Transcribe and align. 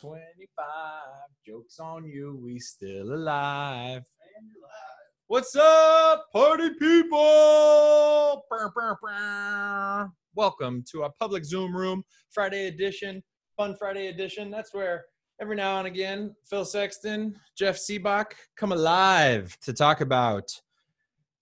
25. 0.00 0.64
Joke's 1.46 1.78
on 1.78 2.06
you, 2.06 2.40
we 2.42 2.58
still 2.58 3.12
alive. 3.12 4.02
What's 5.26 5.54
up, 5.54 6.24
party 6.32 6.70
people? 6.78 8.42
Welcome 10.34 10.84
to 10.90 11.02
our 11.02 11.12
public 11.20 11.44
Zoom 11.44 11.76
room, 11.76 12.02
Friday 12.30 12.68
edition, 12.68 13.22
Fun 13.58 13.76
Friday 13.78 14.06
edition. 14.06 14.50
That's 14.50 14.72
where 14.72 15.04
every 15.38 15.56
now 15.56 15.76
and 15.78 15.86
again, 15.86 16.34
Phil 16.48 16.64
Sexton, 16.64 17.34
Jeff 17.58 17.76
Sibbach 17.76 18.32
come 18.56 18.72
alive 18.72 19.54
to 19.64 19.74
talk 19.74 20.00
about 20.00 20.50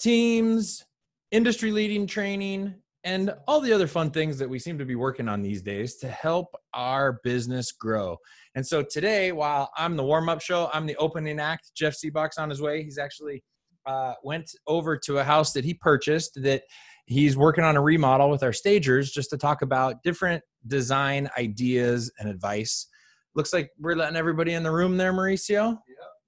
teams, 0.01 0.85
industry 1.31 1.71
leading 1.71 2.09
training, 2.09 2.75
and 3.05 3.33
all 3.46 3.61
the 3.61 3.73
other 3.73 3.87
fun 3.87 4.11
things 4.11 4.39
that 4.39 4.49
we 4.49 4.59
seem 4.59 4.79
to 4.79 4.85
be 4.85 4.96
working 4.96 5.29
on 5.29 5.43
these 5.43 5.62
days 5.62 5.97
to 5.97 6.09
help 6.09 6.55
our 6.75 7.21
business 7.23 7.73
grow. 7.73 8.17
And 8.55 8.67
so 8.67 8.83
today, 8.83 9.33
while 9.33 9.71
I'm 9.77 9.97
the 9.97 10.05
warm 10.05 10.29
up 10.29 10.41
show, 10.41 10.69
I'm 10.73 10.87
the 10.87 10.97
opening 10.97 11.38
act. 11.38 11.71
Jeff 11.77 11.95
Sibbach's 11.95 12.38
on 12.38 12.51
his 12.51 12.61
way. 12.61 12.83
He's 12.83 12.98
actually 12.98 13.45
uh, 13.87 14.15
went 14.23 14.51
over 14.66 14.97
to 14.97 15.19
a 15.19 15.24
house 15.24 15.52
that 15.52 15.65
he 15.65 15.74
purchased 15.74 16.33
that 16.43 16.62
he's 17.07 17.37
working 17.37 17.65
on 17.65 17.77
a 17.77 17.80
remodel 17.80 18.30
with 18.30 18.43
our 18.43 18.52
stagers 18.52 19.10
just 19.10 19.30
to 19.30 19.38
talk 19.38 19.62
about 19.62 20.02
different 20.02 20.43
design 20.66 21.29
ideas 21.38 22.12
and 22.19 22.29
advice. 22.29 22.87
Looks 23.35 23.52
like 23.52 23.71
we're 23.79 23.95
letting 23.95 24.16
everybody 24.16 24.55
in 24.55 24.62
the 24.62 24.73
room 24.73 24.96
there, 24.96 25.12
Mauricio. 25.12 25.71
Yep. 25.71 25.79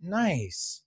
Nice. 0.03 0.83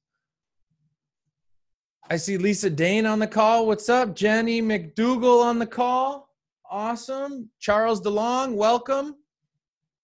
I 2.14 2.16
see 2.16 2.38
Lisa 2.38 2.70
Dane 2.70 3.08
on 3.08 3.18
the 3.18 3.26
call. 3.26 3.66
What's 3.66 3.90
up? 3.90 4.16
Jenny 4.16 4.62
McDougal 4.62 5.44
on 5.44 5.58
the 5.58 5.66
call. 5.66 6.30
Awesome. 6.70 7.50
Charles 7.60 8.02
DeLong, 8.02 8.54
welcome. 8.54 9.16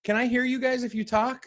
Can 0.04 0.16
I 0.16 0.26
hear 0.26 0.44
you 0.44 0.60
guys 0.60 0.82
if 0.82 0.96
you 0.96 1.06
talk? 1.06 1.46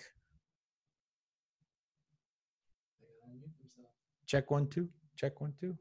Check 4.28 4.52
one, 4.52 4.68
two. 4.68 4.88
Check 5.16 5.40
one, 5.40 5.52
two. 5.58 5.76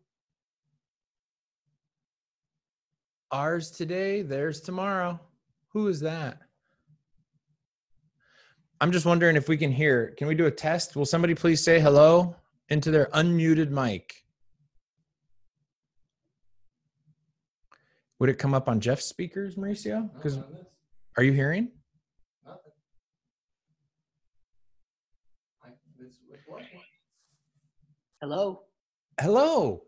Ours 3.30 3.70
today, 3.70 4.24
theirs 4.24 4.62
tomorrow. 4.62 5.20
Who 5.74 5.90
is 5.90 6.00
that? 6.00 6.40
I'm 8.80 8.92
just 8.92 9.06
wondering 9.06 9.36
if 9.36 9.48
we 9.48 9.58
can 9.58 9.72
hear. 9.72 10.16
Can 10.18 10.28
we 10.28 10.34
do 10.34 10.48
a 10.48 10.52
test? 10.52 10.96
Will 10.96 11.06
somebody 11.06 11.36
please 11.36 11.64
say 11.64 11.80
hello 11.80 12.36
into 12.70 12.90
their 12.90 13.12
unmuted 13.14 13.70
mic? 13.70 14.22
Would 18.22 18.30
it 18.30 18.38
come 18.38 18.54
up 18.54 18.70
on 18.70 18.80
Jeff's 18.80 19.06
speakers, 19.06 19.56
Mauricio? 19.56 20.08
Because 20.14 20.38
are 21.18 21.24
you 21.24 21.32
hearing? 21.32 21.72
Nothing. 22.46 22.72
I, 25.66 25.70
it's, 26.00 26.20
it's. 26.32 26.46
Hello. 28.22 28.62
Hello. 29.20 29.82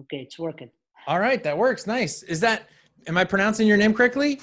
Okay, 0.00 0.22
it's 0.22 0.38
working. 0.38 0.70
All 1.06 1.20
right, 1.20 1.44
that 1.44 1.58
works. 1.58 1.86
Nice. 1.86 2.22
Is 2.22 2.40
that 2.40 2.70
am 3.06 3.18
I 3.18 3.24
pronouncing 3.24 3.68
your 3.68 3.76
name 3.76 3.92
correctly? 3.92 4.40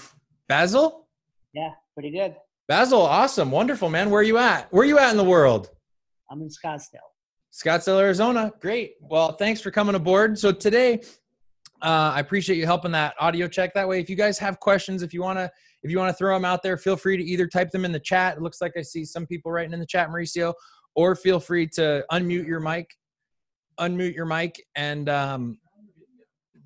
Basil? 0.47 1.08
Yeah, 1.53 1.72
pretty 1.95 2.11
good. 2.11 2.36
Basil, 2.67 3.02
awesome. 3.02 3.50
Wonderful, 3.50 3.89
man. 3.89 4.11
Where 4.11 4.19
are 4.19 4.23
you 4.23 4.38
at? 4.38 4.72
Where 4.72 4.84
are 4.84 4.88
you 4.88 5.00
at 5.00 5.09
in 5.09 5.17
the 5.17 5.23
world? 5.23 5.72
I'm 6.30 6.44
in 6.44 6.50
Scottsdale. 6.50 7.09
Scottsdale, 7.52 8.00
Arizona. 8.00 8.53
Great. 8.59 8.97
Well, 9.02 9.31
thanks 9.31 9.61
for 9.61 9.72
coming 9.72 9.95
aboard. 9.95 10.38
So 10.38 10.52
today, 10.52 11.02
uh, 11.81 12.11
I 12.16 12.19
appreciate 12.19 12.58
you 12.58 12.66
helping 12.66 12.91
that 12.91 13.16
audio 13.19 13.47
check. 13.47 13.73
That 13.73 13.88
way, 13.88 13.99
if 13.99 14.09
you 14.09 14.16
guys 14.16 14.38
have 14.39 14.59
questions, 14.59 15.02
if 15.02 15.13
you 15.13 15.22
want 15.22 15.39
to, 15.39 15.49
if 15.83 15.89
you 15.89 15.97
want 15.97 16.09
to 16.09 16.17
throw 16.17 16.35
them 16.35 16.45
out 16.45 16.61
there, 16.61 16.77
feel 16.77 16.97
free 16.97 17.16
to 17.16 17.23
either 17.23 17.47
type 17.47 17.72
them 17.72 17.85
in 17.85 17.91
the 17.91 17.99
chat. 17.99 18.38
It 18.38 18.41
looks 18.41 18.61
like 18.61 18.73
I 18.77 18.81
see 18.81 19.05
some 19.05 19.25
people 19.25 19.52
writing 19.52 19.73
in 19.73 19.80
the 19.80 19.85
chat, 19.85 20.09
Mauricio, 20.09 20.53
or 20.95 21.16
feel 21.16 21.39
free 21.39 21.67
to 21.75 22.03
unmute 22.11 22.45
your 22.45 22.59
mic, 22.59 22.89
unmute 23.80 24.13
your 24.13 24.25
mic, 24.25 24.61
and 24.75 25.07
um, 25.07 25.57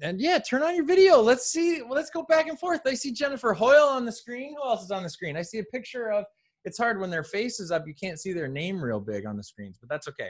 and 0.01 0.19
yeah, 0.19 0.40
turn 0.40 0.63
on 0.63 0.75
your 0.75 0.85
video. 0.85 1.22
Let's 1.22 1.47
see. 1.47 1.81
Well, 1.81 1.94
let's 1.94 2.09
go 2.09 2.24
back 2.24 2.47
and 2.47 2.59
forth. 2.59 2.81
I 2.85 2.95
see 2.95 3.13
Jennifer 3.13 3.53
Hoyle 3.53 3.88
on 3.88 4.06
the 4.06 4.12
screen. 4.12 4.56
Who 4.56 4.68
else 4.68 4.84
is 4.84 4.91
on 4.91 5.03
the 5.03 5.09
screen? 5.09 5.38
I 5.38 5.44
see 5.44 5.59
a 5.59 5.63
picture 5.66 6.12
of. 6.12 6.25
It's 6.66 6.78
hard 6.78 7.00
when 7.00 7.09
their 7.09 7.25
face 7.25 7.59
is 7.59 7.72
up. 7.72 7.85
You 7.85 7.94
can't 7.94 8.19
see 8.19 8.31
their 8.31 8.47
name 8.47 8.81
real 8.81 9.01
big 9.01 9.25
on 9.25 9.35
the 9.35 9.44
screens, 9.44 9.78
but 9.80 9.90
that's 9.90 10.07
okay. 10.07 10.30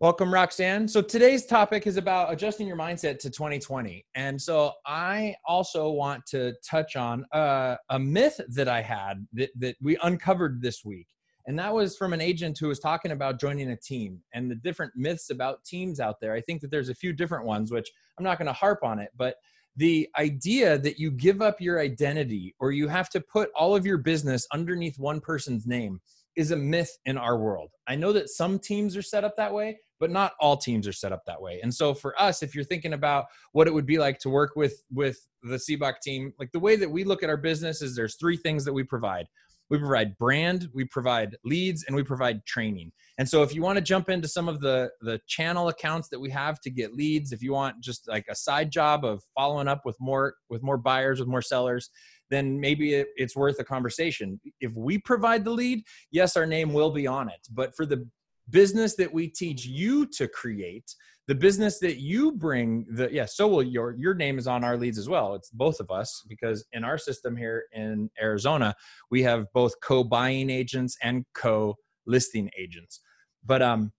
Welcome, 0.00 0.32
Roxanne. 0.32 0.88
So 0.88 1.02
today's 1.02 1.44
topic 1.44 1.86
is 1.86 1.98
about 1.98 2.32
adjusting 2.32 2.66
your 2.66 2.78
mindset 2.78 3.18
to 3.18 3.28
2020. 3.28 4.06
And 4.14 4.40
so 4.40 4.72
I 4.86 5.34
also 5.44 5.90
want 5.90 6.24
to 6.28 6.54
touch 6.66 6.96
on 6.96 7.26
uh, 7.32 7.76
a 7.90 7.98
myth 7.98 8.40
that 8.48 8.66
I 8.66 8.80
had 8.80 9.26
that, 9.34 9.50
that 9.58 9.76
we 9.82 9.98
uncovered 10.02 10.62
this 10.62 10.86
week. 10.86 11.08
And 11.46 11.58
that 11.58 11.74
was 11.74 11.98
from 11.98 12.14
an 12.14 12.22
agent 12.22 12.56
who 12.58 12.68
was 12.68 12.78
talking 12.78 13.10
about 13.10 13.38
joining 13.38 13.72
a 13.72 13.76
team 13.76 14.22
and 14.32 14.50
the 14.50 14.54
different 14.54 14.92
myths 14.96 15.28
about 15.28 15.66
teams 15.66 16.00
out 16.00 16.18
there. 16.18 16.32
I 16.32 16.40
think 16.40 16.62
that 16.62 16.70
there's 16.70 16.88
a 16.88 16.94
few 16.94 17.12
different 17.12 17.44
ones, 17.44 17.70
which 17.70 17.90
I'm 18.16 18.24
not 18.24 18.38
going 18.38 18.46
to 18.46 18.54
harp 18.54 18.82
on 18.82 19.00
it, 19.00 19.10
but 19.18 19.34
the 19.76 20.08
idea 20.18 20.78
that 20.78 20.98
you 20.98 21.10
give 21.10 21.42
up 21.42 21.60
your 21.60 21.78
identity 21.78 22.54
or 22.58 22.72
you 22.72 22.88
have 22.88 23.10
to 23.10 23.20
put 23.20 23.50
all 23.54 23.76
of 23.76 23.84
your 23.84 23.98
business 23.98 24.46
underneath 24.50 24.98
one 24.98 25.20
person's 25.20 25.66
name 25.66 26.00
is 26.36 26.52
a 26.52 26.56
myth 26.56 26.96
in 27.04 27.18
our 27.18 27.38
world. 27.38 27.70
I 27.86 27.96
know 27.96 28.14
that 28.14 28.30
some 28.30 28.58
teams 28.58 28.96
are 28.96 29.02
set 29.02 29.24
up 29.24 29.36
that 29.36 29.52
way, 29.52 29.76
but 30.00 30.10
not 30.10 30.32
all 30.40 30.56
teams 30.56 30.88
are 30.88 30.92
set 30.92 31.12
up 31.12 31.22
that 31.26 31.40
way. 31.40 31.60
And 31.62 31.72
so 31.72 31.94
for 31.94 32.20
us, 32.20 32.42
if 32.42 32.54
you're 32.54 32.64
thinking 32.64 32.94
about 32.94 33.26
what 33.52 33.68
it 33.68 33.74
would 33.74 33.86
be 33.86 33.98
like 33.98 34.18
to 34.20 34.30
work 34.30 34.52
with 34.56 34.82
with 34.90 35.18
the 35.42 35.56
Sibbach 35.56 36.00
team, 36.02 36.32
like 36.38 36.50
the 36.52 36.58
way 36.58 36.74
that 36.76 36.90
we 36.90 37.04
look 37.04 37.22
at 37.22 37.28
our 37.28 37.36
business 37.36 37.82
is 37.82 37.94
there's 37.94 38.16
three 38.16 38.36
things 38.36 38.64
that 38.64 38.72
we 38.72 38.82
provide. 38.82 39.26
We 39.68 39.78
provide 39.78 40.18
brand, 40.18 40.68
we 40.74 40.84
provide 40.84 41.36
leads, 41.44 41.84
and 41.84 41.94
we 41.94 42.02
provide 42.02 42.44
training. 42.44 42.90
And 43.18 43.28
so 43.28 43.44
if 43.44 43.54
you 43.54 43.62
want 43.62 43.76
to 43.76 43.82
jump 43.82 44.08
into 44.08 44.26
some 44.26 44.48
of 44.48 44.60
the 44.60 44.90
the 45.02 45.20
channel 45.28 45.68
accounts 45.68 46.08
that 46.08 46.18
we 46.18 46.30
have 46.30 46.60
to 46.62 46.70
get 46.70 46.94
leads, 46.94 47.30
if 47.30 47.42
you 47.42 47.52
want 47.52 47.80
just 47.80 48.08
like 48.08 48.24
a 48.28 48.34
side 48.34 48.72
job 48.72 49.04
of 49.04 49.22
following 49.36 49.68
up 49.68 49.82
with 49.84 49.96
more 50.00 50.34
with 50.48 50.62
more 50.62 50.78
buyers, 50.78 51.20
with 51.20 51.28
more 51.28 51.42
sellers, 51.42 51.90
then 52.30 52.58
maybe 52.58 52.94
it, 52.94 53.08
it's 53.16 53.36
worth 53.36 53.58
a 53.60 53.64
conversation. 53.64 54.40
If 54.60 54.72
we 54.74 54.98
provide 54.98 55.44
the 55.44 55.50
lead, 55.50 55.84
yes, 56.10 56.36
our 56.36 56.46
name 56.46 56.72
will 56.72 56.90
be 56.90 57.06
on 57.06 57.28
it. 57.28 57.46
But 57.52 57.76
for 57.76 57.84
the 57.84 58.08
business 58.50 58.96
that 58.96 59.12
we 59.12 59.28
teach 59.28 59.64
you 59.66 60.06
to 60.06 60.28
create, 60.28 60.94
the 61.26 61.34
business 61.34 61.78
that 61.78 61.98
you 61.98 62.32
bring, 62.32 62.86
the 62.90 63.08
yeah, 63.12 63.24
so 63.24 63.46
will 63.46 63.62
your 63.62 63.94
your 63.96 64.14
name 64.14 64.38
is 64.38 64.46
on 64.46 64.64
our 64.64 64.76
leads 64.76 64.98
as 64.98 65.08
well. 65.08 65.34
It's 65.34 65.50
both 65.50 65.78
of 65.80 65.90
us 65.90 66.24
because 66.28 66.64
in 66.72 66.82
our 66.82 66.98
system 66.98 67.36
here 67.36 67.64
in 67.72 68.10
Arizona, 68.20 68.74
we 69.10 69.22
have 69.22 69.46
both 69.54 69.72
co-buying 69.82 70.50
agents 70.50 70.96
and 71.02 71.24
co-listing 71.34 72.50
agents. 72.58 73.00
But 73.44 73.62
um 73.62 73.92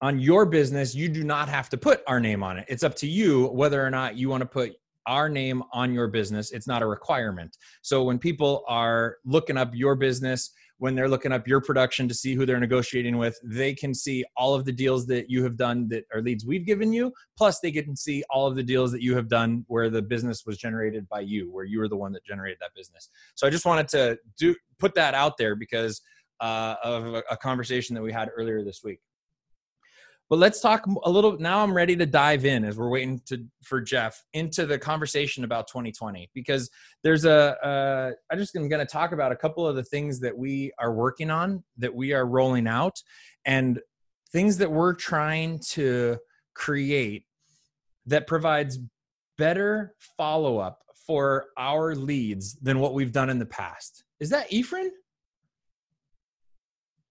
on 0.00 0.18
your 0.18 0.44
business, 0.46 0.94
you 0.94 1.08
do 1.08 1.24
not 1.24 1.48
have 1.48 1.68
to 1.70 1.76
put 1.76 2.02
our 2.06 2.20
name 2.20 2.42
on 2.42 2.58
it. 2.58 2.64
It's 2.68 2.82
up 2.82 2.94
to 2.96 3.06
you 3.06 3.46
whether 3.46 3.84
or 3.84 3.90
not 3.90 4.16
you 4.16 4.28
want 4.28 4.42
to 4.42 4.46
put 4.46 4.72
our 5.06 5.28
name 5.28 5.62
on 5.72 5.92
your 5.92 6.08
business. 6.08 6.52
It's 6.52 6.66
not 6.66 6.82
a 6.82 6.86
requirement. 6.86 7.56
So 7.82 8.02
when 8.02 8.18
people 8.18 8.64
are 8.66 9.16
looking 9.24 9.56
up 9.56 9.70
your 9.74 9.94
business, 9.94 10.50
when 10.78 10.94
they're 10.94 11.08
looking 11.08 11.32
up 11.32 11.46
your 11.46 11.60
production 11.60 12.08
to 12.08 12.14
see 12.14 12.34
who 12.34 12.44
they're 12.44 12.60
negotiating 12.60 13.16
with, 13.16 13.38
they 13.44 13.74
can 13.74 13.94
see 13.94 14.24
all 14.36 14.54
of 14.54 14.64
the 14.64 14.72
deals 14.72 15.06
that 15.06 15.30
you 15.30 15.42
have 15.44 15.56
done 15.56 15.88
that 15.88 16.04
are 16.12 16.20
leads 16.20 16.44
we've 16.44 16.66
given 16.66 16.92
you. 16.92 17.12
Plus, 17.38 17.60
they 17.60 17.70
can 17.70 17.96
see 17.96 18.24
all 18.30 18.46
of 18.46 18.56
the 18.56 18.62
deals 18.62 18.90
that 18.92 19.02
you 19.02 19.14
have 19.14 19.28
done 19.28 19.64
where 19.68 19.88
the 19.88 20.02
business 20.02 20.44
was 20.46 20.58
generated 20.58 21.08
by 21.08 21.20
you, 21.20 21.50
where 21.50 21.64
you 21.64 21.78
were 21.78 21.88
the 21.88 21.96
one 21.96 22.12
that 22.12 22.24
generated 22.24 22.58
that 22.60 22.74
business. 22.74 23.08
So 23.34 23.46
I 23.46 23.50
just 23.50 23.64
wanted 23.64 23.88
to 23.88 24.18
do 24.38 24.54
put 24.78 24.94
that 24.94 25.14
out 25.14 25.36
there 25.38 25.54
because 25.54 26.02
uh, 26.40 26.74
of 26.82 27.06
a, 27.06 27.22
a 27.30 27.36
conversation 27.36 27.94
that 27.94 28.02
we 28.02 28.12
had 28.12 28.28
earlier 28.36 28.64
this 28.64 28.80
week. 28.82 29.00
But 30.30 30.38
let's 30.38 30.60
talk 30.60 30.86
a 31.04 31.10
little. 31.10 31.38
Now 31.38 31.62
I'm 31.62 31.74
ready 31.74 31.96
to 31.96 32.06
dive 32.06 32.44
in 32.46 32.64
as 32.64 32.76
we're 32.76 32.88
waiting 32.88 33.20
to 33.26 33.44
for 33.62 33.80
Jeff 33.80 34.22
into 34.32 34.64
the 34.64 34.78
conversation 34.78 35.44
about 35.44 35.68
2020 35.68 36.30
because 36.34 36.70
there's 37.02 37.24
a. 37.24 37.56
Uh, 37.64 38.12
I 38.32 38.36
just 38.36 38.56
am 38.56 38.68
going 38.68 38.84
to 38.84 38.90
talk 38.90 39.12
about 39.12 39.32
a 39.32 39.36
couple 39.36 39.66
of 39.66 39.76
the 39.76 39.84
things 39.84 40.20
that 40.20 40.36
we 40.36 40.72
are 40.78 40.92
working 40.92 41.30
on 41.30 41.62
that 41.76 41.94
we 41.94 42.12
are 42.14 42.26
rolling 42.26 42.66
out 42.66 43.02
and 43.44 43.80
things 44.32 44.56
that 44.58 44.70
we're 44.70 44.94
trying 44.94 45.58
to 45.70 46.16
create 46.54 47.26
that 48.06 48.26
provides 48.26 48.78
better 49.36 49.94
follow 50.16 50.58
up 50.58 50.80
for 51.06 51.46
our 51.58 51.94
leads 51.94 52.54
than 52.54 52.78
what 52.78 52.94
we've 52.94 53.12
done 53.12 53.28
in 53.28 53.38
the 53.38 53.46
past. 53.46 54.04
Is 54.20 54.30
that 54.30 54.50
Ephraim? 54.52 54.90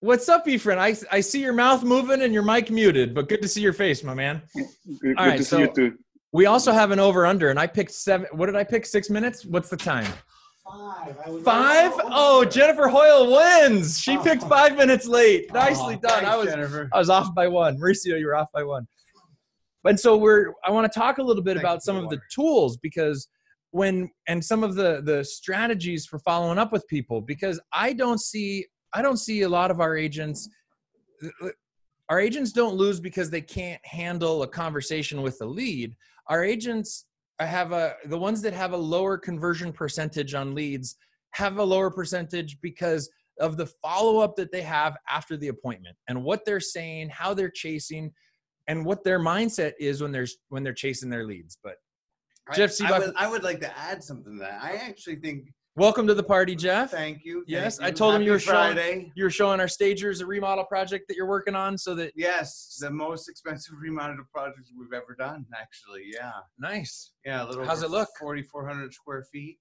What's 0.03 0.27
up, 0.27 0.49
Ephraim? 0.49 0.79
I, 0.79 0.97
I 1.13 1.21
see 1.21 1.39
your 1.39 1.53
mouth 1.53 1.81
moving 1.81 2.23
and 2.23 2.33
your 2.33 2.43
mic 2.43 2.69
muted, 2.69 3.15
but 3.15 3.29
good 3.29 3.41
to 3.41 3.47
see 3.47 3.61
your 3.61 3.71
face, 3.71 4.03
my 4.03 4.13
man. 4.13 4.41
Good, 4.99 5.17
All 5.17 5.29
good 5.29 5.37
to 5.37 5.45
so- 5.45 5.55
see 5.55 5.61
you 5.61 5.71
too. 5.73 5.97
We 6.33 6.45
also 6.45 6.73
have 6.73 6.91
an 6.91 6.99
over 6.99 7.25
under, 7.25 7.49
and 7.49 7.57
I 7.57 7.67
picked 7.67 7.91
seven. 7.91 8.27
What 8.33 8.47
did 8.47 8.57
I 8.57 8.65
pick? 8.65 8.85
Six 8.85 9.09
minutes? 9.09 9.45
What's 9.45 9.69
the 9.69 9.77
time? 9.77 10.11
Five. 10.65 11.15
I 11.25 11.29
would 11.29 11.43
Five? 11.45 11.91
Oh, 12.03 12.43
Jennifer 12.43 12.89
Hoyle 12.89 13.31
wins. 13.31 13.97
She 13.97 14.17
oh. 14.17 14.23
picked 14.23 14.43
five 14.43 14.75
minutes 14.75 15.07
late. 15.07 15.45
Oh, 15.51 15.53
Nicely 15.53 15.95
Oh, 15.95 16.07
done. 16.09 16.25
I 16.25 16.35
was 16.35 16.47
Jennifer. 16.47 16.89
I 16.91 16.99
was 16.99 17.09
off 17.09 17.33
by 17.33 17.47
one. 17.47 17.77
Mauricio, 17.77 18.19
you 18.19 18.25
were 18.25 18.35
off 18.35 18.49
by 18.53 18.63
one. 18.63 18.85
And 19.85 19.97
so 19.97 20.17
we're 20.17 20.51
I 20.65 20.71
want 20.71 20.91
to 20.91 20.99
talk 20.99 21.19
a 21.19 21.23
little 21.23 21.43
bit 21.43 21.53
Thank 21.53 21.63
about 21.63 21.81
some 21.81 21.95
of 21.95 22.09
the 22.09 22.17
the 22.17 22.21
tools 22.33 22.75
because 22.75 23.29
when 23.71 24.09
and 24.27 24.43
some 24.43 24.65
of 24.65 24.75
the 24.75 25.01
the 25.05 25.23
strategies 25.23 26.05
for 26.05 26.19
following 26.19 26.57
up 26.57 26.73
with 26.73 26.85
people 26.89 27.21
because 27.21 27.61
I 27.71 27.93
don't 27.93 28.19
see 28.19 28.65
I 28.93 29.01
don't 29.01 29.17
see 29.17 29.41
a 29.41 29.49
lot 29.49 29.71
of 29.71 29.79
our 29.81 29.95
agents 29.95 30.49
our 32.09 32.19
agents 32.19 32.51
don't 32.51 32.75
lose 32.75 32.99
because 32.99 33.29
they 33.29 33.41
can't 33.41 33.83
handle 33.85 34.43
a 34.43 34.47
conversation 34.47 35.21
with 35.21 35.39
the 35.39 35.45
lead. 35.45 35.95
Our 36.27 36.43
agents 36.43 37.05
have 37.39 37.71
a 37.71 37.95
the 38.05 38.17
ones 38.17 38.41
that 38.41 38.53
have 38.53 38.73
a 38.73 38.77
lower 38.77 39.17
conversion 39.17 39.73
percentage 39.73 40.33
on 40.33 40.53
leads 40.53 40.95
have 41.31 41.57
a 41.57 41.63
lower 41.63 41.89
percentage 41.89 42.57
because 42.61 43.09
of 43.39 43.57
the 43.57 43.65
follow 43.81 44.19
up 44.19 44.35
that 44.35 44.51
they 44.51 44.61
have 44.61 44.95
after 45.09 45.35
the 45.35 45.47
appointment 45.47 45.95
and 46.07 46.23
what 46.23 46.45
they're 46.45 46.59
saying, 46.59 47.09
how 47.09 47.33
they're 47.33 47.49
chasing, 47.49 48.11
and 48.67 48.85
what 48.85 49.03
their 49.03 49.19
mindset 49.19 49.73
is 49.79 50.01
when 50.01 50.11
they're 50.11 50.27
when 50.49 50.63
they're 50.63 50.73
chasing 50.73 51.09
their 51.09 51.25
leads. 51.25 51.57
But 51.63 51.77
I- 52.47 52.55
Jeff 52.55 52.79
I, 52.81 52.99
would, 52.99 53.13
I 53.15 53.29
would 53.29 53.43
like 53.43 53.59
to 53.61 53.77
add 53.77 54.03
something 54.03 54.37
to 54.37 54.39
that. 54.39 54.61
I 54.61 54.75
actually 54.75 55.17
think. 55.17 55.51
Welcome 55.75 56.07
to 56.07 56.13
the 56.13 56.23
party, 56.23 56.55
Jeff. 56.55 56.91
Thank 56.91 57.23
you. 57.25 57.37
thank 57.39 57.49
Yes, 57.49 57.79
I 57.79 57.87
you. 57.87 57.93
told 57.93 58.15
him 58.15 58.21
you 58.21 58.31
were 58.31 58.39
showing- 58.39 59.11
You 59.15 59.23
were 59.23 59.29
showing 59.29 59.59
our 59.59 59.67
stagers 59.67 60.21
a 60.21 60.25
remodel 60.25 60.65
project 60.65 61.07
that 61.07 61.15
you're 61.17 61.27
working 61.27 61.55
on, 61.55 61.77
so 61.77 61.95
that 61.95 62.13
Yes, 62.15 62.77
the 62.79 62.89
most 62.89 63.29
expensive 63.29 63.75
remodel 63.81 64.25
project 64.31 64.69
we've 64.77 64.93
ever 64.93 65.15
done. 65.17 65.45
Actually, 65.55 66.03
yeah, 66.13 66.31
nice. 66.59 67.13
yeah. 67.25 67.43
A 67.43 67.47
little. 67.47 67.65
How's 67.65 67.83
it 67.83 67.89
look? 67.89 68.09
Forty 68.19 68.43
four 68.43 68.67
hundred 68.67 68.93
square 68.93 69.23
feet. 69.31 69.59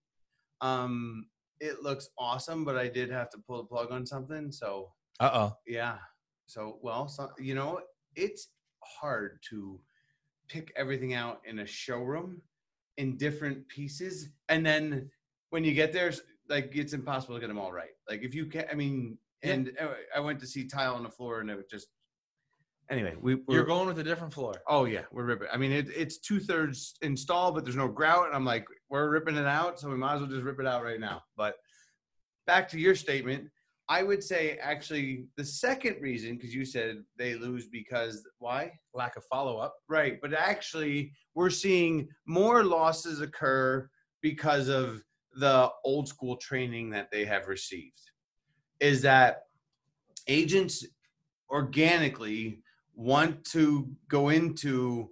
Um, 0.61 1.27
it 1.61 1.83
looks 1.83 2.09
awesome, 2.19 2.65
but 2.65 2.77
I 2.77 2.89
did 2.89 3.11
have 3.11 3.31
to 3.31 3.39
pull 3.39 3.59
the 3.63 3.69
plug 3.69 3.91
on 3.93 4.07
something. 4.07 4.51
So 4.53 4.93
Uh 5.21 5.31
oh. 5.33 5.57
yeah. 5.67 5.99
So 6.47 6.79
well, 6.83 7.09
so, 7.09 7.31
you 7.39 7.55
know, 7.55 7.81
it's 8.17 8.49
hard 8.83 9.39
to 9.51 9.81
pick 10.49 10.73
everything 10.77 11.15
out 11.15 11.41
in 11.47 11.61
a 11.61 11.67
showroom 11.67 12.43
in 12.99 13.17
different 13.17 13.67
pieces, 13.69 14.29
and 14.51 14.67
then 14.67 15.11
when 15.53 15.65
you 15.65 15.75
get 15.75 15.93
there, 15.93 16.11
like 16.49 16.75
it's 16.75 16.95
impossible 16.95 17.35
to 17.35 17.41
get 17.41 17.49
them 17.49 17.59
all 17.59 17.73
right. 17.73 17.91
Like 18.09 18.23
if 18.23 18.35
you 18.35 18.47
can't, 18.47 18.67
I 18.73 18.75
mean, 18.75 19.19
and 19.43 19.73
uh, 19.79 19.89
I 20.17 20.21
went 20.21 20.41
to 20.41 20.47
see 20.47 20.67
tile 20.67 20.95
on 20.95 21.03
the 21.03 21.11
floor, 21.11 21.41
and 21.41 21.51
it 21.51 21.57
was 21.57 21.67
just. 21.71 21.89
Anyway, 22.91 23.15
we 23.21 23.37
we're, 23.37 23.57
You're 23.57 23.65
going 23.65 23.87
with 23.87 23.99
a 23.99 24.03
different 24.03 24.33
floor. 24.33 24.55
Oh 24.67 24.87
yeah, 24.87 25.03
we're 25.13 25.25
ripping. 25.25 25.49
I 25.53 25.59
mean, 25.59 25.71
it, 25.71 25.89
it's 25.95 26.19
two 26.19 26.41
thirds 26.41 26.95
installed, 27.03 27.55
but 27.55 27.65
there's 27.65 27.77
no 27.77 27.87
grout, 27.87 28.27
and 28.27 28.35
I'm 28.35 28.47
like, 28.47 28.65
we're 28.89 29.11
ripping 29.11 29.37
it 29.37 29.47
out, 29.47 29.79
so 29.79 29.91
we 29.91 29.97
might 29.97 30.15
as 30.15 30.21
well 30.21 30.31
just 30.31 30.43
rip 30.43 30.59
it 30.59 30.67
out 30.67 30.83
right 30.83 30.99
now. 30.99 31.23
But 31.37 31.57
back 32.47 32.67
to 32.71 32.79
your 32.79 32.95
statement, 32.95 33.49
I 33.89 34.03
would 34.03 34.25
say 34.25 34.59
actually 34.61 35.27
the 35.37 35.45
second 35.45 35.97
reason, 36.01 36.37
because 36.37 36.55
you 36.55 36.65
said 36.65 37.03
they 37.19 37.35
lose 37.35 37.67
because 37.67 38.27
why? 38.39 38.73
Lack 38.95 39.17
of 39.17 39.25
follow 39.27 39.59
up. 39.59 39.75
Right, 39.87 40.19
but 40.23 40.33
actually 40.33 41.13
we're 41.35 41.51
seeing 41.51 42.09
more 42.27 42.65
losses 42.65 43.21
occur 43.21 43.89
because 44.23 44.69
of 44.69 45.03
the 45.35 45.71
old 45.85 46.09
school 46.09 46.37
training 46.37 46.91
that 46.91 47.11
they 47.11 47.25
have 47.25 47.49
received. 47.49 48.01
Is 48.81 49.03
that 49.03 49.45
agents 50.29 50.85
organically 51.51 52.61
want 52.95 53.45
to 53.45 53.89
go 54.09 54.29
into 54.31 55.11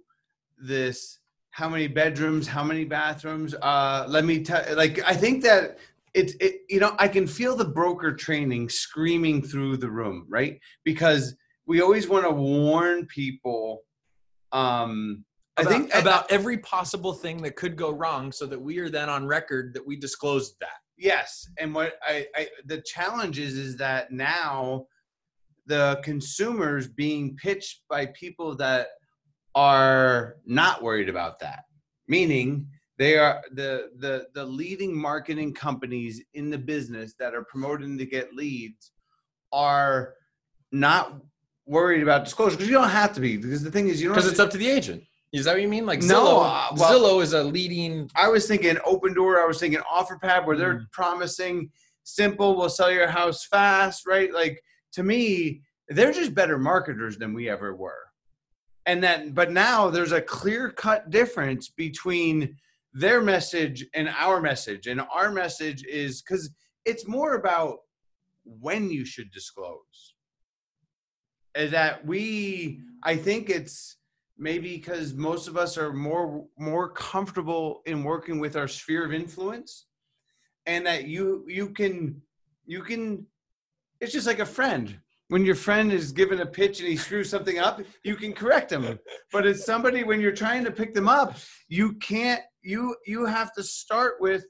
this 0.57 1.19
how 1.51 1.67
many 1.67 1.87
bedrooms 1.87 2.47
how 2.47 2.63
many 2.63 2.85
bathrooms 2.85 3.53
uh 3.61 4.05
let 4.07 4.23
me 4.23 4.43
tell 4.43 4.63
like 4.75 5.01
i 5.05 5.13
think 5.13 5.43
that 5.43 5.77
it's 6.13 6.33
it 6.39 6.61
you 6.69 6.79
know 6.79 6.95
i 6.99 7.07
can 7.07 7.27
feel 7.27 7.55
the 7.55 7.65
broker 7.65 8.13
training 8.13 8.69
screaming 8.69 9.41
through 9.41 9.75
the 9.77 9.89
room 9.89 10.25
right 10.29 10.59
because 10.83 11.35
we 11.65 11.81
always 11.81 12.07
want 12.07 12.23
to 12.23 12.31
warn 12.31 13.05
people 13.07 13.81
um 14.51 15.23
i 15.61 15.69
About, 15.69 15.71
think 15.71 15.95
about 15.95 16.31
every 16.31 16.57
possible 16.57 17.13
thing 17.13 17.41
that 17.43 17.55
could 17.55 17.75
go 17.75 17.91
wrong, 17.91 18.31
so 18.31 18.45
that 18.45 18.59
we 18.61 18.79
are 18.79 18.89
then 18.89 19.09
on 19.09 19.25
record 19.25 19.73
that 19.73 19.85
we 19.85 19.95
disclosed 19.95 20.55
that. 20.59 20.69
Yes, 20.97 21.47
and 21.59 21.73
what 21.73 21.93
I, 22.05 22.27
I 22.35 22.47
the 22.65 22.81
challenge 22.81 23.39
is 23.39 23.57
is 23.57 23.75
that 23.77 24.11
now 24.11 24.85
the 25.67 25.99
consumers 26.03 26.87
being 26.87 27.35
pitched 27.37 27.81
by 27.89 28.07
people 28.07 28.55
that 28.57 28.87
are 29.55 30.37
not 30.45 30.81
worried 30.83 31.09
about 31.09 31.39
that, 31.39 31.63
meaning 32.07 32.67
they 32.97 33.17
are 33.17 33.41
the 33.53 33.89
the 33.97 34.27
the 34.33 34.45
leading 34.45 34.95
marketing 34.95 35.53
companies 35.53 36.21
in 36.33 36.49
the 36.49 36.57
business 36.57 37.15
that 37.19 37.33
are 37.33 37.43
promoting 37.45 37.97
to 37.97 38.05
get 38.05 38.33
leads 38.33 38.91
are 39.51 40.13
not 40.71 41.15
worried 41.65 42.01
about 42.03 42.23
disclosure 42.25 42.55
because 42.55 42.67
you 42.69 42.73
don't 42.75 42.89
have 42.89 43.13
to 43.13 43.21
be 43.21 43.37
because 43.37 43.63
the 43.63 43.71
thing 43.71 43.87
is 43.87 44.01
you 44.01 44.07
don't 44.07 44.15
Because 44.15 44.27
it's 44.29 44.37
to- 44.37 44.43
up 44.45 44.51
to 44.51 44.57
the 44.57 44.67
agent. 44.69 45.03
Is 45.31 45.45
that 45.45 45.53
what 45.53 45.61
you 45.61 45.67
mean? 45.69 45.85
Like 45.85 46.01
No, 46.01 46.25
Zillow. 46.25 46.43
uh, 46.45 46.75
well- 46.77 46.91
Zillow 47.17 47.23
is 47.23 47.33
a 47.33 47.43
leading. 47.43 48.09
I 48.15 48.27
was 48.27 48.47
thinking 48.47 48.75
Opendoor. 48.77 49.41
I 49.41 49.45
was 49.45 49.59
thinking 49.59 49.79
Offerpad 49.81 50.45
where 50.45 50.57
they're 50.57 50.79
Mm. 50.81 50.91
promising 50.91 51.71
simple, 52.03 52.57
we'll 52.57 52.69
sell 52.69 52.91
your 52.91 53.07
house 53.07 53.45
fast, 53.45 54.05
right? 54.05 54.33
Like 54.33 54.61
to 54.93 55.03
me, 55.03 55.61
they're 55.87 56.11
just 56.11 56.33
better 56.33 56.57
marketers 56.57 57.17
than 57.17 57.33
we 57.33 57.47
ever 57.49 57.73
were. 57.75 58.07
And 58.85 59.03
that, 59.03 59.33
but 59.33 59.51
now 59.51 59.89
there's 59.89 60.11
a 60.11 60.21
clear 60.21 60.71
cut 60.71 61.09
difference 61.11 61.69
between 61.69 62.57
their 62.93 63.21
message 63.21 63.85
and 63.93 64.09
our 64.09 64.41
message. 64.41 64.87
And 64.87 64.99
our 65.13 65.31
message 65.31 65.83
is 65.85 66.21
because 66.21 66.49
it's 66.83 67.07
more 67.07 67.35
about 67.35 67.79
when 68.43 68.89
you 68.89 69.05
should 69.05 69.31
disclose. 69.31 70.15
Is 71.55 71.71
that 71.71 72.05
we, 72.05 72.81
I 73.03 73.15
think 73.15 73.49
it's, 73.49 73.97
maybe 74.37 74.75
because 74.75 75.13
most 75.13 75.47
of 75.47 75.57
us 75.57 75.77
are 75.77 75.93
more 75.93 76.45
more 76.57 76.89
comfortable 76.89 77.81
in 77.85 78.03
working 78.03 78.39
with 78.39 78.55
our 78.55 78.67
sphere 78.67 79.05
of 79.05 79.13
influence 79.13 79.85
and 80.65 80.85
that 80.85 81.05
you 81.05 81.45
you 81.47 81.69
can 81.69 82.21
you 82.65 82.81
can 82.81 83.25
it's 83.99 84.13
just 84.13 84.27
like 84.27 84.39
a 84.39 84.45
friend. 84.45 84.97
When 85.27 85.45
your 85.45 85.55
friend 85.55 85.93
is 85.93 86.11
given 86.11 86.41
a 86.41 86.45
pitch 86.45 86.79
and 86.79 86.89
he 86.89 86.97
screws 86.97 87.29
something 87.29 87.59
up 87.59 87.81
you 88.03 88.15
can 88.15 88.33
correct 88.33 88.71
him. 88.71 88.99
But 89.31 89.45
it's 89.45 89.65
somebody 89.65 90.03
when 90.03 90.19
you're 90.19 90.31
trying 90.31 90.63
to 90.65 90.71
pick 90.71 90.93
them 90.93 91.07
up 91.07 91.37
you 91.67 91.93
can't 91.93 92.41
you 92.61 92.95
you 93.05 93.25
have 93.25 93.53
to 93.53 93.63
start 93.63 94.15
with 94.19 94.45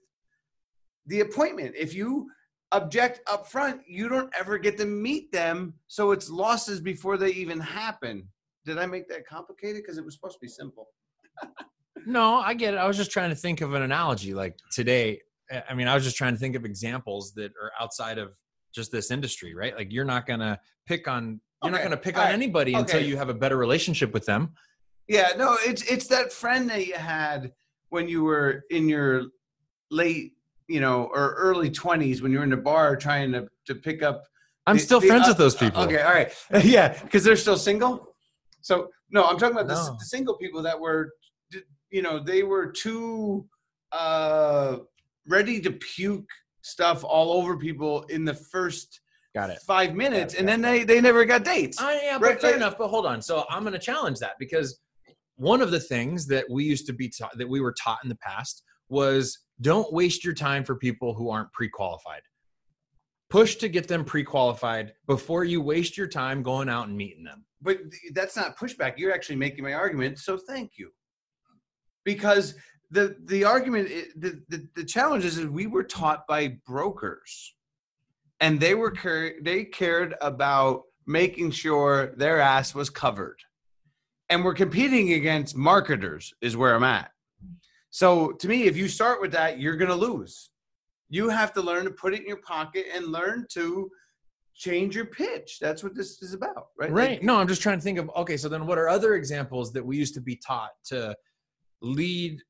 the 1.06 1.22
appointment. 1.22 1.76
If 1.78 1.94
you 1.94 2.30
object 2.72 3.20
up 3.30 3.48
front 3.48 3.82
you 3.88 4.08
don't 4.08 4.32
ever 4.40 4.58
get 4.58 4.78
to 4.78 4.86
meet 4.86 5.32
them 5.32 5.74
so 5.88 6.12
it's 6.12 6.30
losses 6.30 6.80
before 6.80 7.18
they 7.18 7.32
even 7.32 7.60
happen 7.60 8.28
did 8.66 8.78
I 8.78 8.86
make 8.86 9.08
that 9.10 9.26
complicated? 9.28 9.82
Because 9.84 9.98
it 9.98 10.06
was 10.06 10.14
supposed 10.16 10.36
to 10.36 10.40
be 10.42 10.48
simple. 10.48 10.88
No, 12.06 12.36
I 12.36 12.54
get 12.54 12.74
it. 12.74 12.78
I 12.78 12.88
was 12.88 12.98
just 12.98 13.12
trying 13.12 13.30
to 13.30 13.36
think 13.36 13.62
of 13.62 13.74
an 13.74 13.82
analogy. 13.84 14.34
Like 14.34 14.58
today, 14.72 15.22
I- 15.70 15.74
mean, 15.74 15.88
I 15.88 15.94
was 15.96 16.04
just 16.04 16.16
trying 16.16 16.34
to 16.34 16.40
think 16.40 16.56
of 16.56 16.66
examples 16.66 17.34
that 17.36 17.52
are 17.62 17.72
outside 17.80 18.18
of 18.18 18.34
just 18.74 18.92
this 18.92 19.12
industry, 19.12 19.54
right? 19.54 19.76
Like 19.76 19.92
you're 19.92 20.06
not 20.06 20.26
gonna 20.26 20.60
pick 20.88 21.08
on 21.08 21.42
you're 21.64 21.72
not 21.72 21.84
gonna 21.84 21.98
pick 21.98 22.16
all 22.16 22.22
on 22.24 22.28
right, 22.30 22.34
anybody 22.34 22.74
until 22.74 23.04
you 23.04 23.18
have 23.18 23.30
a 23.30 23.34
better 23.34 23.58
relationship 23.58 24.14
with 24.14 24.26
them. 24.26 24.54
Yeah, 25.08 25.34
no, 25.38 25.58
it's 25.66 25.84
it's 25.84 26.08
that 26.08 26.32
friend 26.32 26.70
that 26.70 26.88
you 26.88 26.94
had 26.96 27.52
when 27.90 28.08
you 28.08 28.24
were 28.24 28.64
in 28.72 28.88
your 28.90 29.26
late, 29.92 30.34
you 30.68 30.80
know, 30.80 31.04
or 31.14 31.34
early 31.34 31.70
twenties 31.70 32.22
when 32.22 32.32
you 32.32 32.40
were 32.40 32.46
in 32.46 32.54
a 32.54 32.58
bar 32.58 32.96
trying 32.96 33.32
to 33.34 33.48
to 33.68 33.76
pick 33.76 34.02
up. 34.02 34.24
I'm 34.66 34.78
the- 34.78 34.82
still 34.82 35.00
the 35.02 35.08
friends 35.08 35.28
with 35.28 35.38
those 35.38 35.56
people. 35.56 35.84
Okay, 35.84 36.02
all 36.02 36.14
right, 36.14 36.32
yeah, 36.64 36.98
because 37.04 37.24
they're 37.24 37.36
still 37.36 37.58
single. 37.58 38.11
So 38.62 38.90
no, 39.10 39.26
I'm 39.26 39.38
talking 39.38 39.56
about 39.58 39.68
the, 39.68 39.74
No. 39.76 39.96
the 40.00 40.06
single 40.06 40.38
people 40.38 40.62
that 40.64 40.80
were, 40.80 41.10
you 41.90 42.02
know, 42.02 42.20
they 42.20 42.44
were 42.44 42.72
too 42.72 43.48
uh 43.92 44.78
ready 45.28 45.60
to 45.60 45.72
puke 45.72 46.30
stuff 46.62 47.04
all 47.04 47.34
over 47.34 47.58
people 47.58 48.04
in 48.04 48.24
the 48.24 48.34
first 48.34 49.02
Got 49.36 49.50
it. 49.50 49.60
five 49.68 49.94
minutes, 49.96 50.34
it, 50.34 50.40
and 50.40 50.48
then 50.48 50.62
they 50.62 50.84
they 50.84 51.00
never 51.02 51.26
got 51.26 51.44
dates. 51.44 51.78
Oh, 51.80 51.90
yeah, 51.92 52.18
but 52.18 52.26
Right, 52.26 52.42
fair 52.42 52.52
right. 52.52 52.58
enough. 52.58 52.78
But 52.78 52.90
hold 52.90 53.06
on. 53.06 53.22
So 53.22 53.46
I'm 53.50 53.64
going 53.64 53.74
to 53.74 53.80
challenge 53.80 54.20
that 54.20 54.34
because 54.40 54.80
one 55.36 55.62
of 55.62 55.72
the 55.72 55.80
things 55.80 56.28
that 56.28 56.46
we 56.50 56.64
used 56.64 56.86
to 56.88 56.94
be 56.94 57.10
taught, 57.10 57.38
that 57.38 57.48
we 57.50 57.62
were 57.62 57.74
taught 57.74 58.00
in 58.04 58.10
the 58.10 58.18
past, 58.18 58.64
was 58.90 59.38
don't 59.62 59.92
waste 59.94 60.24
your 60.24 60.34
time 60.34 60.64
for 60.64 60.76
people 60.76 61.14
who 61.14 61.30
aren't 61.30 61.52
pre-qualified. 61.54 62.22
Push 63.32 63.56
to 63.56 63.70
get 63.70 63.88
them 63.88 64.06
pre-qualified 64.06 64.94
before 65.08 65.44
you 65.46 65.62
waste 65.62 65.98
your 65.98 66.08
time 66.08 66.44
going 66.44 66.70
out 66.70 66.88
and 66.88 66.96
meeting 66.96 67.24
them. 67.24 67.46
but 67.62 67.78
that's 68.14 68.36
not 68.36 68.58
pushback. 68.58 68.98
You're 68.98 69.14
actually 69.14 69.38
making 69.38 69.64
my 69.64 69.74
argument. 69.74 70.20
So 70.20 70.38
thank 70.38 70.74
you. 70.78 70.92
Because 72.04 72.56
the 72.90 73.16
the 73.26 73.44
argument, 73.46 73.90
the 74.18 74.42
the, 74.50 74.68
the 74.76 74.84
challenge 74.84 75.24
is, 75.26 75.46
we 75.46 75.68
were 75.68 75.84
taught 75.84 76.28
by 76.28 76.58
brokers, 76.68 77.56
and 78.40 78.60
they 78.60 78.76
were 78.76 78.94
they 79.42 79.64
cared 79.66 80.16
about 80.22 80.84
making 81.08 81.52
sure 81.52 82.14
their 82.18 82.40
ass 82.42 82.76
was 82.76 82.90
covered, 82.90 83.40
and 84.30 84.44
we're 84.44 84.54
competing 84.54 85.14
against 85.14 85.56
marketers. 85.56 86.34
Is 86.42 86.58
where 86.58 86.76
I'm 86.76 86.84
at. 86.84 87.12
So 87.92 88.32
to 88.34 88.48
me, 88.48 88.64
if 88.64 88.76
you 88.76 88.88
start 88.88 89.22
with 89.22 89.32
that, 89.34 89.60
you're 89.60 89.78
gonna 89.78 89.96
lose. 89.96 90.50
You 91.12 91.30
have 91.30 91.54
to 91.54 91.62
learn 91.62 91.84
to 91.86 91.92
put 91.92 92.14
it 92.14 92.22
in 92.22 92.28
your 92.28 92.42
pocket 92.42 92.86
and 92.96 93.08
learn 93.08 93.46
to 93.54 93.90
change 94.56 94.96
your 94.96 95.06
pitch. 95.06 95.58
That's 95.62 95.84
what 95.84 95.94
this 95.94 96.22
is 96.22 96.34
about, 96.34 96.68
right? 96.80 96.92
Right. 96.92 97.10
Like, 97.12 97.24
no, 97.24 97.36
I'm 97.36 97.48
just 97.48 97.62
trying 97.62 97.78
to 97.78 97.84
think 97.84 98.00
of 98.00 98.10
okay, 98.16 98.38
so 98.38 98.50
then 98.50 98.66
what 98.66 98.78
are 98.78 98.88
other 98.88 99.16
examples 99.16 99.74
that 99.74 99.86
we 99.86 99.98
used 99.98 100.14
to 100.16 100.22
be 100.22 100.40
taught 100.46 100.72
to 100.86 101.14
lead 101.82 102.42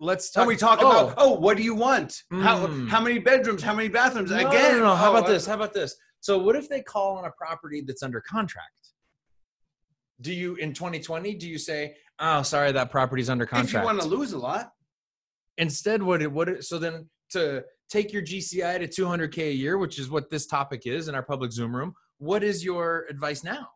let, 0.00 0.18
us 0.18 0.30
talk. 0.30 0.46
we 0.46 0.56
talk 0.56 0.80
oh, 0.82 0.90
about 0.90 1.14
oh, 1.16 1.32
what 1.32 1.56
do 1.56 1.62
you 1.62 1.74
want? 1.74 2.22
How 2.30 2.66
Mm. 2.66 2.88
how 2.88 3.00
many 3.00 3.18
bedrooms? 3.18 3.62
How 3.62 3.74
many 3.74 3.88
bathrooms? 3.88 4.30
No, 4.30 4.36
Again, 4.36 4.72
no, 4.72 4.78
no, 4.78 4.84
no. 4.86 4.96
How 4.96 5.08
oh, 5.08 5.16
about 5.16 5.30
uh, 5.30 5.32
this? 5.32 5.46
How 5.46 5.54
about 5.54 5.72
this? 5.72 5.96
So, 6.20 6.38
what 6.38 6.56
if 6.56 6.68
they 6.68 6.82
call 6.82 7.16
on 7.16 7.24
a 7.24 7.30
property 7.30 7.82
that's 7.86 8.02
under 8.02 8.20
contract? 8.20 8.68
Do 10.20 10.34
you 10.34 10.56
in 10.56 10.74
2020? 10.74 11.34
Do 11.34 11.48
you 11.48 11.56
say, 11.56 11.94
"Oh, 12.18 12.42
sorry, 12.42 12.72
that 12.72 12.90
property's 12.90 13.30
under 13.30 13.46
contract"? 13.46 13.68
If 13.68 13.80
you 13.80 13.84
want 13.84 14.00
to 14.02 14.08
lose 14.08 14.32
a 14.32 14.38
lot, 14.38 14.72
Instead, 15.60 16.02
what 16.02 16.22
it 16.22 16.32
what 16.32 16.48
it, 16.48 16.64
so 16.64 16.78
then 16.78 17.08
to 17.32 17.62
take 17.90 18.12
your 18.12 18.22
GCI 18.22 18.78
to 18.78 19.02
200k 19.02 19.48
a 19.48 19.52
year, 19.52 19.78
which 19.78 19.98
is 19.98 20.10
what 20.10 20.30
this 20.30 20.46
topic 20.46 20.86
is 20.86 21.08
in 21.08 21.14
our 21.14 21.22
public 21.22 21.52
Zoom 21.52 21.74
room. 21.74 21.94
What 22.18 22.42
is 22.42 22.64
your 22.64 23.06
advice 23.10 23.44
now? 23.44 23.68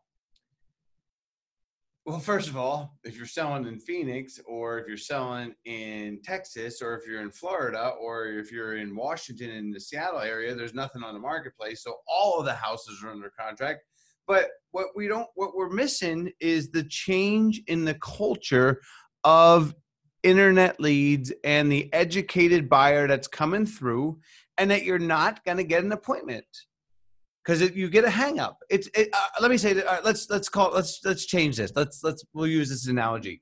well, 2.05 2.19
first 2.19 2.47
of 2.47 2.55
all, 2.55 2.93
if 3.03 3.17
you're 3.17 3.25
selling 3.25 3.65
in 3.65 3.79
Phoenix, 3.79 4.39
or 4.45 4.77
if 4.77 4.87
you're 4.87 4.95
selling 4.95 5.55
in 5.65 6.19
Texas, 6.23 6.79
or 6.79 6.95
if 6.95 7.07
you're 7.07 7.21
in 7.21 7.31
Florida, 7.31 7.93
or 7.99 8.27
if 8.27 8.51
you're 8.51 8.77
in 8.77 8.95
Washington 8.95 9.49
in 9.49 9.71
the 9.71 9.79
Seattle 9.79 10.19
area, 10.19 10.53
there's 10.53 10.75
nothing 10.75 11.01
on 11.01 11.15
the 11.15 11.19
marketplace. 11.19 11.83
So 11.83 11.95
all 12.07 12.39
of 12.39 12.45
the 12.45 12.53
houses 12.53 13.01
are 13.03 13.09
under 13.09 13.31
contract. 13.37 13.81
But 14.27 14.49
what 14.69 14.89
we 14.95 15.07
don't, 15.07 15.27
what 15.33 15.55
we're 15.55 15.71
missing 15.71 16.31
is 16.39 16.69
the 16.69 16.83
change 16.83 17.63
in 17.65 17.85
the 17.85 17.95
culture 17.95 18.81
of 19.23 19.73
internet 20.25 20.79
leads 20.79 21.31
and 21.43 21.71
the 21.71 21.93
educated 21.93 22.67
buyer 22.67 23.07
that's 23.07 23.27
coming 23.27 23.65
through, 23.65 24.19
and 24.57 24.71
that 24.71 24.83
you're 24.83 24.99
not 24.99 25.45
going 25.45 25.57
to 25.57 25.63
get 25.63 25.83
an 25.83 25.91
appointment 25.91 26.45
because 27.43 27.61
you 27.75 27.89
get 27.89 28.03
a 28.03 28.09
hang 28.09 28.39
up. 28.39 28.57
It's 28.69 28.89
it, 28.95 29.09
uh, 29.13 29.27
let 29.39 29.51
me 29.51 29.57
say 29.57 29.73
that 29.73 29.87
uh, 29.87 30.01
let's 30.03 30.29
let's 30.29 30.49
call 30.49 30.71
let's 30.73 30.99
let's 31.05 31.25
change 31.25 31.57
this. 31.57 31.71
Let's 31.75 32.03
let's 32.03 32.23
we'll 32.33 32.47
use 32.47 32.69
this 32.69 32.87
analogy. 32.87 33.41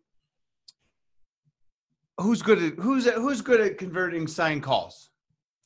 Who's 2.20 2.42
good 2.42 2.62
at 2.62 2.74
who's 2.74 3.08
at, 3.08 3.16
who's 3.16 3.42
good 3.42 3.62
at 3.62 3.78
converting 3.78 4.28
sign 4.28 4.62
calls? 4.62 5.10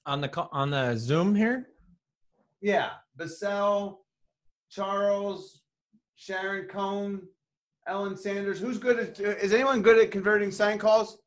On 0.06 0.22
the 0.22 0.30
co- 0.30 0.50
on 0.52 0.70
the 0.70 0.96
Zoom 0.96 1.36
here, 1.36 1.70
Yeah, 2.62 2.92
Basel, 3.18 4.06
Charles, 4.70 5.64
Sharon 6.16 6.68
Cohn, 6.68 7.22
Ellen 7.88 8.17
Sanders. 8.17 8.60
Who's 8.60 8.77
good 8.77 9.00
at? 9.00 9.20
Is 9.20 9.53
anyone 9.53 9.82
good 9.82 9.98
at 9.98 10.12
converting 10.12 10.51
sign 10.51 10.77
calls? 10.77 11.17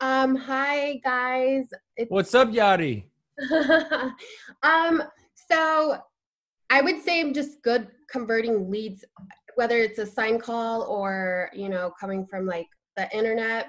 Um, 0.00 0.34
hi 0.34 1.00
guys. 1.04 1.66
It's, 1.96 2.10
what's 2.10 2.34
up, 2.34 2.48
Yadi? 2.48 3.04
um, 4.62 5.02
so 5.50 5.98
I 6.70 6.80
would 6.80 7.02
say 7.02 7.20
I'm 7.20 7.32
just 7.32 7.62
good 7.62 7.88
converting 8.10 8.68
leads, 8.68 9.04
whether 9.54 9.78
it's 9.78 9.98
a 9.98 10.06
sign 10.06 10.40
call 10.40 10.82
or 10.82 11.50
you 11.52 11.68
know 11.68 11.92
coming 11.98 12.26
from 12.26 12.46
like 12.46 12.66
the 12.96 13.08
internet. 13.16 13.68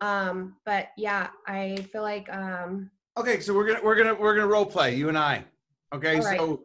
Um, 0.00 0.56
but 0.66 0.88
yeah, 0.98 1.28
I 1.46 1.76
feel 1.90 2.02
like 2.02 2.30
um, 2.30 2.90
Okay, 3.16 3.40
so 3.40 3.54
we're 3.54 3.66
gonna 3.66 3.80
we're 3.82 3.96
gonna 3.96 4.14
we're 4.14 4.34
gonna 4.34 4.46
role 4.46 4.66
play 4.66 4.94
you 4.94 5.08
and 5.08 5.16
I. 5.16 5.44
Okay, 5.94 6.16
All 6.16 6.24
right. 6.24 6.38
so 6.38 6.62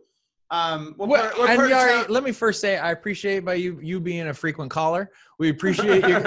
um, 0.52 0.96
we'll 0.98 1.08
Well, 1.08 1.32
we'll 1.38 1.48
and 1.48 1.60
Yari, 1.62 1.70
town- 2.04 2.06
let 2.10 2.24
me 2.24 2.32
first 2.32 2.60
say 2.60 2.78
I 2.78 2.92
appreciate 2.92 3.46
by 3.46 3.54
you 3.56 3.80
you 3.82 4.00
being 4.00 4.28
a 4.28 4.34
frequent 4.34 4.72
caller. 4.72 5.12
We 5.38 5.50
appreciate 5.50 6.04
you. 6.08 6.18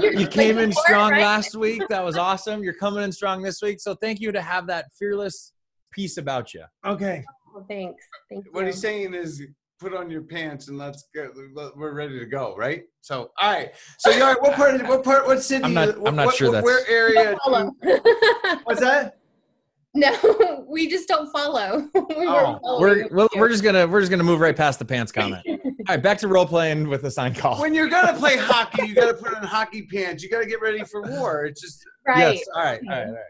You're 0.00 0.12
you 0.12 0.18
just 0.20 0.30
came 0.30 0.58
in 0.58 0.72
strong 0.72 1.10
right? 1.12 1.22
last 1.22 1.56
week. 1.56 1.82
That 1.88 2.04
was 2.04 2.16
awesome. 2.16 2.62
You're 2.62 2.74
coming 2.74 3.02
in 3.02 3.10
strong 3.12 3.42
this 3.42 3.60
week. 3.60 3.80
So 3.80 3.94
thank 3.96 4.20
you 4.20 4.30
to 4.32 4.40
have 4.40 4.66
that 4.68 4.86
fearless 4.98 5.52
piece 5.92 6.16
about 6.16 6.54
you. 6.54 6.64
okay. 6.84 7.24
Oh, 7.56 7.64
thanks. 7.68 8.04
Thank 8.30 8.44
you. 8.44 8.52
What 8.52 8.66
he's 8.66 8.78
saying 8.80 9.14
is 9.14 9.42
put 9.80 9.94
on 9.94 10.10
your 10.10 10.22
pants 10.22 10.68
and 10.68 10.76
let's 10.78 11.08
go. 11.14 11.30
We're 11.76 11.94
ready 11.94 12.18
to 12.18 12.26
go, 12.26 12.54
right? 12.56 12.82
So, 13.00 13.30
all 13.40 13.50
right. 13.52 13.70
So, 13.98 14.10
Yari, 14.12 14.40
what 14.42 14.54
part? 14.54 14.74
Of, 14.80 14.86
what 14.86 15.02
part? 15.02 15.26
What 15.26 15.42
city? 15.42 15.64
I'm 15.64 15.72
not- 15.74 15.96
I'm 16.06 16.14
not 16.14 16.26
what- 16.26 16.34
sure 16.36 16.52
what- 16.52 16.62
Where 16.62 16.86
area? 16.88 17.36
What's 18.64 18.80
that? 18.80 19.18
No, 19.98 20.64
we 20.68 20.88
just 20.88 21.08
don't 21.08 21.30
follow. 21.30 21.88
we 21.94 22.26
oh, 22.26 22.78
we're, 22.80 23.08
we're, 23.10 23.28
we're 23.36 23.48
just 23.48 23.62
gonna 23.62 23.86
we're 23.86 24.00
just 24.00 24.10
gonna 24.10 24.24
move 24.24 24.40
right 24.40 24.56
past 24.56 24.78
the 24.78 24.84
pants 24.84 25.12
comment. 25.18 25.42
All 25.46 25.60
right, 25.88 26.02
back 26.02 26.18
to 26.18 26.28
role 26.28 26.46
playing 26.46 26.88
with 26.88 27.02
the 27.02 27.10
sign 27.10 27.34
call. 27.34 27.60
When 27.60 27.74
you're 27.74 27.88
gonna 27.88 28.16
play 28.18 28.36
hockey, 28.36 28.86
you 28.88 28.94
gotta 28.94 29.14
put 29.14 29.34
on 29.34 29.42
hockey 29.42 29.82
pants. 29.82 30.22
You 30.22 30.30
gotta 30.30 30.46
get 30.46 30.60
ready 30.60 30.84
for 30.84 31.02
war. 31.02 31.44
It's 31.44 31.60
just 31.60 31.84
right. 32.06 32.36
Yes. 32.36 32.44
All 32.54 32.62
right. 32.62 32.80
All 32.84 32.90
right. 32.90 33.06
All 33.06 33.12
right. 33.12 33.22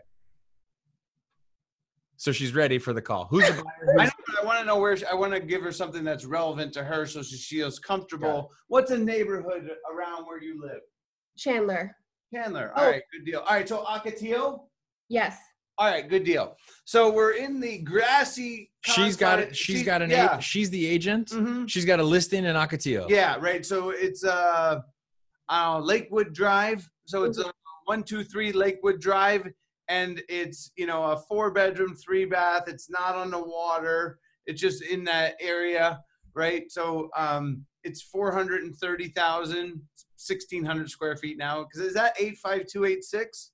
So 2.16 2.32
she's 2.32 2.52
ready 2.52 2.78
for 2.78 2.92
the 2.92 3.00
call. 3.02 3.28
Who's 3.30 3.46
the 3.46 3.62
buyer? 3.62 4.00
I, 4.00 4.02
Who's- 4.04 4.12
know, 4.28 4.42
I 4.42 4.44
want 4.44 4.58
to 4.58 4.64
know 4.64 4.78
where 4.78 4.96
she, 4.96 5.04
I 5.06 5.14
want 5.14 5.32
to 5.34 5.40
give 5.40 5.62
her 5.62 5.70
something 5.70 6.02
that's 6.02 6.25
relevant 6.25 6.72
to 6.72 6.82
her, 6.82 7.06
so 7.06 7.22
she 7.22 7.37
feels 7.37 7.78
Got 7.78 7.87
comfortable. 7.87 8.50
What's 8.66 8.90
a 8.90 8.98
neighborhood 8.98 9.70
around 9.92 10.25
where 10.26 10.42
you 10.42 10.60
live? 10.60 10.80
Chandler. 11.37 11.94
Chandler. 12.34 12.72
Oh. 12.75 12.80
All 12.80 12.87
Oh. 12.88 12.90
right, 12.90 13.02
good 13.12 13.25
deal. 13.25 13.40
All 13.40 13.54
right, 13.54 13.68
so 13.68 13.84
Ocotillo. 13.84 14.62
Yes. 15.08 15.38
All 15.78 15.87
right, 15.88 16.08
good 16.08 16.25
deal. 16.25 16.56
So 16.85 17.12
we're 17.12 17.35
in 17.35 17.61
the 17.61 17.78
grassy. 17.78 18.73
she's 18.85 19.16
got 19.16 19.38
it. 19.38 19.56
She's 19.56 19.78
she- 19.80 19.85
got 19.85 20.02
an. 20.02 20.11
Yeah. 20.11 20.38
a- 20.38 20.40
she's 20.40 20.70
the 20.70 20.85
agent. 20.87 21.28
Mhm. 21.30 21.68
She's 21.70 21.85
got 21.85 22.00
a 22.00 22.02
listing 22.02 22.44
in 22.44 22.56
Ocotillo. 22.56 23.08
Yeah, 23.08 23.37
right. 23.38 23.64
So 23.64 23.90
it's 23.90 24.25
uh, 24.25 24.80
uh 25.49 25.78
Lakewood 25.78 26.32
Drive. 26.32 26.88
So 27.06 27.23
it's 27.25 27.38
a 27.38 27.52
one 27.85 28.02
two 28.02 28.25
three 28.25 28.50
Lakewood 28.50 29.00
Drive, 29.00 29.47
and 29.88 30.20
it's 30.28 30.73
you 30.76 30.87
know 30.87 31.04
a 31.04 31.16
four 31.28 31.52
bedroom, 31.52 31.94
three 31.94 32.25
bath. 32.25 32.64
It's 32.66 32.90
not 32.90 33.14
on 33.14 33.30
the 33.30 33.38
water. 33.40 34.18
It's 34.47 34.61
just 34.61 34.82
in 34.82 35.04
that 35.04 35.37
area, 35.40 36.00
right? 36.35 36.64
So 36.73 37.08
um, 37.16 37.64
it's 37.85 38.02
four 38.02 38.32
hundred 38.32 38.64
and 38.64 38.75
thirty 38.75 39.08
thousand, 39.11 39.80
sixteen 40.16 40.64
hundred 40.64 40.90
square 40.90 41.16
feet 41.16 41.38
now. 41.38 41.62
Because 41.64 41.87
is 41.87 41.94
that 41.94 42.16
eight 42.18 42.37
five 42.38 42.66
two 42.66 42.85
eight 42.85 43.04
six? 43.04 43.52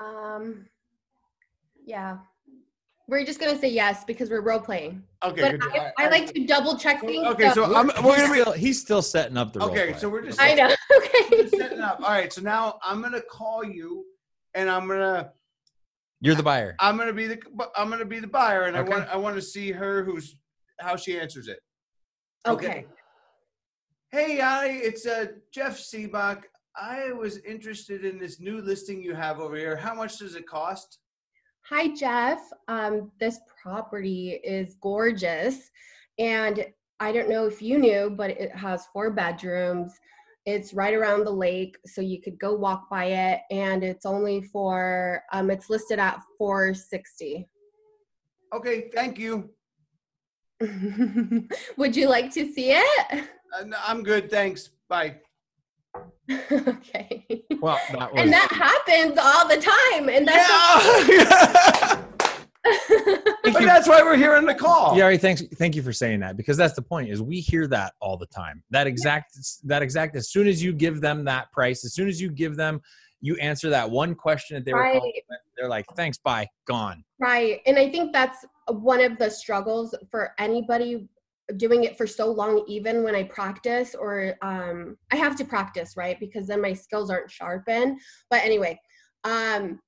Um, 0.00 0.66
yeah. 1.84 2.18
We're 3.08 3.24
just 3.24 3.38
gonna 3.38 3.58
say 3.58 3.68
yes 3.68 4.02
because 4.04 4.30
we're 4.30 4.40
role 4.40 4.58
playing. 4.58 5.02
Okay. 5.22 5.42
But 5.42 5.50
good 5.52 5.60
deal. 5.60 5.86
I, 5.96 6.06
I 6.06 6.08
like 6.08 6.32
to 6.34 6.44
double 6.44 6.76
check 6.76 7.00
things. 7.02 7.24
Okay, 7.24 7.50
so 7.50 7.72
I'm, 7.72 7.88
He's 7.90 8.02
we're 8.02 8.16
gonna 8.16 8.32
be 8.32 8.40
still, 8.40 8.52
he's 8.52 8.80
still 8.80 9.02
setting 9.02 9.36
up 9.36 9.52
the 9.52 9.60
role 9.60 9.70
okay. 9.70 9.90
play. 9.90 10.00
So 10.00 10.08
we're 10.08 10.24
just 10.24 10.40
I 10.40 10.54
know. 10.54 10.74
Okay. 10.98 11.42
just 11.42 11.56
setting 11.56 11.80
up. 11.80 12.00
All 12.00 12.10
right. 12.10 12.32
So 12.32 12.40
now 12.40 12.80
I'm 12.82 13.00
gonna 13.00 13.20
call 13.20 13.64
you, 13.64 14.04
and 14.54 14.68
I'm 14.68 14.88
gonna 14.88 15.32
You're 16.20 16.34
the 16.34 16.42
buyer. 16.42 16.74
I'm 16.80 16.96
gonna 16.96 17.12
be 17.12 17.28
the 17.28 17.38
I'm 17.76 17.90
gonna 17.90 18.04
be 18.04 18.18
the 18.18 18.26
buyer, 18.26 18.64
and 18.64 18.76
Okay. 18.76 18.92
I 18.92 18.96
want 18.96 19.08
I 19.10 19.16
want 19.16 19.36
to 19.36 19.42
see 19.42 19.70
her 19.70 20.02
who's 20.02 20.34
how 20.80 20.96
she 20.96 21.18
answers 21.18 21.46
it. 21.46 21.60
Okay. 22.44 22.86
Hey, 24.10 24.40
I 24.40 24.66
it's 24.66 25.06
uh, 25.06 25.26
Jeff 25.52 25.78
Sibbach. 25.78 26.42
I 26.76 27.12
was 27.12 27.38
interested 27.38 28.04
in 28.04 28.18
this 28.18 28.38
new 28.38 28.60
listing 28.60 29.02
you 29.02 29.14
have 29.14 29.40
over 29.40 29.56
here. 29.56 29.76
How 29.76 29.94
much 29.94 30.18
does 30.18 30.34
it 30.34 30.46
cost? 30.46 30.98
Hi, 31.70 31.88
Jeff. 31.88 32.40
Um, 32.68 33.10
this 33.18 33.40
property 33.62 34.40
is 34.44 34.76
gorgeous. 34.82 35.70
And 36.18 36.66
I 37.00 37.12
don't 37.12 37.30
know 37.30 37.46
if 37.46 37.62
you 37.62 37.78
knew, 37.78 38.10
but 38.10 38.30
it 38.30 38.54
has 38.54 38.86
four 38.92 39.10
bedrooms. 39.10 39.92
It's 40.44 40.74
right 40.74 40.94
around 40.94 41.24
the 41.24 41.32
lake, 41.32 41.76
so 41.86 42.00
you 42.00 42.20
could 42.20 42.38
go 42.38 42.54
walk 42.54 42.88
by 42.90 43.06
it. 43.06 43.40
And 43.50 43.82
it's 43.82 44.06
only 44.06 44.42
for, 44.42 45.22
um, 45.32 45.50
it's 45.50 45.70
listed 45.70 45.98
at 45.98 46.20
460. 46.38 47.48
Okay, 48.54 48.90
thank 48.94 49.18
you. 49.18 49.50
Would 51.76 51.96
you 51.96 52.08
like 52.08 52.30
to 52.32 52.52
see 52.52 52.72
it? 52.72 53.24
Uh, 53.58 53.64
no, 53.64 53.76
I'm 53.84 54.02
good, 54.02 54.30
thanks. 54.30 54.70
Bye. 54.88 55.16
okay. 56.30 57.44
Well, 57.60 57.80
that 57.92 58.12
was. 58.12 58.22
and 58.22 58.32
that 58.32 58.50
happens 58.50 59.18
all 59.22 59.48
the 59.48 59.56
time. 59.56 60.08
And 60.08 60.26
that's 60.26 61.08
Yeah. 61.08 62.02
Thank 63.44 63.54
but 63.54 63.62
that's 63.62 63.86
why 63.88 64.02
we're 64.02 64.16
here 64.16 64.34
on 64.34 64.44
the 64.44 64.54
call. 64.54 64.96
Yari, 64.96 65.20
thanks. 65.20 65.42
Thank 65.54 65.76
you 65.76 65.82
for 65.82 65.92
saying 65.92 66.18
that 66.20 66.36
because 66.36 66.56
that's 66.56 66.74
the 66.74 66.82
point. 66.82 67.10
Is 67.10 67.22
we 67.22 67.38
hear 67.38 67.68
that 67.68 67.94
all 68.00 68.16
the 68.16 68.26
time. 68.26 68.62
That 68.70 68.88
exact. 68.88 69.36
That 69.62 69.82
exact. 69.82 70.16
As 70.16 70.30
soon 70.30 70.48
as 70.48 70.60
you 70.62 70.72
give 70.72 71.00
them 71.00 71.24
that 71.26 71.52
price, 71.52 71.84
as 71.84 71.94
soon 71.94 72.08
as 72.08 72.20
you 72.20 72.28
give 72.28 72.56
them, 72.56 72.80
you 73.20 73.36
answer 73.36 73.70
that 73.70 73.88
one 73.88 74.16
question 74.16 74.56
that 74.56 74.64
they 74.64 74.74
were. 74.74 74.80
Right. 74.80 74.98
calling 74.98 75.12
They're 75.56 75.68
like, 75.68 75.86
"Thanks, 75.94 76.18
bye, 76.18 76.48
gone." 76.66 77.04
Right. 77.20 77.60
And 77.66 77.78
I 77.78 77.88
think 77.88 78.12
that's 78.12 78.44
one 78.68 79.00
of 79.00 79.16
the 79.16 79.30
struggles 79.30 79.94
for 80.10 80.32
anybody 80.38 81.08
doing 81.56 81.84
it 81.84 81.96
for 81.96 82.06
so 82.06 82.30
long, 82.30 82.64
even 82.66 83.04
when 83.04 83.14
I 83.14 83.22
practice 83.24 83.94
or 83.94 84.34
um, 84.42 84.96
I 85.12 85.16
have 85.16 85.36
to 85.36 85.44
practice, 85.44 85.96
right? 85.96 86.18
Because 86.18 86.46
then 86.46 86.60
my 86.60 86.72
skills 86.72 87.10
aren't 87.10 87.30
sharpened. 87.30 88.00
But 88.30 88.42
anyway, 88.42 88.80
um, 89.24 89.78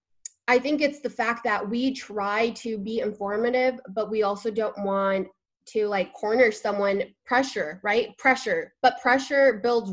I 0.47 0.59
think 0.59 0.81
it's 0.81 1.01
the 1.01 1.11
fact 1.11 1.45
that 1.45 1.69
we 1.69 1.93
try 1.93 2.51
to 2.51 2.79
be 2.79 3.01
informative, 3.01 3.81
but 3.91 4.11
we 4.11 4.23
also 4.23 4.51
don't 4.51 4.79
want 4.85 5.29
to 5.67 5.87
like 5.89 6.13
corner 6.15 6.51
someone 6.51 7.03
pressure, 7.27 7.81
right? 7.83 8.17
Pressure, 8.19 8.73
but 8.81 9.01
pressure 9.03 9.61
builds 9.63 9.93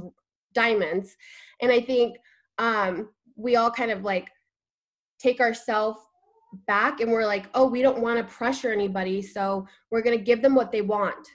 diamonds. 0.54 1.16
And 1.62 1.72
I 1.72 1.82
think 1.82 2.18
um, 2.58 3.10
we 3.36 3.56
all 3.56 3.72
kind 3.72 3.92
of 3.92 4.04
like 4.04 4.30
take 5.20 5.40
ourselves 5.40 6.00
back 6.68 7.02
and 7.02 7.12
we're 7.12 7.26
like, 7.26 7.48
oh, 7.54 7.68
we 7.68 7.82
don't 7.82 8.00
want 8.00 8.18
to 8.18 8.34
pressure 8.34 8.72
anybody. 8.72 9.22
So 9.22 9.68
we're 9.92 10.02
going 10.02 10.18
to 10.18 10.24
give 10.24 10.42
them 10.42 10.56
what 10.56 10.72
they 10.72 10.82
want 10.82 11.28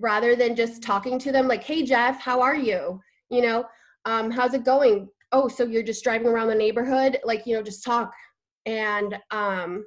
rather 0.00 0.34
than 0.34 0.56
just 0.56 0.82
talking 0.82 1.18
to 1.18 1.30
them 1.30 1.46
like, 1.46 1.62
hey, 1.62 1.84
Jeff, 1.84 2.20
how 2.20 2.40
are 2.40 2.56
you? 2.56 3.00
You 3.30 3.42
know, 3.42 3.64
um, 4.06 4.30
how's 4.30 4.54
it 4.54 4.64
going? 4.64 5.08
Oh, 5.32 5.46
so 5.46 5.64
you're 5.64 5.82
just 5.82 6.02
driving 6.02 6.26
around 6.26 6.48
the 6.48 6.54
neighborhood, 6.54 7.20
like 7.22 7.46
you 7.46 7.54
know, 7.54 7.62
just 7.62 7.84
talk. 7.84 8.12
And 8.66 9.16
um, 9.30 9.84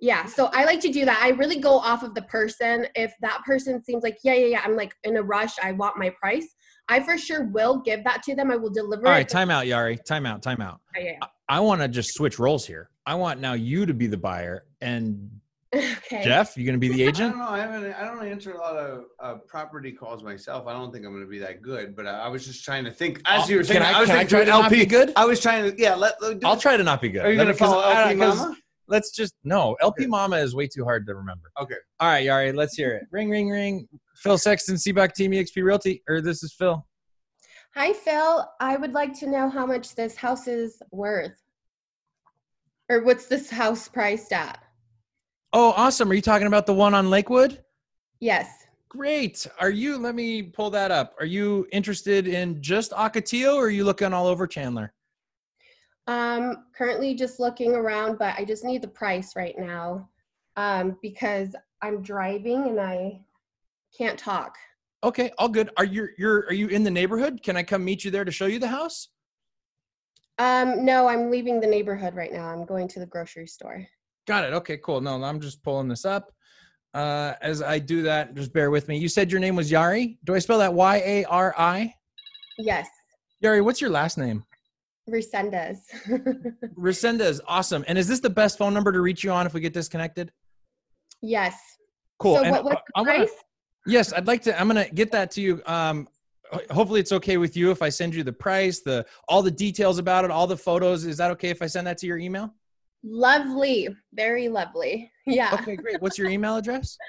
yeah, 0.00 0.26
so 0.26 0.50
I 0.52 0.64
like 0.64 0.80
to 0.80 0.90
do 0.90 1.04
that. 1.04 1.20
I 1.22 1.30
really 1.30 1.58
go 1.58 1.78
off 1.78 2.02
of 2.02 2.14
the 2.14 2.22
person. 2.22 2.86
If 2.94 3.12
that 3.20 3.42
person 3.44 3.82
seems 3.82 4.02
like, 4.02 4.18
yeah, 4.22 4.34
yeah, 4.34 4.46
yeah, 4.46 4.62
I'm 4.64 4.76
like 4.76 4.92
in 5.04 5.16
a 5.16 5.22
rush. 5.22 5.54
I 5.62 5.72
want 5.72 5.96
my 5.96 6.10
price. 6.10 6.46
I 6.88 7.00
for 7.00 7.18
sure 7.18 7.44
will 7.44 7.80
give 7.80 8.04
that 8.04 8.22
to 8.24 8.34
them. 8.34 8.50
I 8.50 8.56
will 8.56 8.70
deliver. 8.70 9.06
All 9.06 9.12
right, 9.12 9.28
time 9.28 9.50
out, 9.50 9.66
Yari. 9.66 10.02
Time 10.04 10.26
out. 10.26 10.42
Time 10.42 10.60
out. 10.60 10.80
Yeah, 10.96 11.04
yeah, 11.04 11.18
I 11.48 11.60
want 11.60 11.80
to 11.80 11.88
just 11.88 12.14
switch 12.14 12.38
roles 12.38 12.66
here. 12.66 12.90
I 13.06 13.14
want 13.14 13.40
now 13.40 13.54
you 13.54 13.86
to 13.86 13.94
be 13.94 14.06
the 14.06 14.18
buyer 14.18 14.64
and. 14.80 15.30
okay. 15.74 16.22
Jeff, 16.24 16.56
you 16.56 16.64
going 16.64 16.74
to 16.74 16.78
be 16.80 16.88
the 16.88 17.02
agent? 17.02 17.34
I 17.36 17.36
agent? 17.36 17.36
don't 17.36 17.38
know. 17.38 17.48
I 17.48 17.58
haven't. 17.58 17.92
I 17.94 18.04
don't 18.04 18.26
answer 18.26 18.52
a 18.52 18.58
lot 18.58 18.76
of 18.76 19.04
uh, 19.20 19.34
property 19.46 19.92
calls 19.92 20.22
myself. 20.22 20.66
I 20.66 20.72
don't 20.72 20.92
think 20.92 21.04
I'm 21.04 21.12
going 21.12 21.24
to 21.24 21.30
be 21.30 21.38
that 21.40 21.60
good. 21.62 21.94
But 21.94 22.06
I, 22.06 22.20
I 22.20 22.28
was 22.28 22.46
just 22.46 22.64
trying 22.64 22.84
to 22.84 22.90
think 22.90 23.20
as 23.26 23.48
you 23.50 23.58
were 23.58 23.64
saying. 23.64 23.82
Can 23.82 23.94
I, 23.94 24.00
was 24.00 24.08
can 24.08 24.18
I 24.18 24.24
try 24.24 24.40
to 24.44 24.50
not 24.50 24.70
be 24.70 24.86
good? 24.86 25.12
I 25.16 25.24
was 25.26 25.40
trying 25.40 25.70
to. 25.70 25.78
Yeah. 25.80 25.94
Let. 25.94 26.20
let 26.22 26.42
I'll 26.44 26.56
try 26.56 26.76
to 26.76 26.82
not 26.84 27.00
be 27.02 27.10
good. 27.10 27.24
Are 27.24 27.30
you 27.30 27.36
Let 27.38 27.44
going 27.44 27.48
me- 27.48 27.52
to 27.54 27.58
'cause 27.58 27.70
follow 27.70 27.82
I- 27.82 28.02
LP 28.08 28.18
'cause 28.18 28.38
Mama? 28.38 28.56
Let's 28.90 29.10
just 29.10 29.34
no. 29.44 29.76
LP 29.82 30.04
Okay. 30.04 30.06
Mama 30.08 30.36
is 30.36 30.54
way 30.54 30.66
too 30.66 30.84
hard 30.84 31.06
to 31.08 31.14
remember. 31.14 31.50
Okay. 31.60 31.74
All 32.00 32.08
right, 32.08 32.26
Yari, 32.26 32.54
let's 32.54 32.74
hear 32.74 32.92
it. 32.92 33.02
Ring, 33.10 33.28
ring, 33.28 33.50
ring. 33.50 33.86
Phil 34.16 34.38
Sexton, 34.38 34.76
Sibbach 34.76 35.12
Team 35.12 35.32
EXP 35.32 35.62
Realty, 35.62 36.02
or 36.08 36.22
this 36.22 36.42
is 36.42 36.54
Phil. 36.54 36.82
Hi, 37.74 37.92
Phil. 37.92 38.48
I 38.60 38.76
would 38.78 38.94
like 38.94 39.12
to 39.20 39.26
know 39.28 39.50
how 39.50 39.66
much 39.66 39.94
this 39.94 40.16
house 40.16 40.48
is 40.48 40.80
worth. 40.90 41.36
Or 42.88 43.02
what's 43.04 43.26
this 43.26 43.50
house 43.50 43.86
priced 43.88 44.32
at? 44.32 44.58
Oh, 45.52 45.72
awesome. 45.76 46.10
Are 46.10 46.14
you 46.14 46.22
talking 46.22 46.46
about 46.46 46.66
the 46.66 46.74
one 46.74 46.94
on 46.94 47.08
Lakewood? 47.08 47.62
Yes. 48.20 48.66
Great. 48.88 49.46
Are 49.60 49.70
you? 49.70 49.96
Let 49.96 50.14
me 50.14 50.42
pull 50.42 50.70
that 50.70 50.90
up. 50.90 51.14
Are 51.18 51.26
you 51.26 51.66
interested 51.72 52.26
in 52.26 52.60
just 52.62 52.92
Ocotillo, 52.92 53.54
or 53.54 53.66
are 53.66 53.70
you 53.70 53.84
looking 53.84 54.12
all 54.12 54.26
over 54.26 54.46
Chandler? 54.46 54.92
Um, 56.06 56.64
currently 56.76 57.14
just 57.14 57.38
looking 57.38 57.74
around, 57.74 58.18
but 58.18 58.34
I 58.38 58.44
just 58.44 58.64
need 58.64 58.82
the 58.82 58.88
price 58.88 59.36
right 59.36 59.58
now. 59.58 60.08
Um, 60.56 60.98
because 61.02 61.54
I'm 61.82 62.02
driving 62.02 62.66
and 62.68 62.80
I 62.80 63.20
can't 63.96 64.18
talk. 64.18 64.56
Okay, 65.04 65.30
all 65.38 65.48
good. 65.48 65.70
Are 65.76 65.84
you 65.84 66.08
you're 66.18 66.46
are 66.46 66.54
you 66.54 66.68
in 66.68 66.82
the 66.82 66.90
neighborhood? 66.90 67.42
Can 67.42 67.56
I 67.56 67.62
come 67.62 67.84
meet 67.84 68.04
you 68.04 68.10
there 68.10 68.24
to 68.24 68.32
show 68.32 68.46
you 68.46 68.58
the 68.58 68.68
house? 68.68 69.08
Um, 70.38 70.84
no, 70.84 71.08
I'm 71.08 71.30
leaving 71.30 71.60
the 71.60 71.66
neighborhood 71.66 72.14
right 72.14 72.32
now. 72.32 72.46
I'm 72.46 72.64
going 72.64 72.88
to 72.88 73.00
the 73.00 73.06
grocery 73.06 73.46
store. 73.46 73.86
Got 74.28 74.44
it. 74.44 74.52
Okay, 74.52 74.76
cool. 74.76 75.00
No, 75.00 75.24
I'm 75.24 75.40
just 75.40 75.62
pulling 75.62 75.88
this 75.88 76.04
up. 76.04 76.34
Uh, 76.92 77.32
as 77.40 77.62
I 77.62 77.78
do 77.78 78.02
that, 78.02 78.34
just 78.34 78.52
bear 78.52 78.70
with 78.70 78.86
me. 78.86 78.98
You 78.98 79.08
said 79.08 79.32
your 79.32 79.40
name 79.40 79.56
was 79.56 79.70
Yari. 79.70 80.18
Do 80.24 80.34
I 80.34 80.38
spell 80.38 80.58
that 80.58 80.74
Y 80.74 80.96
A 81.02 81.24
R 81.24 81.54
I? 81.56 81.94
Yes. 82.58 82.86
Yari, 83.42 83.64
what's 83.64 83.80
your 83.80 83.88
last 83.88 84.18
name? 84.18 84.44
Resendez. 85.08 85.78
Resendez. 86.78 87.40
Awesome. 87.46 87.86
And 87.88 87.96
is 87.96 88.06
this 88.06 88.20
the 88.20 88.28
best 88.28 88.58
phone 88.58 88.74
number 88.74 88.92
to 88.92 89.00
reach 89.00 89.24
you 89.24 89.30
on 89.30 89.46
if 89.46 89.54
we 89.54 89.60
get 89.60 89.72
disconnected? 89.72 90.30
yes. 91.22 91.54
Cool. 92.18 92.36
So 92.36 92.42
And 92.42 92.64
what 92.64 92.64
the 92.64 93.02
price? 93.04 93.30
Yes, 93.86 94.12
I'd 94.12 94.26
like 94.26 94.42
to. 94.42 94.60
I'm 94.60 94.66
gonna 94.66 94.90
get 94.90 95.10
that 95.12 95.30
to 95.32 95.40
you. 95.40 95.62
Um, 95.64 96.06
hopefully, 96.70 97.00
it's 97.00 97.12
okay 97.12 97.38
with 97.38 97.56
you 97.56 97.70
if 97.70 97.80
I 97.80 97.88
send 97.88 98.14
you 98.14 98.24
the 98.24 98.32
price, 98.32 98.80
the 98.80 99.06
all 99.26 99.40
the 99.40 99.50
details 99.50 99.98
about 99.98 100.26
it, 100.26 100.30
all 100.30 100.46
the 100.46 100.56
photos. 100.56 101.06
Is 101.06 101.16
that 101.16 101.30
okay 101.30 101.48
if 101.48 101.62
I 101.62 101.66
send 101.66 101.86
that 101.86 101.96
to 101.98 102.06
your 102.06 102.18
email? 102.18 102.52
Lovely. 103.02 103.88
Very 104.12 104.48
lovely. 104.48 105.10
Yeah. 105.26 105.50
Okay, 105.60 105.76
great. 105.76 106.00
What's 106.00 106.16
your 106.16 106.30
email 106.30 106.56
address? 106.56 106.96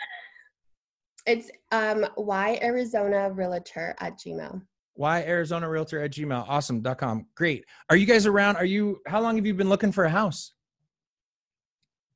It's 1.26 1.52
um 1.72 2.08
y 2.18 2.58
Arizona 2.62 3.30
Realtor 3.30 3.94
at 4.00 4.18
Gmail. 4.18 4.62
Y 4.96 5.24
Arizona 5.24 5.70
Realtor 5.70 6.02
at 6.02 6.12
Gmail. 6.12 6.46
Awesome.com. 6.48 7.28
Great. 7.36 7.66
Are 7.90 7.96
you 7.96 8.06
guys 8.06 8.26
around? 8.26 8.56
Are 8.56 8.66
you? 8.66 9.00
How 9.06 9.22
long 9.22 9.36
have 9.36 9.46
you 9.46 9.54
been 9.54 9.70
looking 9.70 9.92
for 9.92 10.06
a 10.06 10.10
house? 10.10 10.54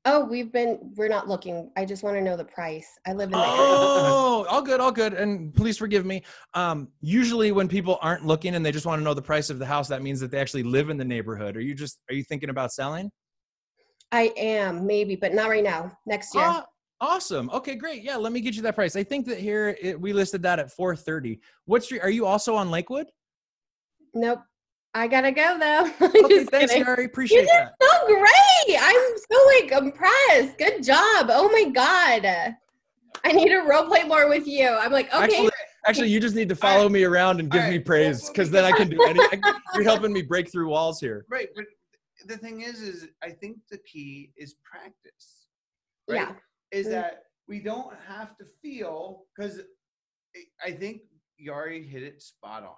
Oh, 0.05 0.25
we've 0.25 0.51
been 0.51 0.91
we're 0.95 1.07
not 1.07 1.29
looking. 1.29 1.71
I 1.77 1.85
just 1.85 2.03
want 2.03 2.17
to 2.17 2.21
know 2.21 2.35
the 2.35 2.43
price. 2.43 2.87
I 3.07 3.13
live 3.13 3.27
in 3.27 3.31
the. 3.31 3.37
Oh, 3.37 4.45
all 4.49 4.61
good, 4.61 4.81
all 4.81 4.91
good. 4.91 5.13
And 5.13 5.53
please 5.55 5.77
forgive 5.77 6.05
me. 6.05 6.23
Um, 6.53 6.89
usually, 6.99 7.53
when 7.53 7.69
people 7.69 7.99
aren't 8.01 8.25
looking 8.25 8.55
and 8.55 8.65
they 8.65 8.71
just 8.71 8.85
want 8.85 8.99
to 8.99 9.03
know 9.03 9.13
the 9.13 9.21
price 9.21 9.49
of 9.49 9.59
the 9.59 9.65
house, 9.65 9.87
that 9.87 10.01
means 10.01 10.19
that 10.19 10.31
they 10.31 10.39
actually 10.39 10.63
live 10.63 10.89
in 10.89 10.97
the 10.97 11.05
neighborhood. 11.05 11.55
Are 11.55 11.61
you 11.61 11.73
just? 11.73 11.99
Are 12.09 12.15
you 12.15 12.23
thinking 12.23 12.49
about 12.49 12.73
selling? 12.73 13.11
I 14.13 14.31
am, 14.37 14.85
maybe, 14.85 15.15
but 15.15 15.33
not 15.33 15.49
right 15.49 15.63
now. 15.63 15.91
Next 16.05 16.35
year. 16.35 16.43
Ah, 16.45 16.65
awesome. 17.01 17.49
Okay, 17.49 17.73
great. 17.73 18.03
Yeah, 18.03 18.15
let 18.15 18.31
me 18.31 18.41
get 18.41 18.53
you 18.53 18.61
that 18.61 18.75
price. 18.75 18.95
I 18.95 19.03
think 19.03 19.25
that 19.25 19.39
here 19.39 19.75
it, 19.81 19.99
we 19.99 20.13
listed 20.13 20.43
that 20.43 20.59
at 20.59 20.71
430. 20.71 21.41
What's 21.65 21.89
your? 21.89 22.01
Are 22.03 22.11
you 22.11 22.27
also 22.27 22.55
on 22.55 22.69
Lakewood? 22.69 23.07
Nope. 24.13 24.41
I 24.93 25.07
gotta 25.07 25.31
go 25.31 25.57
though. 25.57 25.89
Okay, 26.05 26.35
Just 26.35 26.51
thanks, 26.51 26.71
kidding. 26.71 26.85
Gary. 26.85 27.05
Appreciate 27.05 27.47
that. 27.47 27.73
You're 27.81 27.89
so 27.89 28.07
great. 28.07 28.79
I'm 28.79 29.17
so 29.31 29.47
like 29.47 29.83
impressed. 29.83 30.59
Good 30.59 30.83
job. 30.83 31.29
Oh 31.31 31.49
my 31.51 31.71
god. 31.71 32.55
I 33.25 33.31
need 33.31 33.49
to 33.49 33.61
role 33.61 33.85
play 33.85 34.03
more 34.03 34.29
with 34.29 34.45
you. 34.45 34.67
I'm 34.67 34.91
like, 34.91 35.07
okay. 35.07 35.23
Actually, 35.23 35.49
actually, 35.87 36.09
you 36.09 36.19
just 36.19 36.35
need 36.35 36.49
to 36.49 36.55
follow 36.55 36.87
me 36.87 37.03
around 37.03 37.39
and 37.39 37.49
give 37.49 37.63
All 37.63 37.69
me 37.71 37.79
praise 37.79 38.29
because 38.29 38.51
then 38.51 38.63
I 38.63 38.71
can 38.71 38.89
do 38.89 39.01
anything. 39.03 39.41
You're 39.73 39.83
helping 39.83 40.13
me 40.13 40.21
break 40.21 40.51
through 40.51 40.69
walls 40.69 40.99
here. 40.99 41.25
Right, 41.27 41.47
but 41.55 41.65
the 42.27 42.37
thing 42.37 42.61
is, 42.61 42.81
is 42.81 43.07
I 43.21 43.31
think 43.31 43.57
the 43.69 43.77
key 43.79 44.31
is 44.37 44.55
practice. 44.63 45.47
Right? 46.07 46.17
yeah. 46.19 46.35
Is 46.71 46.87
Mm. 46.87 46.91
that 46.91 47.23
we 47.47 47.59
don't 47.59 47.95
have 48.07 48.37
to 48.37 48.45
feel 48.61 49.25
because 49.35 49.61
I 50.63 50.71
think 50.71 51.01
Yari 51.39 51.87
hit 51.87 52.03
it 52.03 52.21
spot 52.21 52.63
on. 52.63 52.75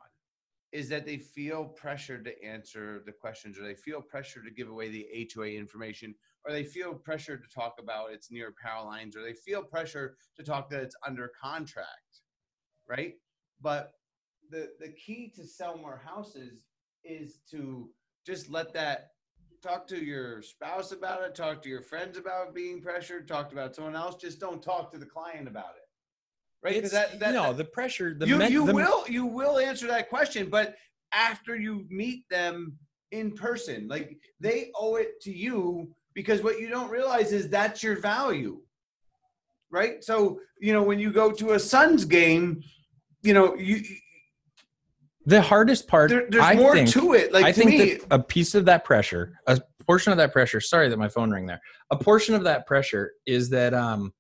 Is 0.72 0.90
that 0.90 1.06
they 1.06 1.18
feel 1.18 1.66
pressure 1.66 2.22
to 2.22 2.44
answer 2.44 3.02
the 3.06 3.14
questions, 3.14 3.58
or 3.58 3.64
they 3.64 3.76
feel 3.76 4.02
pressure 4.02 4.44
to 4.44 4.52
give 4.52 4.70
away 4.70 4.90
the 4.90 5.08
A2A 5.14 5.56
information, 5.58 6.14
or 6.44 6.52
they 6.52 6.66
feel 6.66 6.94
pressure 6.94 7.38
to 7.38 7.48
talk 7.48 7.76
about 7.80 8.12
it's 8.12 8.30
near 8.30 8.54
power 8.62 8.84
lines, 8.86 9.16
or 9.16 9.24
they 9.24 9.34
feel 9.34 9.64
pressure 9.64 10.18
to 10.36 10.44
talk 10.44 10.70
that 10.72 10.82
it's 10.84 10.96
under 11.08 11.32
contract, 11.42 12.22
right? 12.90 13.14
But 13.62 13.94
the 14.50 14.74
the 14.80 14.90
key 14.90 15.32
to 15.36 15.46
sell 15.48 15.78
more 15.78 15.98
houses 16.04 16.66
is 17.06 17.40
to 17.52 17.90
just 18.26 18.50
let 18.50 18.74
that 18.74 19.12
talk 19.66 19.88
to 19.88 20.04
your 20.04 20.42
spouse 20.42 20.92
about 20.92 21.24
it, 21.24 21.34
talk 21.36 21.62
to 21.64 21.70
your 21.70 21.82
friends 21.82 22.18
about 22.18 22.54
being 22.54 22.82
pressured, 22.82 23.28
talk 23.28 23.52
about 23.52 23.76
someone 23.76 23.96
else. 23.96 24.16
Just 24.16 24.40
don't 24.40 24.62
talk 24.62 24.92
to 24.94 25.00
the 25.00 25.06
client 25.06 25.48
about 25.48 25.74
it, 25.76 25.88
right? 26.64 26.76
It's, 26.76 26.92
that, 26.92 27.20
that, 27.20 27.34
no, 27.34 27.48
that- 27.48 27.58
the 27.58 27.66
pressure. 27.66 28.14
The 28.14 28.28
you 28.28 28.38
men- 28.38 28.52
you 28.52 28.66
the- 28.66 28.74
will 28.74 29.06
you 29.10 29.26
will 29.26 29.58
answer 29.58 29.88
that 29.88 30.10
question, 30.10 30.50
but 30.50 30.76
after 31.14 31.56
you 31.56 31.86
meet 31.90 32.28
them 32.30 32.78
in 33.12 33.32
person, 33.32 33.88
like 33.88 34.18
they 34.40 34.72
owe 34.76 34.96
it 34.98 35.20
to 35.22 35.32
you 35.32 35.92
because 36.14 36.44
what 36.44 36.60
you 36.60 36.70
don't 36.70 36.90
realize 36.92 37.32
is 37.32 37.50
that's 37.50 37.82
your 37.82 38.00
value, 38.00 38.62
right? 39.72 40.04
So 40.04 40.40
you 40.60 40.74
know 40.74 40.84
when 40.84 41.00
you 41.00 41.12
go 41.12 41.32
to 41.32 41.54
a 41.54 41.60
Suns 41.60 42.06
game, 42.06 42.62
you 43.24 43.34
know 43.34 43.56
you 43.56 43.84
The 45.26 45.42
hardest 45.42 45.88
part. 45.88 46.10
there, 46.10 46.28
there's 46.30 46.44
I 46.44 46.56
more 46.56 46.74
think, 46.74 46.90
to 46.92 47.14
it. 47.14 47.34
Like 47.34 47.46
I 47.46 47.52
to 47.52 47.58
think 47.58 47.70
me, 47.72 47.94
that 47.96 48.06
a 48.12 48.20
piece 48.20 48.54
of 48.56 48.66
that 48.66 48.84
pressure, 48.84 49.40
a 49.48 49.60
portion 49.88 50.12
of 50.12 50.18
that 50.18 50.32
pressure. 50.32 50.60
Sorry 50.62 50.88
that 50.90 50.98
my 50.98 51.10
phone 51.10 51.32
rang 51.32 51.46
there. 51.46 51.62
A 51.92 51.98
portion 51.98 52.36
of 52.36 52.44
that 52.44 52.66
pressure 52.68 53.12
is 53.26 53.50
that 53.50 53.74
um, 53.74 54.14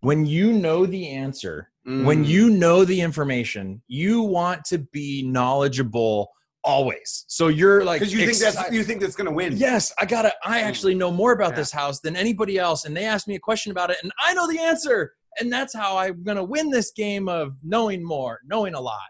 when 0.00 0.24
you 0.26 0.52
know 0.52 0.86
the 0.86 1.08
answer, 1.08 1.70
when 1.84 2.24
Mm. 2.24 2.28
you 2.28 2.50
know 2.50 2.84
the 2.84 3.00
information, 3.00 3.82
you 3.88 4.20
want 4.22 4.64
to 4.66 4.78
be 4.92 5.22
knowledgeable 5.26 6.28
always. 6.62 7.24
So 7.28 7.48
you're 7.48 7.82
like 7.84 8.00
because 8.00 8.12
you 8.12 8.26
think 8.26 8.36
that's 8.38 8.70
you 8.72 8.84
think 8.84 9.00
that's 9.00 9.16
gonna 9.16 9.32
win. 9.32 9.56
Yes, 9.56 9.92
I 9.98 10.04
gotta. 10.04 10.32
I 10.44 10.60
actually 10.60 10.94
know 10.94 11.10
more 11.10 11.32
about 11.32 11.50
Yeah. 11.52 11.56
this 11.56 11.72
house 11.72 12.00
than 12.00 12.14
anybody 12.14 12.58
else, 12.58 12.84
and 12.84 12.94
they 12.96 13.04
asked 13.04 13.26
me 13.26 13.36
a 13.36 13.40
question 13.40 13.72
about 13.72 13.90
it, 13.90 13.96
and 14.02 14.12
I 14.22 14.34
know 14.34 14.46
the 14.46 14.58
answer, 14.58 15.12
and 15.40 15.50
that's 15.50 15.74
how 15.74 15.96
I'm 15.96 16.22
gonna 16.24 16.44
win 16.44 16.68
this 16.70 16.90
game 16.92 17.26
of 17.28 17.52
knowing 17.62 18.04
more, 18.04 18.40
knowing 18.46 18.74
a 18.74 18.80
lot, 18.80 19.00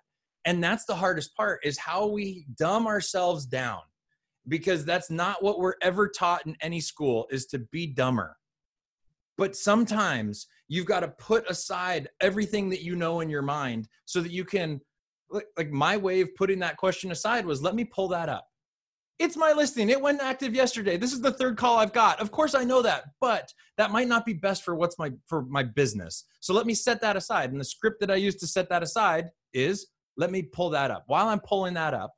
and 0.49 0.65
that's 0.65 0.87
the 0.87 0.95
hardest 0.95 1.37
part 1.37 1.61
is 1.63 1.77
how 1.77 2.07
we 2.07 2.47
dumb 2.57 2.87
ourselves 2.87 3.45
down, 3.45 3.83
because 4.49 4.83
that's 4.83 5.11
not 5.11 5.43
what 5.43 5.59
we're 5.59 5.75
ever 5.83 6.09
taught 6.09 6.47
in 6.47 6.57
any 6.63 6.81
school 6.81 7.27
is 7.31 7.45
to 7.49 7.59
be 7.71 7.87
dumber. 7.87 8.35
But 9.37 9.57
sometimes 9.57 10.47
you've 10.67 10.87
got 10.87 11.01
to 11.01 11.09
put 11.09 11.49
aside 11.51 12.09
everything 12.23 12.71
that 12.71 12.83
you 12.83 12.97
know 12.97 13.21
in 13.21 13.29
your 13.29 13.43
mind 13.43 13.89
so 14.07 14.23
that 14.23 14.33
you 14.33 14.47
can. 14.47 14.81
Like, 15.31 15.71
my 15.71 15.99
way 15.99 16.23
of 16.23 16.35
putting 16.37 16.61
that 16.61 16.79
question 16.79 17.13
aside 17.13 17.45
was 17.45 17.61
let 17.61 17.75
me 17.75 17.85
pull 17.85 18.09
that 18.09 18.31
up 18.31 18.47
it's 19.19 19.37
my 19.37 19.53
listing. 19.53 19.91
It 19.91 20.01
went 20.01 20.23
active 20.23 20.55
yesterday. 20.55 20.97
This 20.97 21.13
is 21.13 21.21
the 21.21 21.33
third 21.33 21.57
call 21.57 21.79
I've 21.79 21.93
got. 21.93 22.21
Of 22.21 22.31
course 22.31 22.55
I 22.55 22.63
know 22.63 22.83
that, 22.83 23.05
but 23.21 23.53
that 23.77 23.91
might 23.91 24.07
not 24.07 24.25
be 24.25 24.33
best 24.33 24.63
for 24.63 24.77
what's 24.77 24.99
my 24.99 25.11
for 25.27 25.43
my 25.43 25.65
business. 25.65 26.25
So 26.41 26.55
let 26.55 26.67
me 26.67 26.75
set 26.75 27.01
that 27.01 27.17
aside. 27.17 27.51
And 27.51 27.61
the 27.61 27.65
script 27.65 28.01
that 28.01 28.11
I 28.11 28.15
use 28.15 28.37
to 28.37 28.47
set 28.47 28.69
that 28.69 28.83
aside 28.83 29.31
is 29.53 29.89
let 30.19 30.31
me 30.31 30.43
pull 30.43 30.69
that 30.71 30.91
up. 30.91 31.05
While 31.07 31.29
I'm 31.29 31.41
pulling 31.41 31.75
that 31.75 31.95
up, 31.95 32.13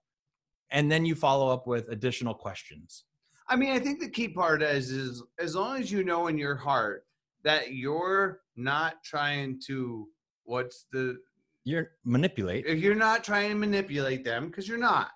and 0.72 0.90
then 0.90 1.04
you 1.04 1.14
follow 1.14 1.48
up 1.52 1.66
with 1.66 1.88
additional 1.88 2.34
questions. 2.34 3.04
I 3.48 3.56
mean, 3.56 3.70
I 3.72 3.78
think 3.78 4.00
the 4.00 4.08
key 4.08 4.28
part 4.28 4.62
is 4.62 4.90
is 4.90 5.22
as 5.38 5.54
long 5.54 5.78
as 5.80 5.92
you 5.92 6.02
know 6.02 6.26
in 6.28 6.38
your 6.38 6.56
heart 6.56 7.04
that 7.44 7.72
you're 7.72 8.40
not 8.56 9.02
trying 9.04 9.60
to 9.66 10.08
what's 10.44 10.86
the 10.92 11.18
You're 11.64 11.90
manipulate. 12.04 12.66
if 12.66 12.78
you're 12.78 12.94
not 12.94 13.22
trying 13.24 13.50
to 13.50 13.56
manipulate 13.56 14.24
them 14.24 14.46
because 14.46 14.66
you're 14.68 14.78
not 14.78 15.08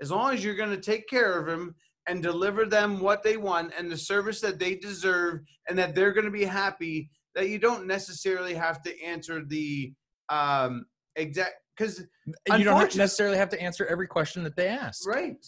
as 0.00 0.10
long 0.10 0.34
as 0.34 0.44
you're 0.44 0.54
going 0.56 0.70
to 0.70 0.80
take 0.80 1.08
care 1.08 1.38
of 1.38 1.46
them 1.46 1.74
and 2.06 2.22
deliver 2.22 2.66
them 2.66 3.00
what 3.00 3.22
they 3.22 3.36
want 3.36 3.72
and 3.76 3.90
the 3.90 3.96
service 3.96 4.40
that 4.40 4.58
they 4.58 4.74
deserve 4.76 5.40
and 5.68 5.78
that 5.78 5.94
they're 5.94 6.12
going 6.12 6.26
to 6.26 6.30
be 6.30 6.44
happy 6.44 7.10
that 7.34 7.48
you 7.48 7.58
don't 7.58 7.86
necessarily 7.86 8.54
have 8.54 8.82
to 8.82 9.02
answer 9.02 9.44
the 9.44 9.92
um 10.28 10.84
exact 11.16 11.54
because 11.76 12.00
you 12.00 12.06
don't 12.26 12.58
have 12.58 12.66
Unfortunate- 12.66 12.90
to 12.92 12.98
necessarily 12.98 13.36
have 13.36 13.48
to 13.50 13.60
answer 13.60 13.86
every 13.86 14.06
question 14.06 14.42
that 14.44 14.56
they 14.56 14.68
ask. 14.68 15.06
right 15.06 15.44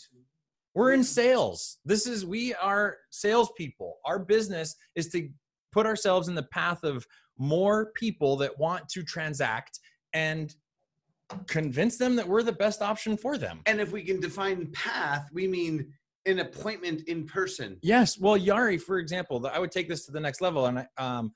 We're 0.75 0.93
in 0.93 1.03
sales. 1.03 1.79
This 1.85 2.07
is 2.07 2.25
we 2.25 2.55
are 2.55 2.99
salespeople. 3.11 3.99
Our 4.05 4.19
business 4.19 4.77
is 4.95 5.09
to 5.09 5.29
put 5.73 5.87
ourselves 5.87 6.29
in 6.29 6.35
the 6.35 6.45
path 6.45 6.85
of 6.85 7.07
more 7.39 7.93
people 7.95 8.37
that 8.37 8.57
want 8.59 8.89
to 8.91 9.03
transact 9.03 9.81
and 10.13 10.55
convince 11.47 11.97
them 11.99 12.17
that 12.17 12.27
we're 12.27 12.43
the 12.43 12.53
best 12.53 12.81
option 12.81 13.17
for 13.17 13.37
them. 13.37 13.61
and 13.67 13.81
if 13.81 13.93
we 13.93 14.03
can 14.03 14.19
define 14.19 14.67
path 14.73 15.29
we 15.33 15.47
mean 15.47 15.93
an 16.27 16.39
appointment 16.39 17.03
in 17.07 17.27
person 17.27 17.79
Yes. 17.83 18.19
Well, 18.19 18.37
Yari, 18.39 18.81
for 18.81 18.99
example, 18.99 19.47
I 19.47 19.59
would 19.59 19.71
take 19.71 19.89
this 19.89 20.05
to 20.07 20.13
the 20.13 20.21
next 20.21 20.41
level. 20.41 20.67
And 20.67 20.79
I, 20.81 20.87
um, 20.99 21.33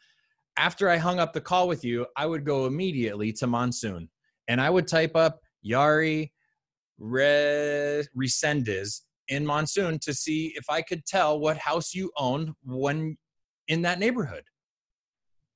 after 0.56 0.88
I 0.88 0.96
hung 0.98 1.18
up 1.18 1.32
the 1.32 1.40
call 1.40 1.66
with 1.68 1.82
you, 1.84 2.06
I 2.16 2.26
would 2.26 2.44
go 2.44 2.66
immediately 2.66 3.32
to 3.34 3.46
Monsoon 3.46 4.08
and 4.48 4.60
I 4.60 4.70
would 4.70 4.86
type 4.86 5.16
up 5.16 5.40
Yari 5.64 6.30
Re- 6.98 8.04
Resendez 8.16 9.02
in 9.28 9.46
Monsoon 9.46 9.98
to 10.00 10.12
see 10.14 10.52
if 10.56 10.64
I 10.68 10.82
could 10.82 11.04
tell 11.06 11.38
what 11.40 11.56
house 11.58 11.94
you 11.94 12.10
owned 12.16 12.50
when 12.64 13.16
in 13.68 13.82
that 13.82 13.98
neighborhood. 13.98 14.44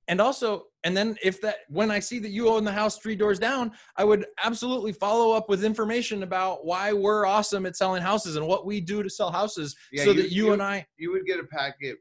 And 0.09 0.20
also, 0.20 0.66
and 0.85 0.96
then 0.96 1.16
if 1.20 1.40
that 1.40 1.57
when 1.68 1.90
I 1.90 1.99
see 1.99 2.20
that 2.20 2.31
you 2.31 2.49
own 2.49 2.62
the 2.62 2.70
house 2.72 2.96
three 2.99 3.16
doors 3.16 3.40
down, 3.40 3.72
I 3.96 4.05
would 4.05 4.25
absolutely 4.44 4.92
follow 4.92 5.33
up 5.37 5.49
with 5.49 5.64
information 5.64 6.22
about 6.22 6.64
why 6.64 6.92
we're 6.92 7.27
awesome 7.27 7.66
at 7.66 7.77
selling 7.77 8.03
houses 8.03 8.37
and 8.37 8.46
what 8.46 8.64
we 8.64 8.81
do 8.81 9.03
to 9.03 9.11
sell 9.11 9.33
houses 9.33 9.75
Yeah, 9.92 10.05
so 10.05 10.11
you- 10.12 10.22
that 10.22 10.31
you, 10.31 10.46
you- 10.46 10.53
and 10.53 10.62
I 10.62 10.87
you 10.96 11.11
would 11.11 11.27
get 11.27 11.40
a 11.40 11.44
packet 11.44 11.96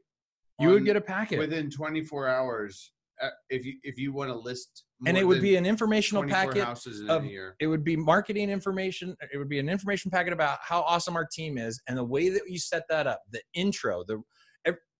you 0.60 0.68
would 0.70 0.84
get 0.86 0.96
a 0.96 1.00
packet 1.02 1.38
within 1.38 1.68
24 1.68 2.28
hours 2.28 2.92
Uh, 3.22 3.28
if 3.48 3.64
you 3.64 3.74
if 3.82 3.98
you 3.98 4.12
want 4.12 4.30
to 4.30 4.36
list 4.36 4.84
and 5.06 5.16
it 5.16 5.26
would 5.26 5.40
be 5.40 5.56
an 5.56 5.64
informational 5.64 6.22
24 6.22 6.52
packet 6.52 6.64
houses 6.64 7.00
in 7.00 7.08
of- 7.08 7.24
a 7.24 7.26
year. 7.26 7.56
it 7.60 7.66
would 7.66 7.82
be 7.82 7.96
marketing 7.96 8.50
information 8.50 9.16
it 9.32 9.38
would 9.38 9.48
be 9.48 9.58
an 9.58 9.70
information 9.70 10.10
packet 10.10 10.34
about 10.34 10.58
how 10.60 10.82
awesome 10.82 11.16
our 11.16 11.26
team 11.32 11.56
is 11.56 11.80
and 11.88 11.96
the 11.96 12.04
way 12.04 12.28
that 12.28 12.42
you 12.46 12.58
set 12.58 12.82
that 12.90 13.06
up 13.06 13.22
the 13.32 13.40
intro 13.54 14.04
the 14.06 14.22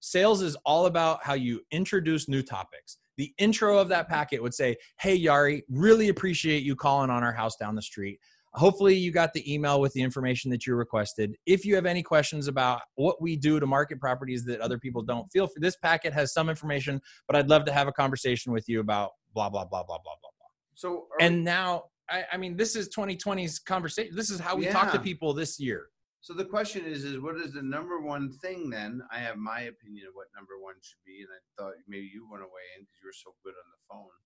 sales 0.00 0.42
is 0.42 0.56
all 0.64 0.86
about 0.86 1.22
how 1.22 1.34
you 1.34 1.60
introduce 1.70 2.28
new 2.28 2.42
topics. 2.42 2.98
The 3.16 3.32
intro 3.38 3.78
of 3.78 3.88
that 3.88 4.08
packet 4.08 4.42
would 4.42 4.54
say 4.54 4.76
hey 5.00 5.18
yari 5.18 5.62
really 5.68 6.08
appreciate 6.08 6.62
you 6.62 6.76
calling 6.76 7.10
on 7.10 7.24
our 7.24 7.32
house 7.32 7.56
down 7.56 7.74
the 7.74 7.82
street 7.82 8.20
hopefully 8.56 8.94
you 8.96 9.12
got 9.12 9.32
the 9.34 9.52
email 9.52 9.80
with 9.80 9.92
the 9.92 10.02
information 10.02 10.50
that 10.50 10.66
you 10.66 10.74
requested. 10.74 11.36
If 11.44 11.64
you 11.64 11.74
have 11.74 11.86
any 11.86 12.02
questions 12.02 12.48
about 12.48 12.80
what 12.94 13.20
we 13.20 13.36
do 13.36 13.60
to 13.60 13.66
market 13.66 14.00
properties 14.00 14.44
that 14.46 14.60
other 14.60 14.78
people 14.78 15.02
don't 15.02 15.30
feel 15.30 15.46
free 15.46 15.60
this 15.60 15.76
packet 15.76 16.12
has 16.12 16.32
some 16.32 16.48
information 16.48 17.00
but 17.26 17.36
i'd 17.36 17.48
love 17.48 17.64
to 17.64 17.72
have 17.72 17.88
a 17.88 17.92
conversation 17.92 18.52
with 18.52 18.68
you 18.68 18.80
about 18.80 19.10
blah 19.34 19.48
blah 19.48 19.64
blah 19.64 19.82
blah 19.82 19.98
blah 19.98 20.14
blah 20.20 20.30
blah. 20.38 20.48
So 20.74 21.06
and 21.20 21.36
we- 21.36 21.42
now 21.42 21.84
I, 22.08 22.24
I 22.32 22.36
mean 22.36 22.56
this 22.56 22.76
is 22.76 22.88
2020's 22.88 23.58
conversation 23.58 24.14
this 24.14 24.30
is 24.30 24.40
how 24.40 24.56
we 24.56 24.66
talk 24.66 24.92
to 24.92 24.98
people 24.98 25.34
this 25.34 25.60
year. 25.60 25.88
So 26.20 26.34
the 26.34 26.44
question 26.44 26.84
is 26.84 27.04
is 27.04 27.20
what 27.20 27.36
is 27.36 27.52
the 27.52 27.62
number 27.62 28.00
one 28.00 28.32
thing 28.42 28.70
then? 28.70 29.00
I 29.12 29.18
have 29.18 29.36
my 29.36 29.60
opinion 29.60 30.06
of 30.08 30.14
what 30.14 30.26
number 30.34 30.54
one 30.60 30.74
should 30.82 31.04
be 31.06 31.18
and 31.20 31.28
i 31.30 31.40
thought 31.56 31.74
maybe 31.86 32.10
you 32.12 32.26
want 32.30 32.42
to 32.42 32.46
weigh 32.46 32.68
in 32.76 32.82
because 32.82 32.98
you 33.02 33.06
were 33.06 33.20
so 33.26 33.30
good 33.44 33.54
on 33.54 33.68
the 33.70 33.80
phone 33.88 34.16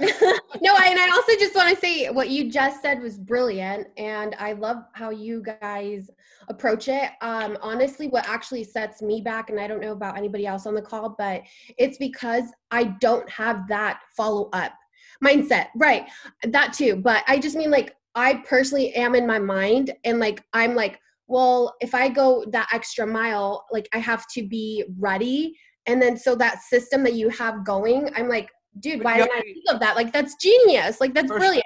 no, 0.62 0.74
I, 0.74 0.86
and 0.90 0.98
I 0.98 1.10
also 1.14 1.32
just 1.38 1.54
want 1.54 1.74
to 1.74 1.80
say 1.80 2.08
what 2.08 2.30
you 2.30 2.50
just 2.50 2.80
said 2.80 3.02
was 3.02 3.18
brilliant, 3.18 3.88
and 3.98 4.34
I 4.38 4.52
love 4.52 4.78
how 4.94 5.10
you 5.10 5.42
guys 5.42 6.10
approach 6.48 6.88
it. 6.88 7.10
Um, 7.20 7.58
honestly, 7.60 8.08
what 8.08 8.26
actually 8.28 8.64
sets 8.64 9.02
me 9.02 9.20
back, 9.20 9.50
and 9.50 9.60
I 9.60 9.66
don't 9.66 9.80
know 9.80 9.92
about 9.92 10.16
anybody 10.16 10.46
else 10.46 10.64
on 10.66 10.74
the 10.74 10.82
call, 10.82 11.14
but 11.18 11.42
it's 11.76 11.98
because 11.98 12.44
I 12.70 12.84
don't 12.84 13.28
have 13.28 13.68
that 13.68 14.00
follow 14.16 14.48
up 14.54 14.72
mindset. 15.22 15.66
Right, 15.76 16.08
that 16.44 16.72
too. 16.72 16.96
But 16.96 17.22
I 17.26 17.38
just 17.38 17.56
mean 17.56 17.70
like 17.70 17.94
I 18.14 18.42
personally 18.48 18.94
am 18.94 19.14
in 19.14 19.26
my 19.26 19.38
mind, 19.38 19.92
and 20.04 20.18
like 20.18 20.42
I'm 20.54 20.74
like, 20.74 20.98
well, 21.26 21.76
if 21.80 21.94
I 21.94 22.08
go 22.08 22.44
that 22.52 22.68
extra 22.72 23.06
mile, 23.06 23.66
like 23.70 23.88
I 23.92 23.98
have 23.98 24.26
to 24.34 24.46
be 24.46 24.84
ready. 24.98 25.56
And 25.86 26.00
then 26.00 26.16
so 26.16 26.34
that 26.36 26.62
system 26.62 27.02
that 27.04 27.14
you 27.14 27.28
have 27.30 27.64
going, 27.64 28.10
I'm 28.16 28.28
like, 28.28 28.48
dude, 28.78 28.98
But 28.98 29.04
why 29.04 29.16
you 29.18 29.24
didn't 29.24 29.36
I 29.38 29.40
think 29.42 29.64
of 29.70 29.80
that? 29.80 29.96
Like 29.96 30.12
that's 30.12 30.34
genius. 30.36 31.00
Like 31.00 31.14
that's 31.14 31.28
First- 31.28 31.38
brilliant. 31.40 31.64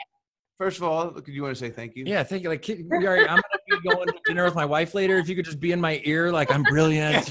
first 0.58 0.76
of 0.78 0.84
all 0.84 1.10
do 1.10 1.32
you 1.32 1.42
want 1.42 1.54
to 1.54 1.58
say 1.58 1.68
thank 1.68 1.96
you 1.96 2.04
yeah 2.06 2.22
thank 2.22 2.44
you 2.44 2.48
like 2.48 2.62
kid- 2.62 2.88
Yari, 2.88 3.22
i'm 3.28 3.40
gonna 3.42 3.42
be 3.82 3.88
going 3.88 4.06
to 4.06 4.14
dinner 4.24 4.44
with 4.44 4.54
my 4.54 4.64
wife 4.64 4.94
later 4.94 5.18
if 5.18 5.28
you 5.28 5.34
could 5.34 5.44
just 5.44 5.58
be 5.58 5.72
in 5.72 5.80
my 5.80 6.00
ear 6.04 6.30
like 6.30 6.48
i'm 6.52 6.62
brilliant 6.62 7.28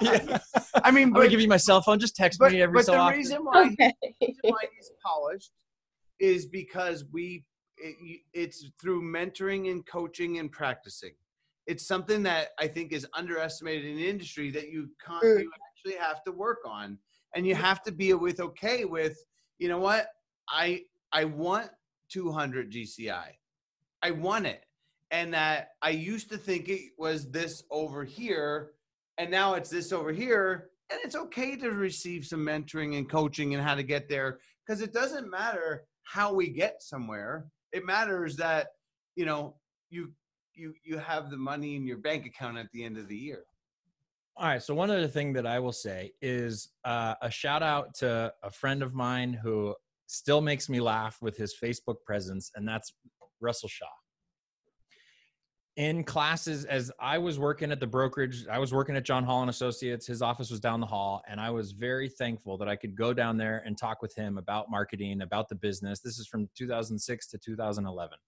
Yeah. 0.00 0.38
i 0.84 0.90
mean 0.92 1.12
i'm 1.16 1.28
give 1.28 1.40
you 1.40 1.48
my 1.48 1.56
cell 1.56 1.80
phone 1.82 1.98
just 1.98 2.14
text 2.14 2.38
but, 2.38 2.52
me 2.52 2.62
every 2.62 2.74
but 2.74 2.84
so 2.86 2.92
the 2.92 2.98
often 2.98 3.18
reason 3.18 3.38
why 3.44 3.62
Okay. 3.72 3.92
reason 4.22 4.36
why 4.42 4.60
he's 4.76 4.90
polished 5.04 5.50
is 6.20 6.46
because 6.46 7.04
we 7.12 7.44
it, 7.78 8.20
it's 8.32 8.64
through 8.80 9.02
mentoring 9.02 9.70
and 9.70 9.84
coaching 9.86 10.38
and 10.38 10.52
practicing 10.52 11.12
it's 11.66 11.86
something 11.86 12.22
that 12.22 12.48
i 12.60 12.66
think 12.68 12.92
is 12.92 13.04
underestimated 13.14 13.84
in 13.86 13.96
the 13.96 14.08
industry 14.08 14.50
that 14.50 14.68
you 14.68 14.88
can't 15.04 15.22
Mm. 15.24 15.40
you 15.42 15.50
actually 15.88 16.06
have 16.06 16.22
to 16.24 16.32
work 16.32 16.60
on. 16.66 16.98
And 17.34 17.46
you 17.46 17.54
have 17.54 17.82
to 17.84 17.92
be 17.92 18.12
with 18.14 18.40
okay 18.40 18.84
with 18.84 19.18
you 19.58 19.68
know 19.68 19.78
what? 19.78 20.08
I 20.48 20.82
i 21.12 21.24
want 21.24 21.70
200 22.10 22.70
gci 22.72 23.10
i. 24.02 24.10
Want 24.10 24.46
it. 24.46 24.64
And 25.10 25.34
that 25.34 25.70
i 25.82 25.90
used 25.90 26.30
to 26.30 26.38
think 26.38 26.68
it 26.68 26.92
was 26.98 27.30
this 27.30 27.64
over 27.70 28.04
here 28.04 28.72
and 29.18 29.30
now 29.30 29.54
it's 29.54 29.70
this 29.70 29.92
over 29.92 30.12
here 30.12 30.70
and 30.90 31.00
it's 31.04 31.16
okay 31.16 31.56
to 31.56 31.70
receive 31.70 32.24
some 32.24 32.40
mentoring 32.40 32.96
and 32.96 33.10
coaching 33.10 33.54
and 33.54 33.62
how 33.62 33.74
to 33.74 33.82
get 33.82 34.08
there 34.08 34.38
because 34.66 34.80
it 34.80 34.92
doesn't 34.92 35.30
matter 35.30 35.84
how 36.04 36.32
we 36.32 36.48
get 36.48 36.82
somewhere. 36.82 37.46
It 37.72 37.84
matters 37.84 38.36
that 38.36 38.68
you 39.16 39.26
know 39.26 39.56
you 39.90 40.12
you 40.54 40.74
you 40.84 40.98
have 40.98 41.30
the 41.30 41.36
money 41.36 41.76
in 41.76 41.86
your 41.86 41.98
bank 41.98 42.26
account 42.26 42.56
at 42.58 42.70
the 42.72 42.84
end 42.84 42.96
of 42.96 43.08
the 43.08 43.16
year 43.16 43.44
All 44.38 44.46
right. 44.46 44.62
So 44.62 44.72
one 44.72 44.88
other 44.88 45.08
thing 45.08 45.32
that 45.32 45.46
I 45.48 45.58
will 45.58 45.72
say 45.72 46.12
is 46.22 46.68
uh, 46.84 47.14
a 47.20 47.28
shout 47.28 47.60
out 47.60 47.92
to 47.96 48.32
a 48.44 48.50
friend 48.52 48.84
of 48.84 48.94
mine 48.94 49.32
who 49.32 49.74
still 50.06 50.40
makes 50.40 50.68
me 50.68 50.80
laugh 50.80 51.18
with 51.20 51.36
his 51.36 51.56
Facebook 51.60 51.96
presence, 52.06 52.52
and 52.54 52.66
that's 52.66 52.92
Russell 53.40 53.68
Shaw. 53.68 53.86
In 55.76 56.04
classes, 56.04 56.64
as 56.66 56.92
I 57.00 57.18
was 57.18 57.40
working 57.40 57.72
at 57.72 57.80
the 57.80 57.86
brokerage, 57.88 58.46
I 58.46 58.60
was 58.60 58.72
working 58.72 58.94
at 58.94 59.04
John 59.04 59.24
Hall 59.24 59.40
and 59.40 59.50
Associates. 59.50 60.06
His 60.06 60.22
office 60.22 60.52
was 60.52 60.60
down 60.60 60.78
the 60.78 60.86
hall, 60.86 61.20
and 61.28 61.40
I 61.40 61.50
was 61.50 61.72
very 61.72 62.08
thankful 62.08 62.56
that 62.58 62.68
I 62.68 62.76
could 62.76 62.94
go 62.94 63.12
down 63.12 63.38
there 63.38 63.64
and 63.66 63.76
talk 63.76 64.02
with 64.02 64.14
him 64.14 64.38
about 64.38 64.70
marketing, 64.70 65.22
about 65.22 65.48
the 65.48 65.56
business. 65.56 65.98
This 65.98 66.16
is 66.20 66.28
from 66.28 66.48
2006 66.54 67.26
to 67.26 67.38
2011 67.38 68.18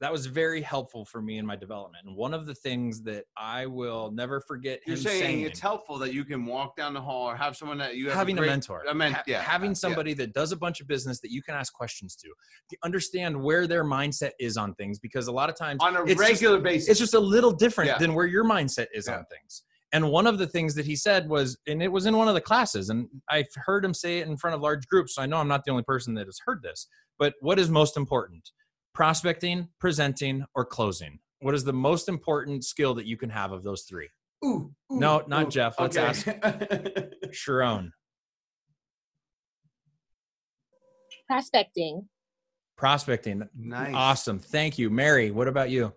that 0.00 0.10
was 0.12 0.26
very 0.26 0.60
helpful 0.60 1.04
for 1.04 1.22
me 1.22 1.38
in 1.38 1.46
my 1.46 1.56
development. 1.56 2.04
And 2.06 2.16
one 2.16 2.34
of 2.34 2.46
the 2.46 2.54
things 2.54 3.02
that 3.04 3.24
I 3.38 3.66
will 3.66 4.10
never 4.10 4.40
forget 4.40 4.80
you're 4.86 4.96
him 4.96 5.02
saying, 5.02 5.20
saying, 5.22 5.40
it's 5.42 5.60
helpful 5.60 5.98
that 5.98 6.12
you 6.12 6.24
can 6.24 6.44
walk 6.44 6.76
down 6.76 6.94
the 6.94 7.00
hall 7.00 7.28
or 7.30 7.36
have 7.36 7.56
someone 7.56 7.78
that 7.78 7.96
you 7.96 8.06
have 8.06 8.14
having 8.16 8.36
a, 8.36 8.40
great- 8.40 8.48
mentor, 8.50 8.82
a 8.88 8.94
men- 8.94 9.12
Ha- 9.12 9.22
yeah, 9.26 9.40
having 9.40 9.70
yeah. 9.70 9.74
somebody 9.74 10.12
that 10.14 10.32
does 10.34 10.52
a 10.52 10.56
bunch 10.56 10.80
of 10.80 10.88
business 10.88 11.20
that 11.20 11.30
you 11.30 11.42
can 11.42 11.54
ask 11.54 11.72
questions 11.72 12.16
to, 12.16 12.28
to 12.70 12.76
understand 12.84 13.40
where 13.40 13.66
their 13.66 13.84
mindset 13.84 14.32
is 14.40 14.56
on 14.56 14.74
things. 14.74 14.98
Because 14.98 15.28
a 15.28 15.32
lot 15.32 15.48
of 15.48 15.56
times 15.56 15.78
on 15.80 15.96
a 15.96 16.02
it's 16.02 16.14
just- 16.14 16.20
regular 16.20 16.58
basis 16.60 16.88
it's 16.88 16.98
just 17.00 17.14
a 17.14 17.20
little 17.20 17.52
different 17.52 17.88
Yeah. 17.88 17.98
than 17.98 18.14
where 18.14 18.26
your 18.26 18.44
mindset 18.44 18.86
is 18.92 19.06
Yeah. 19.06 19.18
on 19.18 19.24
things. 19.26 19.62
And 19.92 20.10
one 20.10 20.26
of 20.26 20.38
the 20.38 20.46
things 20.48 20.74
that 20.74 20.84
he 20.84 20.96
said 20.96 21.28
was, 21.28 21.56
and 21.68 21.80
it 21.80 21.92
was 21.92 22.06
in 22.06 22.16
one 22.16 22.26
of 22.26 22.34
the 22.34 22.40
classes, 22.40 22.88
and 22.90 23.06
I've 23.30 23.46
heard 23.54 23.84
him 23.84 23.94
say 23.94 24.18
it 24.18 24.26
in 24.26 24.36
front 24.36 24.56
of 24.56 24.60
large 24.60 24.88
groups, 24.88 25.14
so 25.14 25.22
I 25.22 25.26
know 25.26 25.36
I'm 25.36 25.46
not 25.46 25.64
the 25.64 25.70
only 25.70 25.84
person 25.84 26.14
that 26.14 26.26
has 26.26 26.40
heard 26.44 26.62
this. 26.64 26.88
But 27.16 27.34
what 27.40 27.60
is 27.60 27.70
most 27.70 27.96
important? 27.96 28.50
Prospecting, 28.94 29.68
presenting, 29.80 30.44
or 30.54 30.64
closing? 30.64 31.18
What 31.40 31.52
is 31.54 31.64
the 31.64 31.72
most 31.72 32.08
important 32.08 32.64
skill 32.64 32.94
that 32.94 33.06
you 33.06 33.16
can 33.16 33.28
have 33.28 33.50
of 33.50 33.64
those 33.64 33.82
three? 33.82 34.08
ooh, 34.44 34.48
ooh, 34.48 34.98
No, 34.98 35.24
not 35.26 35.46
ooh. 35.46 35.50
Jeff. 35.50 35.80
Let's 35.80 35.96
ask. 35.96 36.26
Sharon. 37.32 37.92
prospecting 41.26 42.08
Prospecting. 42.76 43.48
nice 43.56 43.94
Awesome. 43.94 44.38
Thank 44.38 44.78
you. 44.78 44.90
Mary, 44.90 45.30
what 45.32 45.48
about 45.48 45.70
you? 45.70 45.92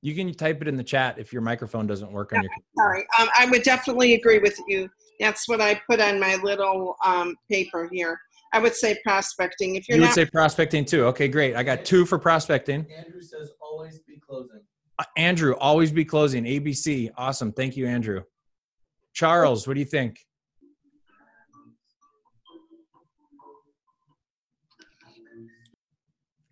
You 0.00 0.16
can 0.16 0.34
type 0.34 0.60
it 0.62 0.66
in 0.66 0.76
the 0.76 0.82
chat 0.82 1.18
if 1.18 1.32
your 1.32 1.42
microphone 1.42 1.86
doesn't 1.86 2.10
work 2.10 2.32
on 2.32 2.42
your 2.42 2.50
computer. 2.50 2.66
Sorry, 2.76 3.06
um, 3.20 3.28
I 3.36 3.46
would 3.46 3.62
definitely 3.62 4.14
agree 4.14 4.40
with 4.40 4.58
you. 4.66 4.88
That's 5.20 5.46
what 5.46 5.60
I 5.60 5.80
put 5.88 6.00
on 6.00 6.18
my 6.18 6.36
little 6.42 6.96
um, 7.04 7.36
paper 7.48 7.88
here. 7.92 8.18
I 8.52 8.58
would 8.58 8.74
say 8.74 8.98
prospecting. 9.04 9.76
If 9.76 9.88
you're 9.88 9.96
You 9.96 10.02
would 10.02 10.08
not, 10.08 10.14
say 10.14 10.26
prospecting 10.26 10.84
too. 10.84 11.06
Okay, 11.06 11.28
great. 11.28 11.56
I 11.56 11.62
got 11.62 11.84
two 11.84 12.04
for 12.04 12.18
prospecting. 12.18 12.86
Andrew 12.94 13.22
says 13.22 13.50
always 13.60 13.98
be 14.00 14.20
closing. 14.20 14.60
Uh, 14.98 15.04
Andrew, 15.16 15.54
always 15.58 15.90
be 15.90 16.04
closing. 16.04 16.44
ABC. 16.44 17.10
Awesome. 17.16 17.52
Thank 17.52 17.76
you, 17.76 17.86
Andrew. 17.86 18.22
Charles, 19.14 19.66
what 19.66 19.74
do 19.74 19.80
you 19.80 19.86
think? 19.86 20.18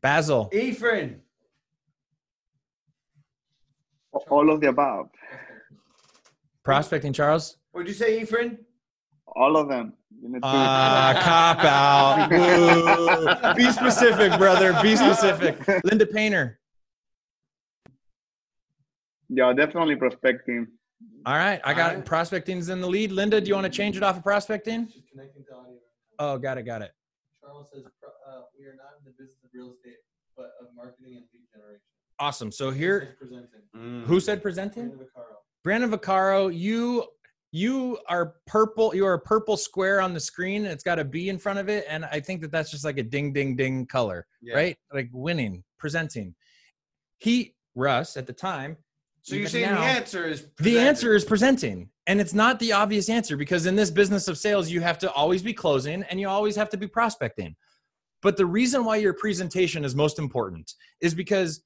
Basil, 0.03 0.49
Ephraim. 0.53 1.21
All 4.31 4.51
of 4.51 4.61
the 4.61 4.69
above. 4.69 5.09
prospecting 6.65 7.13
Charles? 7.13 7.59
What'd 7.73 7.89
you 7.89 7.95
say, 7.95 8.21
Ephraim? 8.21 8.59
All 9.27 9.57
of 9.57 9.69
them. 9.69 9.93
You 10.11 10.29
need 10.33 10.41
to- 10.41 10.41
Ah, 10.43 11.21
cop 11.59 11.65
out. 12.31 13.57
Be 13.57 13.71
specific, 13.71 14.37
brother. 14.39 14.73
Be 14.83 14.97
specific. 14.97 15.57
Linda 15.85 16.07
Painter. 16.07 16.59
yeah, 19.29 19.53
definitely 19.53 19.97
prospecting. 19.97 20.67
All 21.27 21.35
right, 21.35 21.61
I 21.65 21.73
got 21.75 21.91
All 21.91 21.97
right. 21.97 22.05
prospecting's 22.05 22.69
in 22.69 22.81
the 22.81 22.87
lead. 22.87 23.13
Linda, 23.13 23.41
do 23.41 23.49
you 23.49 23.55
want 23.55 23.65
to 23.65 23.71
change 23.71 23.97
it 23.97 24.03
off 24.03 24.17
of 24.17 24.23
prospecting? 24.23 24.89
She's 24.93 25.03
connecting 25.11 25.45
to 25.51 25.55
audio. 25.57 25.77
Oh, 26.19 26.39
got 26.39 26.59
it, 26.59 26.65
got 26.65 26.83
it. 26.83 26.91
Charles 27.41 27.69
says, 27.73 27.85
uh, 27.85 28.41
we 28.59 28.67
are 28.67 28.75
not 28.77 28.99
in 28.99 29.05
the 29.05 29.13
business 29.13 29.39
of 29.45 29.51
real 29.55 29.73
estate, 29.73 29.97
but 30.37 30.51
of 30.61 30.69
marketing 30.75 31.15
and 31.17 31.25
lead 31.33 31.43
generation. 31.55 31.81
Awesome. 32.19 32.51
So 32.53 32.71
This 32.71 32.79
here, 32.81 32.99
is 32.99 33.09
Presenting. 33.19 33.61
Mm. 33.77 34.05
who 34.05 34.21
said 34.21 34.43
presenting? 34.43 34.89
Brandon 34.89 35.07
Vaccaro. 35.07 35.35
Brandon 35.65 35.91
Vaccaro, 35.91 36.55
you 36.59 37.05
you 37.53 37.99
are 38.09 38.35
purple. 38.47 38.95
You 38.95 39.07
are 39.07 39.15
a 39.15 39.19
purple 39.21 39.57
square 39.57 40.01
on 40.01 40.15
the 40.15 40.21
screen. 40.21 40.65
And 40.65 40.73
it's 40.73 40.85
got 40.85 40.99
a 40.99 41.05
B 41.05 41.29
in 41.29 41.39
front 41.39 41.59
of 41.59 41.69
it, 41.69 41.85
and 41.89 42.05
I 42.05 42.21
think 42.21 42.41
that 42.43 42.53
that's 42.53 42.71
just 42.71 42.85
like 42.85 42.99
a 42.99 43.03
ding, 43.03 43.33
ding, 43.33 43.57
ding 43.57 43.87
color, 43.87 44.27
Yeah. 44.41 44.55
right? 44.55 44.77
Like 44.93 45.09
winning, 45.13 45.65
presenting. 45.79 46.35
He 47.19 47.55
Russ 47.75 48.17
at 48.17 48.27
the 48.27 48.33
time. 48.33 48.77
So 49.23 49.37
you're 49.37 49.49
saying 49.49 49.67
now- 49.71 49.81
the 49.81 49.87
answer 49.87 50.27
is 50.27 50.47
The 50.59 50.79
answer 50.79 51.15
is 51.15 51.25
presenting. 51.25 51.91
And 52.07 52.21
it's 52.21 52.35
not 52.35 52.59
the 52.59 52.73
obvious 52.73 53.09
answer 53.09 53.37
because 53.37 53.67
in 53.67 53.77
this 53.77 53.91
business 53.91 54.27
of 54.27 54.39
sales, 54.39 54.71
you 54.71 54.81
have 54.81 54.99
to 54.99 55.13
always 55.13 55.43
be 55.43 55.53
closing 55.53 56.03
and 56.05 56.19
you 56.19 56.29
always 56.29 56.57
have 56.57 56.71
to 56.71 56.77
be 56.77 56.89
prospecting. 56.89 57.55
But 58.23 58.37
the 58.37 58.47
reason 58.47 58.85
why 58.85 58.97
your 58.97 59.13
presentation 59.15 59.85
is 59.85 59.95
most 59.95 60.19
important 60.19 60.73
is 61.01 61.15
because 61.15 61.63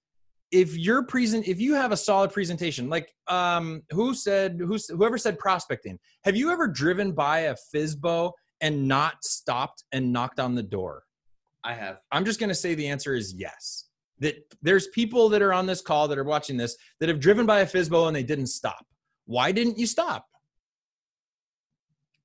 if 0.51 0.77
your 0.77 1.05
present 1.05 1.49
if 1.49 1.61
you 1.61 1.75
have 1.75 1.93
a 1.93 1.97
solid 1.97 2.33
presentation, 2.33 2.89
like 2.89 3.13
um 3.29 3.83
who 3.91 4.15
said 4.15 4.61
who's 4.61 4.89
whoever 4.89 5.19
said 5.19 5.39
prospecting, 5.39 5.99
have 6.25 6.37
you 6.37 6.51
ever 6.51 6.69
driven 6.69 7.13
by 7.13 7.41
a 7.41 7.57
FISBO 7.75 8.33
and 8.61 8.87
not 8.89 9.23
stopped 9.23 9.85
and 9.93 10.13
knocked 10.13 10.41
on 10.41 10.55
the 10.55 10.63
door? 10.63 11.03
I 11.65 11.75
have. 11.75 11.99
I'm 12.13 12.25
just 12.25 12.39
going 12.39 12.51
to 12.51 12.55
say 12.55 12.75
the 12.75 12.89
answer 12.89 13.15
is 13.15 13.35
yes. 13.35 13.87
That 14.21 14.37
there's 14.63 14.87
people 14.89 15.29
that 15.31 15.43
are 15.43 15.53
on 15.53 15.67
this 15.67 15.81
call 15.81 16.07
that 16.09 16.19
are 16.19 16.25
watching 16.25 16.57
this 16.57 16.77
that 17.01 17.09
have 17.09 17.19
driven 17.19 17.47
by 17.47 17.61
a 17.61 17.67
FISBO 17.67 18.07
and 18.07 18.15
they 18.15 18.23
didn't 18.23 18.47
stop. 18.47 18.87
Why 19.27 19.51
didn't 19.51 19.79
you 19.79 19.87
stop? 19.87 20.27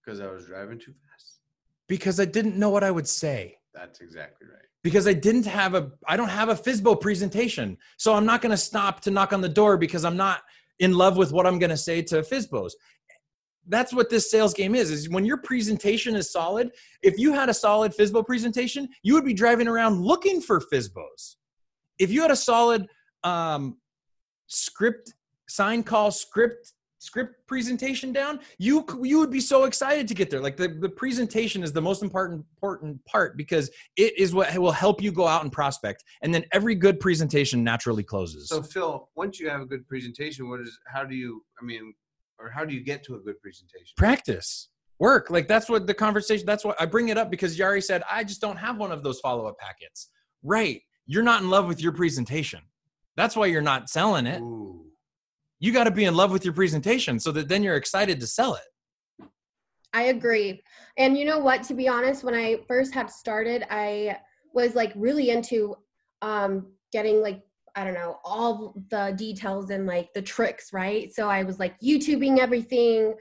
Because 0.03 0.19
I 0.19 0.27
was 0.27 0.45
driving 0.45 0.77
too 0.77 0.93
fast. 0.93 1.39
Because 1.87 2.19
I 2.19 2.25
didn't 2.25 2.57
know 2.57 2.69
what 2.69 2.83
I 2.83 2.91
would 2.91 3.07
say. 3.07 3.57
That's 3.73 4.01
exactly 4.01 4.47
right. 4.47 4.68
Because 4.83 5.07
I 5.07 5.13
didn't 5.13 5.45
have 5.45 5.75
a 5.75 5.91
I 6.07 6.15
don't 6.15 6.29
have 6.29 6.49
a 6.49 6.55
FISBO 6.55 7.01
presentation. 7.01 7.77
So 7.97 8.13
I'm 8.13 8.25
not 8.25 8.41
going 8.41 8.51
to 8.51 8.57
stop 8.57 9.01
to 9.01 9.11
knock 9.11 9.33
on 9.33 9.41
the 9.41 9.49
door 9.49 9.77
because 9.77 10.05
I'm 10.05 10.17
not 10.17 10.41
in 10.79 10.93
love 10.93 11.17
with 11.17 11.31
what 11.31 11.45
I'm 11.45 11.59
going 11.59 11.69
to 11.69 11.77
say 11.77 12.01
to 12.03 12.21
FISBOs. 12.21 12.71
That's 13.67 13.93
what 13.93 14.09
this 14.09 14.31
sales 14.31 14.53
game 14.53 14.73
is 14.73 14.89
is 14.89 15.09
when 15.09 15.25
your 15.25 15.37
presentation 15.37 16.15
is 16.15 16.31
solid, 16.31 16.71
if 17.03 17.19
you 17.19 17.33
had 17.33 17.49
a 17.49 17.53
solid 17.53 17.93
FISBO 17.93 18.25
presentation, 18.25 18.87
you 19.03 19.13
would 19.13 19.25
be 19.25 19.33
driving 19.33 19.67
around 19.67 20.01
looking 20.01 20.41
for 20.41 20.59
FISBOs. 20.59 21.35
If 21.99 22.09
you 22.09 22.21
had 22.21 22.31
a 22.31 22.35
solid 22.35 22.87
um, 23.23 23.77
script 24.47 25.13
sign 25.49 25.83
call 25.83 26.11
script 26.11 26.73
script 26.99 27.47
presentation 27.47 28.11
down 28.11 28.39
you 28.57 28.85
you 29.01 29.19
would 29.19 29.31
be 29.31 29.39
so 29.39 29.63
excited 29.63 30.07
to 30.07 30.13
get 30.13 30.29
there. 30.29 30.41
Like 30.41 30.57
the, 30.57 30.67
the 30.67 30.89
presentation 30.89 31.63
is 31.63 31.71
the 31.71 31.81
most 31.81 32.03
important 32.03 32.45
important 32.55 33.03
part 33.05 33.37
because 33.37 33.71
it 33.95 34.17
is 34.19 34.33
what 34.33 34.55
will 34.57 34.71
help 34.71 35.01
you 35.01 35.11
go 35.11 35.25
out 35.25 35.43
and 35.43 35.51
prospect. 35.51 36.03
And 36.21 36.33
then 36.33 36.45
every 36.51 36.75
good 36.75 36.99
presentation 36.99 37.63
naturally 37.63 38.03
closes. 38.03 38.49
So 38.49 38.61
Phil, 38.61 39.09
once 39.15 39.39
you 39.39 39.49
have 39.49 39.61
a 39.61 39.65
good 39.65 39.87
presentation, 39.87 40.49
what 40.49 40.59
is 40.59 40.77
how 40.85 41.05
do 41.05 41.15
you 41.15 41.43
I 41.59 41.65
mean 41.65 41.93
or 42.37 42.49
how 42.49 42.65
do 42.65 42.73
you 42.73 42.83
get 42.83 43.03
to 43.05 43.15
a 43.15 43.19
good 43.19 43.41
presentation? 43.41 43.93
practice. 43.97 44.69
Work. 44.99 45.29
Like 45.29 45.47
that's 45.47 45.69
what 45.69 45.87
the 45.87 45.93
conversation 45.93 46.45
that's 46.45 46.65
what 46.65 46.79
i 46.81 46.85
bring 46.85 47.07
it 47.07 47.17
up 47.17 47.31
because 47.31 47.57
yari 47.57 47.81
said 47.81 48.03
i 48.11 48.21
just 48.21 48.41
don't 48.41 48.57
have 48.57 48.77
one 48.77 48.91
of 48.91 49.01
those 49.01 49.19
follow-up 49.21 49.57
packets. 49.57 50.09
Right. 50.43 50.81
You're 51.05 51.23
not 51.23 51.41
in 51.41 51.49
love 51.49 51.67
with 51.67 51.81
your 51.81 51.93
presentation. 51.93 52.61
That's 53.15 53.35
why 53.35 53.47
you're 53.47 53.61
not 53.61 53.89
selling 53.89 54.27
it. 54.27 54.41
Ooh. 54.41 54.88
You 55.59 55.73
got 55.73 55.85
to 55.85 55.91
be 55.91 56.05
in 56.05 56.15
love 56.15 56.31
with 56.31 56.45
your 56.45 56.53
presentation 56.53 57.19
so 57.19 57.31
that 57.31 57.47
then 57.47 57.63
you're 57.63 57.75
excited 57.75 58.19
to 58.19 58.27
sell 58.27 58.55
it 58.55 58.63
I 59.93 60.03
agree. 60.03 60.61
And 60.97 61.17
you 61.17 61.25
know 61.25 61.39
what? 61.39 61.63
To 61.63 61.73
be 61.73 61.87
honest, 61.87 62.23
when 62.23 62.35
I 62.35 62.59
first 62.67 62.93
had 62.93 63.09
started, 63.09 63.65
I 63.69 64.17
was 64.53 64.75
like 64.75 64.93
really 64.95 65.31
into 65.31 65.75
um, 66.21 66.67
getting 66.91 67.21
like, 67.21 67.41
I 67.75 67.83
don't 67.83 67.93
know, 67.93 68.19
all 68.23 68.75
the 68.89 69.13
details 69.17 69.69
and 69.69 69.85
like 69.85 70.13
the 70.13 70.21
tricks, 70.21 70.73
right? 70.73 71.13
So 71.13 71.29
I 71.29 71.43
was 71.43 71.59
like 71.59 71.79
YouTubing 71.81 72.39
everything. 72.39 73.15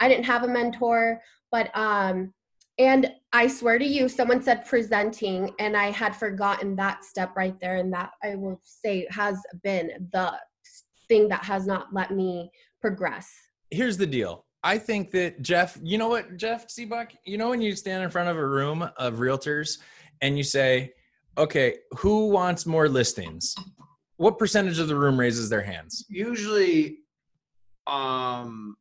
I 0.00 0.08
didn't 0.08 0.24
have 0.24 0.44
a 0.44 0.48
mentor, 0.48 1.20
but, 1.50 1.70
um, 1.76 2.32
and 2.78 3.12
I 3.32 3.46
swear 3.46 3.78
to 3.78 3.84
you, 3.84 4.08
someone 4.08 4.42
said 4.42 4.64
presenting, 4.66 5.52
and 5.60 5.76
I 5.76 5.92
had 5.92 6.16
forgotten 6.16 6.74
that 6.76 7.04
step 7.04 7.36
right 7.36 7.54
there. 7.60 7.76
And 7.76 7.92
that 7.92 8.10
I 8.22 8.34
will 8.34 8.60
say 8.64 9.06
has 9.10 9.38
been 9.62 10.08
the 10.12 10.32
thing 11.08 11.28
that 11.28 11.44
has 11.44 11.66
not 11.66 11.92
let 11.92 12.10
me 12.10 12.50
progress. 12.80 13.30
here's 13.70 13.96
the 13.96 14.06
deal. 14.06 14.44
I 14.62 14.78
think 14.78 15.10
that 15.10 15.42
Jeff, 15.42 15.78
you 15.82 15.98
know 15.98 16.08
what, 16.08 16.36
Jeff 16.38 16.68
Sibbach, 16.68 17.10
you 17.26 17.36
know 17.36 17.50
when 17.50 17.60
you 17.60 17.76
stand 17.76 18.02
in 18.02 18.10
front 18.10 18.30
of 18.30 18.38
a 18.38 18.46
room 18.46 18.88
of 18.96 19.14
realtors 19.16 19.78
and 20.22 20.38
you 20.38 20.42
say, 20.44 20.94
"Okay, 21.36 21.76
who 21.98 22.28
wants 22.28 22.64
more 22.64 22.88
listings?" 22.88 23.54
What 24.16 24.38
percentage 24.38 24.78
of 24.78 24.88
the 24.88 24.96
room 24.96 25.18
raises 25.20 25.50
their 25.50 25.60
hands? 25.60 26.06
Usually 26.08 26.98
um 27.86 28.76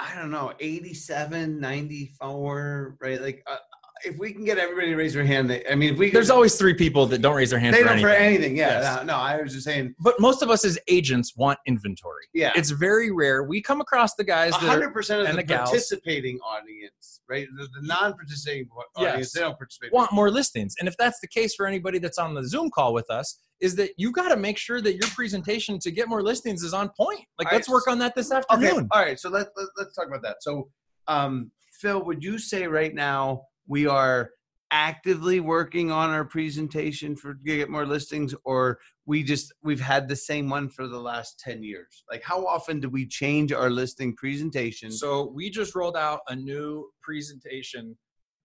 I 0.00 0.14
don't 0.14 0.30
know, 0.30 0.52
87, 0.60 1.58
94, 1.58 2.96
right? 3.00 3.20
Like 3.20 3.42
uh, 3.48 3.56
if 4.04 4.18
we 4.18 4.32
can 4.32 4.44
get 4.44 4.58
everybody 4.58 4.88
to 4.88 4.96
raise 4.96 5.14
their 5.14 5.24
hand, 5.24 5.48
they, 5.50 5.64
I 5.70 5.74
mean, 5.74 5.92
if 5.94 5.98
we 5.98 6.10
There's 6.10 6.30
always 6.30 6.56
three 6.56 6.74
people 6.74 7.06
that 7.06 7.20
don't 7.22 7.34
raise 7.36 7.50
their 7.50 7.58
hand 7.58 7.74
they 7.74 7.80
for 7.80 7.84
don't 7.88 7.92
anything. 7.98 8.10
for 8.10 8.16
anything. 8.16 8.56
Yeah, 8.56 8.80
Yes. 8.80 8.96
no, 8.98 9.02
no, 9.04 9.14
I 9.16 9.40
was 9.40 9.52
just 9.52 9.64
saying, 9.64 9.94
But 9.98 10.18
most 10.20 10.42
of 10.42 10.50
us 10.50 10.64
as 10.64 10.78
agents 10.88 11.36
want 11.36 11.58
inventory. 11.66 12.24
yeah, 12.34 12.52
It's 12.56 12.70
very 12.70 13.10
rare. 13.10 13.42
We 13.44 13.60
come 13.62 13.80
across 13.80 14.14
the 14.14 14.24
guys 14.24 14.54
hundred 14.54 14.92
percent 14.92 15.20
of 15.22 15.34
the, 15.36 15.42
the 15.42 15.54
participating 15.54 16.38
audience, 16.40 17.20
right? 17.28 17.46
The, 17.56 17.68
the 17.80 17.86
non-participating 17.86 18.68
audience, 18.96 19.18
Yes. 19.18 19.32
they 19.32 19.40
don't 19.40 19.56
participate. 19.56 19.92
want 19.92 20.12
more 20.12 20.30
listings. 20.30 20.74
And 20.78 20.88
if 20.88 20.96
that's 20.96 21.20
the 21.20 21.28
case 21.28 21.54
for 21.54 21.66
anybody 21.66 21.98
that's 21.98 22.18
on 22.18 22.34
the 22.34 22.46
Zoom 22.46 22.70
call 22.70 22.92
with 22.92 23.10
us, 23.10 23.38
is 23.60 23.74
that 23.76 23.90
you 23.96 24.12
got 24.12 24.28
to 24.28 24.36
make 24.36 24.56
sure 24.56 24.80
that 24.80 24.94
your 24.94 25.08
presentation 25.16 25.78
to 25.80 25.90
get 25.90 26.08
more 26.08 26.22
listings 26.22 26.62
is 26.62 26.72
on 26.74 26.88
point. 26.96 27.20
Like, 27.38 27.48
All 27.48 27.54
let's 27.54 27.68
right. 27.68 27.72
work 27.74 27.88
on 27.88 27.98
that 27.98 28.14
this 28.14 28.30
afternoon. 28.30 28.70
Okay, 28.70 28.86
all 28.92 29.02
right. 29.02 29.18
So 29.18 29.28
let, 29.30 29.48
let 29.56 29.66
let's 29.76 29.94
talk 29.96 30.06
about 30.06 30.22
that. 30.22 30.36
So, 30.42 30.68
um, 31.08 31.50
Phil, 31.80 32.04
would 32.04 32.22
you 32.22 32.38
say 32.38 32.66
right 32.68 32.94
now 32.94 33.42
we 33.68 33.86
are 33.86 34.30
actively 34.70 35.40
working 35.40 35.90
on 35.90 36.10
our 36.10 36.24
presentation 36.24 37.16
for 37.16 37.34
to 37.34 37.42
get 37.44 37.70
more 37.70 37.86
listings, 37.86 38.34
or 38.44 38.78
we 39.06 39.22
just 39.22 39.52
we've 39.62 39.80
had 39.80 40.08
the 40.08 40.16
same 40.16 40.50
one 40.50 40.68
for 40.68 40.88
the 40.88 40.98
last 40.98 41.38
ten 41.38 41.62
years? 41.62 42.04
Like, 42.10 42.22
how 42.22 42.46
often 42.46 42.80
do 42.80 42.88
we 42.88 43.06
change 43.06 43.52
our 43.52 43.70
listing 43.70 44.14
presentation? 44.16 44.90
So 44.90 45.30
we 45.34 45.48
just 45.50 45.74
rolled 45.74 45.96
out 45.96 46.20
a 46.28 46.36
new 46.36 46.90
presentation. 47.02 47.96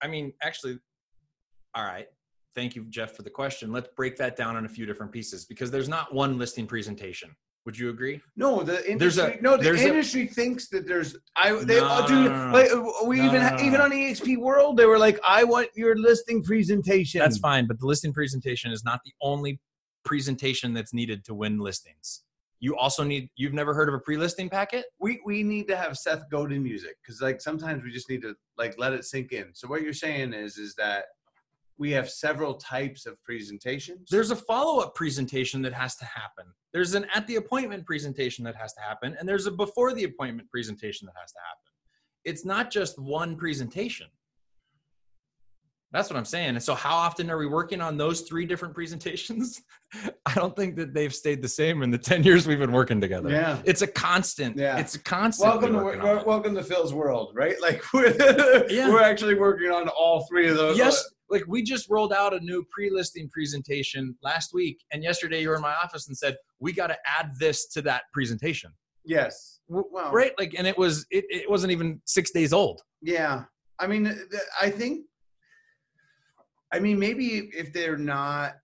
I 0.01 0.07
mean, 0.07 0.33
actually, 0.41 0.77
all 1.75 1.85
right. 1.85 2.07
Thank 2.55 2.75
you, 2.75 2.85
Jeff, 2.89 3.15
for 3.15 3.23
the 3.23 3.31
question. 3.31 3.71
Let's 3.71 3.89
break 3.95 4.15
that 4.17 4.35
down 4.35 4.57
in 4.57 4.65
a 4.65 4.69
few 4.69 4.85
different 4.85 5.11
pieces 5.11 5.43
because 5.45 5.71
there's 5.71 5.89
not 5.89 6.13
one 6.13 6.37
listing 6.37 6.67
presentation. 6.67 7.35
Would 7.65 7.77
you 7.77 7.89
agree? 7.89 8.21
no, 8.35 8.61
the 8.61 8.73
There's 8.97 9.17
a- 9.17 9.23
industry. 9.23 9.39
no, 9.41 9.55
the 9.57 9.63
there's 9.63 9.81
a- 9.81 9.87
industry 9.87 10.27
thinks 10.27 10.67
that 10.69 10.85
there's. 10.85 11.15
I 11.37 11.53
they 11.63 11.79
No, 11.79 12.05
do. 12.07 12.23
no, 12.25 12.47
no. 12.47 12.53
Like, 12.53 13.07
we 13.07 13.21
even 13.21 13.41
even 13.61 13.79
on 13.79 13.91
EXP 13.91 14.37
World, 14.37 14.75
they 14.77 14.85
were 14.85 14.99
like, 14.99 15.17
"I 15.25 15.43
want 15.45 15.69
your 15.75 15.95
listing 15.97 16.43
presentation." 16.43 17.19
That's 17.19 17.37
fine, 17.37 17.65
but 17.67 17.79
the 17.79 17.85
listing 17.85 18.11
presentation 18.13 18.71
is 18.71 18.83
not 18.83 18.99
the 19.05 19.13
only 19.21 19.59
presentation 20.03 20.73
that's 20.73 20.93
needed 20.93 21.23
to 21.25 21.33
win 21.33 21.57
listings. 21.59 22.23
You 22.59 22.75
also 22.77 23.03
need. 23.03 23.29
You've 23.35 23.53
never 23.53 23.73
heard 23.73 23.87
of 23.87 23.95
a 23.95 23.99
pre-listing 23.99 24.49
packet? 24.49 24.85
we 24.99 25.21
we 25.25 25.43
need 25.43 25.67
to 25.69 25.75
have 25.77 25.97
Seth 25.97 26.29
Godin 26.29 26.61
music 26.63 26.97
because 27.01 27.21
like 27.21 27.39
sometimes 27.41 27.83
we 27.83 27.91
just 27.91 28.09
need 28.09 28.21
to 28.23 28.35
like 28.57 28.75
let 28.77 28.91
it 28.93 29.05
sink 29.05 29.31
in. 29.31 29.53
So 29.53 29.67
what 29.69 29.81
you're 29.83 29.93
saying 29.93 30.33
is 30.33 30.57
is 30.57 30.75
that 30.75 31.05
we 31.77 31.91
have 31.91 32.09
several 32.09 32.53
types 32.55 33.05
of 33.05 33.21
presentations. 33.23 34.09
There's 34.09 34.31
a 34.31 34.35
follow-up 34.35 34.95
presentation 34.95 35.61
that 35.63 35.73
has 35.73 35.95
to 35.97 36.05
happen. 36.05 36.45
There's 36.71 36.93
an 36.93 37.05
at 37.13 37.25
the 37.27 37.35
appointment 37.37 37.85
presentation 37.85 38.43
that 38.45 38.55
has 38.55 38.73
to 38.73 38.81
happen, 38.81 39.15
and 39.19 39.27
there's 39.27 39.45
a 39.47 39.51
before 39.51 39.93
the 39.93 40.03
appointment 40.03 40.49
presentation 40.49 41.05
that 41.07 41.15
has 41.19 41.31
to 41.31 41.39
happen. 41.39 41.59
It's 42.25 42.45
not 42.45 42.71
just 42.71 42.97
one 42.99 43.35
presentation. 43.35 44.07
That's 45.91 46.09
what 46.09 46.17
I'm 46.17 46.25
saying. 46.25 46.49
And 46.49 46.63
so, 46.63 46.73
how 46.73 46.95
often 46.95 47.29
are 47.29 47.37
we 47.37 47.45
working 47.45 47.79
on 47.79 47.97
those 47.97 48.21
three 48.21 48.47
different 48.47 48.73
presentations? 48.73 49.61
I 50.25 50.33
don't 50.33 50.55
think 50.55 50.75
that 50.77 50.91
they've 50.91 51.13
stayed 51.13 51.43
the 51.43 51.47
same 51.47 51.83
in 51.83 51.91
the 51.91 51.99
10 51.99 52.23
years 52.23 52.47
we've 52.47 52.57
been 52.57 52.71
working 52.71 52.99
together. 52.99 53.29
Yeah. 53.29 53.59
It's 53.63 53.83
a 53.83 53.87
constant. 53.87 54.57
Yeah. 54.57 54.79
It's 54.79 54.95
a 54.95 54.99
constant. 54.99 55.51
Welcome 55.51 55.73
to 55.73 55.83
working 55.83 56.01
on 56.01 56.07
wel- 56.07 56.17
it. 56.17 56.25
welcome 56.27 56.55
to 56.55 56.63
Phil's 56.63 56.93
world, 56.95 57.33
right? 57.35 57.55
Like 57.61 57.83
we're 57.93 58.65
Yeah. 58.71 58.89
we're 58.89 59.03
actually 59.03 59.35
working 59.35 59.69
on 59.69 59.87
all 59.89 60.25
three 60.25 60.49
of 60.49 60.57
those. 60.57 60.77
Yes, 60.79 61.07
like 61.29 61.43
we 61.47 61.63
just 61.63 61.89
rolled 61.89 62.13
out 62.13 62.33
a 62.33 62.39
new 62.39 62.65
pre-listing 62.71 63.29
presentation 63.29 64.15
last 64.21 64.53
week, 64.53 64.79
and 64.91 65.03
yesterday 65.03 65.41
you 65.41 65.49
were 65.49 65.55
in 65.55 65.61
my 65.61 65.75
office 65.83 66.07
and 66.07 66.17
said 66.17 66.35
we 66.59 66.73
got 66.73 66.87
to 66.87 66.97
add 67.05 67.31
this 67.39 67.67
to 67.67 67.81
that 67.81 68.03
presentation, 68.13 68.71
Yes. 69.05 69.59
Right? 69.69 70.33
Like, 70.37 70.55
and 70.57 70.67
it 70.67 70.77
was 70.77 71.05
it, 71.09 71.25
it 71.29 71.49
wasn't 71.49 71.71
even 71.71 72.01
six 72.05 72.31
days 72.31 72.53
old. 72.53 72.81
Yeah. 73.01 73.43
I 73.79 73.87
mean, 73.87 74.15
I 74.61 74.69
think, 74.69 75.05
I 76.71 76.79
mean, 76.79 76.99
maybe 76.99 77.49
if 77.55 77.73
they're 77.73 77.97
not 77.97 78.55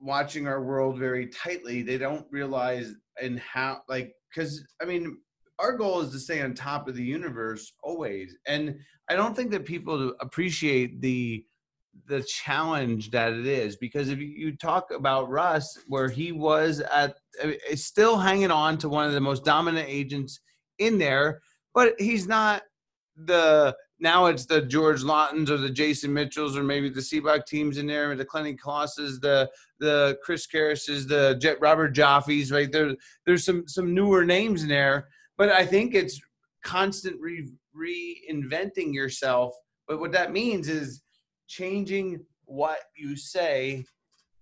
watching 0.00 0.46
our 0.46 0.62
world 0.62 0.98
very 0.98 1.28
tightly, 1.28 1.82
they 1.82 1.98
don't 1.98 2.26
realize 2.30 2.94
and 3.20 3.38
how, 3.38 3.82
like, 3.88 4.12
because, 4.34 4.64
I 4.82 4.86
mean, 4.86 5.18
our 5.58 5.76
goal 5.76 6.00
is 6.00 6.10
to 6.10 6.18
stay 6.18 6.42
on 6.42 6.54
top 6.54 6.88
of 6.88 6.96
the 6.96 7.04
universe 7.04 7.72
always. 7.82 8.36
And 8.46 8.78
I 9.08 9.14
don't 9.14 9.36
think 9.36 9.50
that 9.52 9.64
people 9.64 10.14
appreciate 10.20 11.00
the, 11.00 11.44
the 12.06 12.22
challenge 12.22 13.10
that 13.10 13.32
it 13.32 13.46
is 13.46 13.76
because 13.76 14.08
if 14.08 14.18
you- 14.18 14.56
talk 14.56 14.90
about 14.90 15.30
Russ, 15.30 15.78
where 15.86 16.08
he 16.08 16.32
was 16.32 16.80
at, 16.80 17.16
still 17.74 18.18
hanging 18.18 18.50
on 18.50 18.78
to 18.78 18.88
one 18.88 19.06
of 19.06 19.12
the 19.12 19.20
most 19.20 19.44
dominant 19.44 19.88
agents 19.88 20.40
in 20.78 20.98
there, 20.98 21.40
but 21.72 21.94
he's 21.98 22.26
not 22.26 22.62
the 23.16 23.76
now 24.00 24.26
it's 24.26 24.44
the 24.44 24.60
George 24.60 25.02
Lawtons 25.02 25.50
or 25.50 25.56
the 25.56 25.70
Jason 25.70 26.12
Mitchells 26.12 26.56
or 26.56 26.64
maybe 26.64 26.88
the 26.88 27.00
Sibbach 27.00 27.46
teams 27.46 27.78
in 27.78 27.86
there, 27.86 28.14
the 28.16 28.24
Clenny 28.24 28.54
Klosses, 28.54 29.20
the 29.20 29.48
the 29.78 30.18
Chris 30.22 30.46
Karrases, 30.46 31.06
the 31.06 31.36
Jet 31.40 31.58
Robert 31.60 31.94
Joffeys, 31.94 32.52
right 32.52 32.70
there. 32.70 32.94
There's 33.24 33.44
some 33.44 33.66
some 33.68 33.94
newer 33.94 34.24
names 34.24 34.62
in 34.62 34.68
there, 34.68 35.08
but 35.38 35.48
I 35.48 35.64
think 35.64 35.94
it's 35.94 36.20
constant 36.64 37.20
re, 37.20 37.48
reinventing 37.76 38.92
yourself. 38.92 39.54
But 39.86 40.00
what 40.00 40.12
that 40.12 40.32
means 40.32 40.68
is 40.68 41.03
changing 41.54 42.24
what 42.46 42.78
you 42.96 43.16
say 43.16 43.84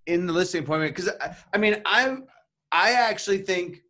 in 0.06 0.26
the 0.26 0.32
listing 0.32 0.62
appointment. 0.62 0.94
Because 0.94 1.12
I, 1.20 1.36
I 1.52 1.58
mean, 1.58 1.82
I 1.84 2.16
I 2.70 2.92
actually 2.92 3.38
think 3.38 3.82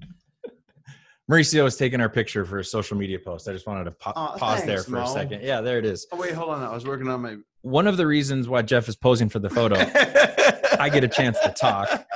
Mauricio 1.30 1.66
is 1.66 1.76
taking 1.76 2.00
our 2.00 2.08
picture 2.08 2.44
for 2.44 2.58
a 2.58 2.64
social 2.64 2.96
media 2.96 3.18
post. 3.18 3.48
I 3.48 3.52
just 3.52 3.66
wanted 3.66 3.84
to 3.84 3.96
Aw, 4.06 4.36
pause 4.36 4.64
there 4.64 4.78
thanks, 4.78 4.90
for 4.90 4.98
a 4.98 5.06
second. 5.06 5.42
Yeah, 5.42 5.60
there 5.60 5.78
it 5.78 5.86
is. 5.86 6.06
Oh 6.12 6.16
wait, 6.18 6.34
hold 6.34 6.50
on. 6.50 6.62
I 6.62 6.74
was 6.74 6.84
working 6.84 7.08
on 7.08 7.22
my. 7.22 7.36
One 7.62 7.86
of 7.86 7.96
the 7.96 8.06
reasons 8.06 8.48
why 8.48 8.62
Jeff 8.62 8.88
is 8.88 8.96
posing 8.96 9.30
for 9.30 9.38
the 9.38 9.48
photo, 9.48 9.76
I 10.78 10.90
get 10.90 11.02
a 11.02 11.08
chance 11.08 11.38
to 11.40 11.50
talk. 11.50 12.06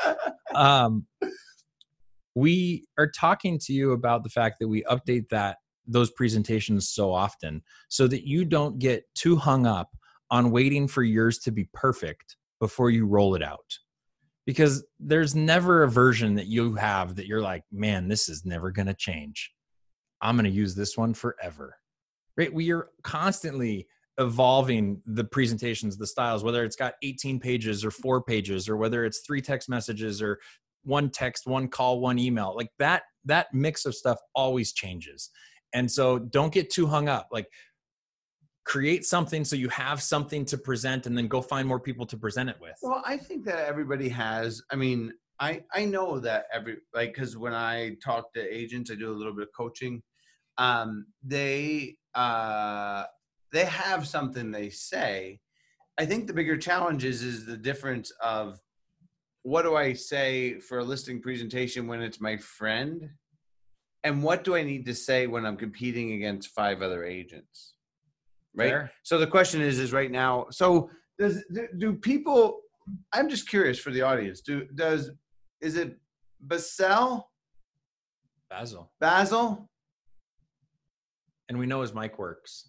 Um, 0.55 1.07
we 2.35 2.87
are 2.99 3.11
talking 3.11 3.59
to 3.61 3.73
you 3.73 3.93
about 3.93 4.25
the 4.25 4.29
fact 4.29 4.59
that 4.61 4.69
we 4.69 4.83
update 4.85 5.31
that 5.31 5.57
those 5.89 6.11
presentations 6.13 6.91
so 6.91 7.13
often 7.13 7.63
so 7.89 8.07
that 8.07 8.27
you 8.27 8.45
don't 8.45 8.79
get 8.79 9.05
too 9.15 9.37
hung 9.37 9.67
up 9.67 9.91
on 10.31 10.51
waiting 10.51 10.87
for 10.87 11.03
yours 11.03 11.39
to 11.39 11.51
be 11.51 11.69
perfect 11.73 12.37
before 12.61 12.91
you 12.91 13.07
roll 13.07 13.35
it 13.35 13.43
out. 13.43 13.79
Because 14.47 14.85
there's 15.01 15.35
never 15.35 15.83
a 15.83 15.91
version 15.91 16.35
that 16.35 16.47
you 16.47 16.75
have 16.75 17.17
that 17.17 17.27
you're 17.27 17.43
like 17.43 17.65
man 17.71 18.09
this 18.09 18.29
is 18.29 18.45
never 18.45 18.71
going 18.71 18.87
to 18.87 18.95
change. 18.95 19.51
I'm 20.21 20.37
going 20.37 20.45
to 20.45 20.51
use 20.51 20.75
this 20.75 20.97
one 20.97 21.15
forever. 21.15 21.77
Right? 22.37 22.53
We 22.53 22.73
are 22.73 22.89
constantly 23.03 23.87
evolving 24.19 25.01
the 25.07 25.23
presentations 25.23 25.97
the 25.97 26.07
styles 26.07 26.43
whether 26.43 26.65
it's 26.65 26.75
got 26.75 26.95
18 27.05 27.39
pages 27.39 27.85
or 27.85 27.91
four 27.93 28.21
pages 28.21 28.69
or 28.69 28.77
whether 28.77 29.05
it's 29.05 29.21
three 29.21 29.41
text 29.41 29.69
messages 29.69 30.21
or 30.21 30.41
one 30.83 31.09
text 31.09 31.47
one 31.47 31.69
call 31.69 32.01
one 32.01 32.19
email 32.19 32.53
like 32.57 32.71
that 32.81 33.03
that 33.25 33.47
mix 33.55 33.87
of 33.87 33.95
stuff 33.95 34.19
always 34.35 34.73
changes 34.73 35.31
and 35.75 35.91
so 35.91 36.19
don't 36.19 36.53
get 36.53 36.71
too 36.71 36.87
hung 36.87 37.09
up 37.09 37.29
like 37.31 37.49
create 38.69 39.05
something 39.07 39.47
so 39.47 39.57
you 39.57 39.69
have 39.71 40.03
something 40.03 40.45
to 40.45 40.59
present 40.59 41.07
and 41.07 41.17
then 41.17 41.27
go 41.27 41.41
find 41.41 41.67
more 41.67 41.81
people 41.81 42.05
to 42.05 42.19
present 42.19 42.51
it 42.51 42.57
with 42.61 42.75
Well, 42.83 43.03
I 43.07 43.17
think 43.17 43.47
that 43.47 43.67
everybody 43.67 44.11
has. 44.11 44.63
I 44.71 44.77
mean, 44.77 45.13
I 45.41 45.63
I 45.73 45.87
know 45.87 46.19
that 46.21 46.45
every 46.53 46.77
like 46.95 47.15
because 47.15 47.37
when 47.37 47.55
I 47.55 47.97
talk 48.05 48.33
to 48.35 48.55
agents, 48.55 48.91
I 48.91 48.95
do 48.95 49.11
a 49.11 49.17
little 49.17 49.33
bit 49.33 49.45
of 49.45 49.49
coaching. 49.57 50.03
Um, 50.59 51.07
they 51.25 51.97
uh 52.15 53.05
they 53.53 53.65
have 53.65 54.07
something 54.07 54.51
they 54.51 54.69
say. 54.69 55.41
I 55.99 56.05
think 56.05 56.27
the 56.27 56.35
bigger 56.35 56.59
challenge 56.59 57.05
is 57.05 57.23
is 57.23 57.47
the 57.47 57.57
difference 57.57 58.13
of 58.23 58.61
what 59.43 59.63
do 59.63 59.77
I 59.77 59.95
say 59.95 60.61
for 60.61 60.81
a 60.81 60.85
listing 60.85 61.23
presentation 61.23 61.87
when 61.87 62.03
it's 62.03 62.21
my 62.21 62.37
friend, 62.37 63.09
and 64.05 64.23
what 64.23 64.45
do 64.45 64.55
I 64.55 64.63
need 64.63 64.87
to 64.87 64.95
say 64.95 65.27
when 65.27 65.45
I'm 65.45 65.57
competing 65.57 66.13
against 66.13 66.51
five 66.51 66.83
other 66.83 67.05
agents, 67.05 67.75
right? 68.55 68.71
Fair. 68.71 68.93
So 69.03 69.19
the 69.19 69.27
question 69.27 69.61
is, 69.61 69.79
is 69.79 69.93
right 69.93 70.11
now. 70.11 70.47
So 70.51 70.91
does 71.19 71.45
do, 71.53 71.69
do 71.79 71.95
people? 71.95 72.61
I'm 73.13 73.29
just 73.29 73.49
curious 73.49 73.79
for 73.79 73.91
the 73.91 74.03
audience. 74.03 74.41
Do 74.41 74.67
does 74.75 75.11
is 75.61 75.77
it 75.77 75.99
Basel 76.41 77.29
basil 78.49 78.91
Basil? 79.01 79.69
and 81.49 81.59
we 81.59 81.67
know 81.67 81.81
his 81.81 81.95
mic 81.95 82.19
works 82.19 82.69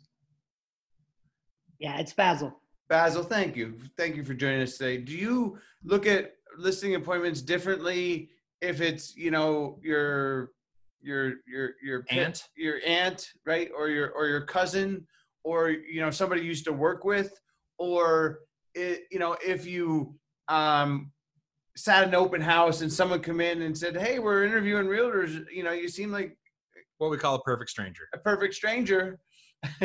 Yeah, 1.80 2.00
it's 2.00 2.14
Basil. 2.14 2.60
Basil, 2.90 3.24
thank 3.24 3.56
you, 3.56 3.76
thank 3.98 4.16
you 4.16 4.24
for 4.24 4.34
joining 4.34 4.62
us 4.64 4.78
today. 4.78 4.98
Do 4.98 5.16
you 5.16 5.60
look 5.84 6.08
at 6.08 6.34
listing 6.58 6.96
appointments 6.96 7.42
differently 7.42 8.32
if 8.62 8.82
it's 8.82 9.16
you 9.16 9.32
know 9.32 9.80
your 9.82 10.52
your 11.02 11.34
your 11.48 11.72
your 11.84 12.04
pet- 12.04 12.26
Aunt? 12.26 12.44
your 12.56 12.80
aunt, 12.86 13.28
right, 13.46 13.70
or 13.76 13.90
your 13.90 14.12
or 14.12 14.28
your 14.28 14.42
cousin, 14.42 15.06
or 15.44 15.70
you 15.70 16.02
know 16.02 16.12
somebody 16.12 16.42
you 16.42 16.48
used 16.48 16.66
to 16.66 16.74
work 16.74 17.04
with, 17.04 17.40
or 17.78 18.40
it, 18.76 19.04
you 19.12 19.20
know 19.20 19.38
if 19.46 19.66
you 19.66 20.16
um 20.48 21.12
sat 21.76 22.04
in 22.04 22.10
an 22.10 22.16
open 22.16 22.42
house 22.42 22.82
and 22.82 22.92
someone 22.92 23.22
come 23.22 23.42
in 23.42 23.62
and 23.62 23.78
said, 23.78 23.96
"Hey, 23.96 24.20
we're 24.20 24.44
interviewing 24.44 24.88
realtors," 24.88 25.46
you 25.52 25.64
know, 25.64 25.72
you 25.72 25.88
seem 25.88 26.12
like 26.12 26.38
what 26.98 27.10
we 27.10 27.18
call 27.18 27.36
a 27.36 27.42
perfect 27.42 27.70
stranger 27.70 28.10
a 28.14 28.18
perfect 28.18 28.54
stranger. 28.54 29.20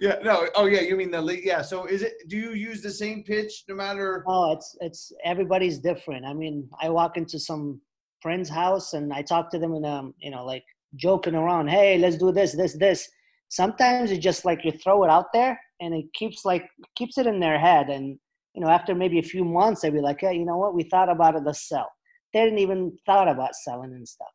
yeah, 0.00 0.18
no. 0.24 0.48
Oh, 0.56 0.66
yeah. 0.66 0.80
You 0.80 0.96
mean 0.96 1.12
the 1.12 1.22
lead? 1.22 1.44
Yeah. 1.44 1.62
So, 1.62 1.84
is 1.86 2.02
it? 2.02 2.14
Do 2.28 2.36
you 2.36 2.50
use 2.50 2.82
the 2.82 2.90
same 2.90 3.22
pitch 3.22 3.64
no 3.68 3.76
matter? 3.76 4.24
Oh, 4.26 4.52
it's 4.52 4.76
it's 4.80 5.12
everybody's 5.24 5.78
different. 5.78 6.24
I 6.24 6.32
mean, 6.32 6.68
I 6.80 6.88
walk 6.88 7.16
into 7.16 7.38
some 7.38 7.80
friend's 8.22 8.48
house 8.48 8.92
and 8.92 9.12
I 9.12 9.22
talk 9.22 9.50
to 9.50 9.58
them 9.58 9.74
and 9.74 9.84
um, 9.84 10.14
you 10.18 10.30
know, 10.30 10.44
like 10.44 10.64
joking 10.96 11.34
around. 11.34 11.68
Hey, 11.68 11.98
let's 11.98 12.16
do 12.16 12.32
this, 12.32 12.52
this, 12.52 12.74
this. 12.74 13.08
Sometimes 13.48 14.10
it's 14.10 14.22
just 14.22 14.44
like 14.44 14.64
you 14.64 14.72
throw 14.72 15.04
it 15.04 15.10
out 15.10 15.26
there 15.32 15.60
and 15.80 15.94
it 15.94 16.06
keeps 16.14 16.44
like 16.44 16.68
keeps 16.96 17.18
it 17.18 17.26
in 17.26 17.40
their 17.40 17.58
head. 17.58 17.90
And 17.90 18.18
you 18.54 18.62
know, 18.62 18.68
after 18.68 18.94
maybe 18.94 19.18
a 19.18 19.22
few 19.22 19.44
months, 19.44 19.82
they'd 19.82 19.92
be 19.92 20.00
like, 20.00 20.20
hey, 20.20 20.34
you 20.34 20.44
know 20.44 20.56
what? 20.56 20.74
We 20.74 20.84
thought 20.84 21.10
about 21.10 21.34
it. 21.34 21.42
Let's 21.44 21.68
sell. 21.68 21.90
They 22.32 22.44
didn't 22.44 22.60
even 22.60 22.96
thought 23.04 23.28
about 23.28 23.54
selling 23.54 23.92
and 23.92 24.08
stuff. 24.08 24.28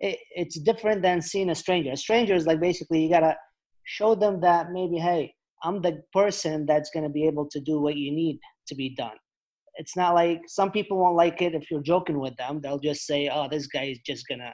It, 0.00 0.18
it's 0.34 0.58
different 0.58 1.02
than 1.02 1.22
seeing 1.22 1.50
a 1.50 1.54
stranger. 1.54 1.92
A 1.92 1.96
stranger 1.96 2.34
is 2.34 2.46
like 2.46 2.60
basically 2.60 3.02
you 3.02 3.10
gotta 3.10 3.36
show 3.84 4.14
them 4.14 4.40
that 4.40 4.72
maybe, 4.72 4.98
hey, 4.98 5.34
I'm 5.62 5.82
the 5.82 6.02
person 6.12 6.66
that's 6.66 6.90
gonna 6.90 7.08
be 7.08 7.26
able 7.26 7.46
to 7.50 7.60
do 7.60 7.80
what 7.80 7.96
you 7.96 8.12
need 8.12 8.38
to 8.68 8.74
be 8.74 8.94
done. 8.94 9.16
It's 9.76 9.96
not 9.96 10.14
like 10.14 10.40
some 10.46 10.70
people 10.70 10.98
won't 10.98 11.16
like 11.16 11.40
it 11.42 11.54
if 11.54 11.70
you're 11.70 11.82
joking 11.82 12.18
with 12.18 12.36
them. 12.36 12.60
They'll 12.60 12.78
just 12.78 13.06
say, 13.06 13.28
"Oh, 13.28 13.48
this 13.48 13.66
guy 13.66 13.84
is 13.84 13.98
just 14.06 14.26
gonna, 14.28 14.52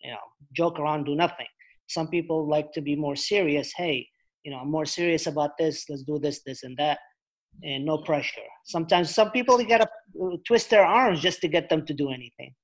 you 0.00 0.10
know, 0.10 0.24
joke 0.54 0.78
around, 0.78 1.04
do 1.04 1.14
nothing." 1.14 1.46
Some 1.88 2.08
people 2.08 2.48
like 2.48 2.72
to 2.72 2.80
be 2.80 2.96
more 2.96 3.16
serious. 3.16 3.72
Hey, 3.76 4.08
you 4.42 4.50
know, 4.50 4.58
I'm 4.58 4.70
more 4.70 4.86
serious 4.86 5.26
about 5.26 5.56
this. 5.58 5.84
Let's 5.88 6.02
do 6.02 6.18
this, 6.18 6.42
this, 6.44 6.62
and 6.62 6.76
that, 6.78 6.98
and 7.62 7.84
no 7.84 7.98
pressure. 7.98 8.48
Sometimes 8.64 9.14
some 9.14 9.30
people 9.30 9.60
you 9.60 9.68
gotta 9.68 9.88
uh, 10.22 10.36
twist 10.46 10.70
their 10.70 10.84
arms 10.84 11.20
just 11.20 11.40
to 11.42 11.48
get 11.48 11.68
them 11.68 11.86
to 11.86 11.94
do 11.94 12.10
anything. 12.10 12.54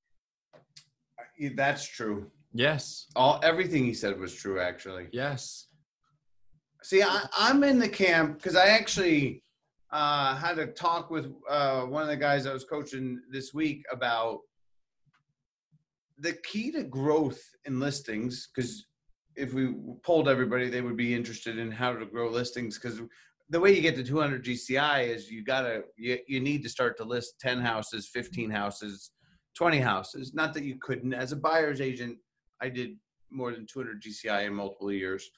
That's 1.55 1.85
true. 1.85 2.31
yes 2.53 3.07
All 3.15 3.39
everything 3.43 3.83
he 3.85 3.93
said 3.93 4.19
was 4.19 4.33
true. 4.33 4.59
Actually, 4.59 5.07
yes 5.11 5.67
see, 6.83 7.01
I, 7.01 7.25
I'm 7.37 7.63
in 7.63 7.79
the 7.79 7.89
camp 7.89 8.37
because 8.37 8.55
I 8.55 8.67
actually 8.67 9.43
uh, 9.93 10.35
had 10.35 10.57
a 10.57 10.65
talk 10.65 11.11
with 11.11 11.31
uh, 11.47 11.81
one 11.83 12.01
of 12.01 12.07
the 12.07 12.17
guys 12.17 12.47
I 12.47 12.53
was 12.53 12.63
coaching 12.63 13.21
this 13.29 13.53
week 13.53 13.83
about 13.91 14.39
the 16.17 16.33
key 16.43 16.71
to 16.71 16.83
growth 16.83 17.39
in 17.65 17.79
listings. 17.79 18.49
Because 18.53 18.87
if 19.35 19.53
we 19.53 19.75
polled 20.03 20.27
everybody, 20.27 20.67
they 20.67 20.81
would 20.81 20.97
be 20.97 21.13
interested 21.13 21.59
in 21.59 21.71
how 21.71 21.93
to 21.93 22.07
grow 22.07 22.27
listings. 22.27 22.79
Because 22.79 23.01
the 23.49 23.59
way 23.59 23.75
you 23.75 23.81
get 23.81 23.95
to 23.95 24.03
200 24.03 24.43
GCI 24.43 25.07
is 25.09 25.29
you 25.29 25.43
gotta 25.43 25.83
you, 25.95 26.17
you 26.27 26.39
need 26.39 26.63
to 26.63 26.69
start 26.69 26.97
to 26.97 27.03
list 27.03 27.35
10 27.39 27.61
houses, 27.61 28.09
15 28.11 28.49
houses, 28.49 29.11
20 29.55 29.77
houses. 29.77 30.33
Not 30.33 30.55
that 30.55 30.63
you 30.63 30.77
couldn't. 30.81 31.13
As 31.13 31.33
a 31.33 31.37
buyer's 31.37 31.81
agent, 31.81 32.17
I 32.59 32.69
did 32.69 32.97
more 33.29 33.51
than 33.51 33.67
200 33.71 34.01
GCI 34.01 34.47
in 34.47 34.55
multiple 34.55 34.91
years. 34.91 35.29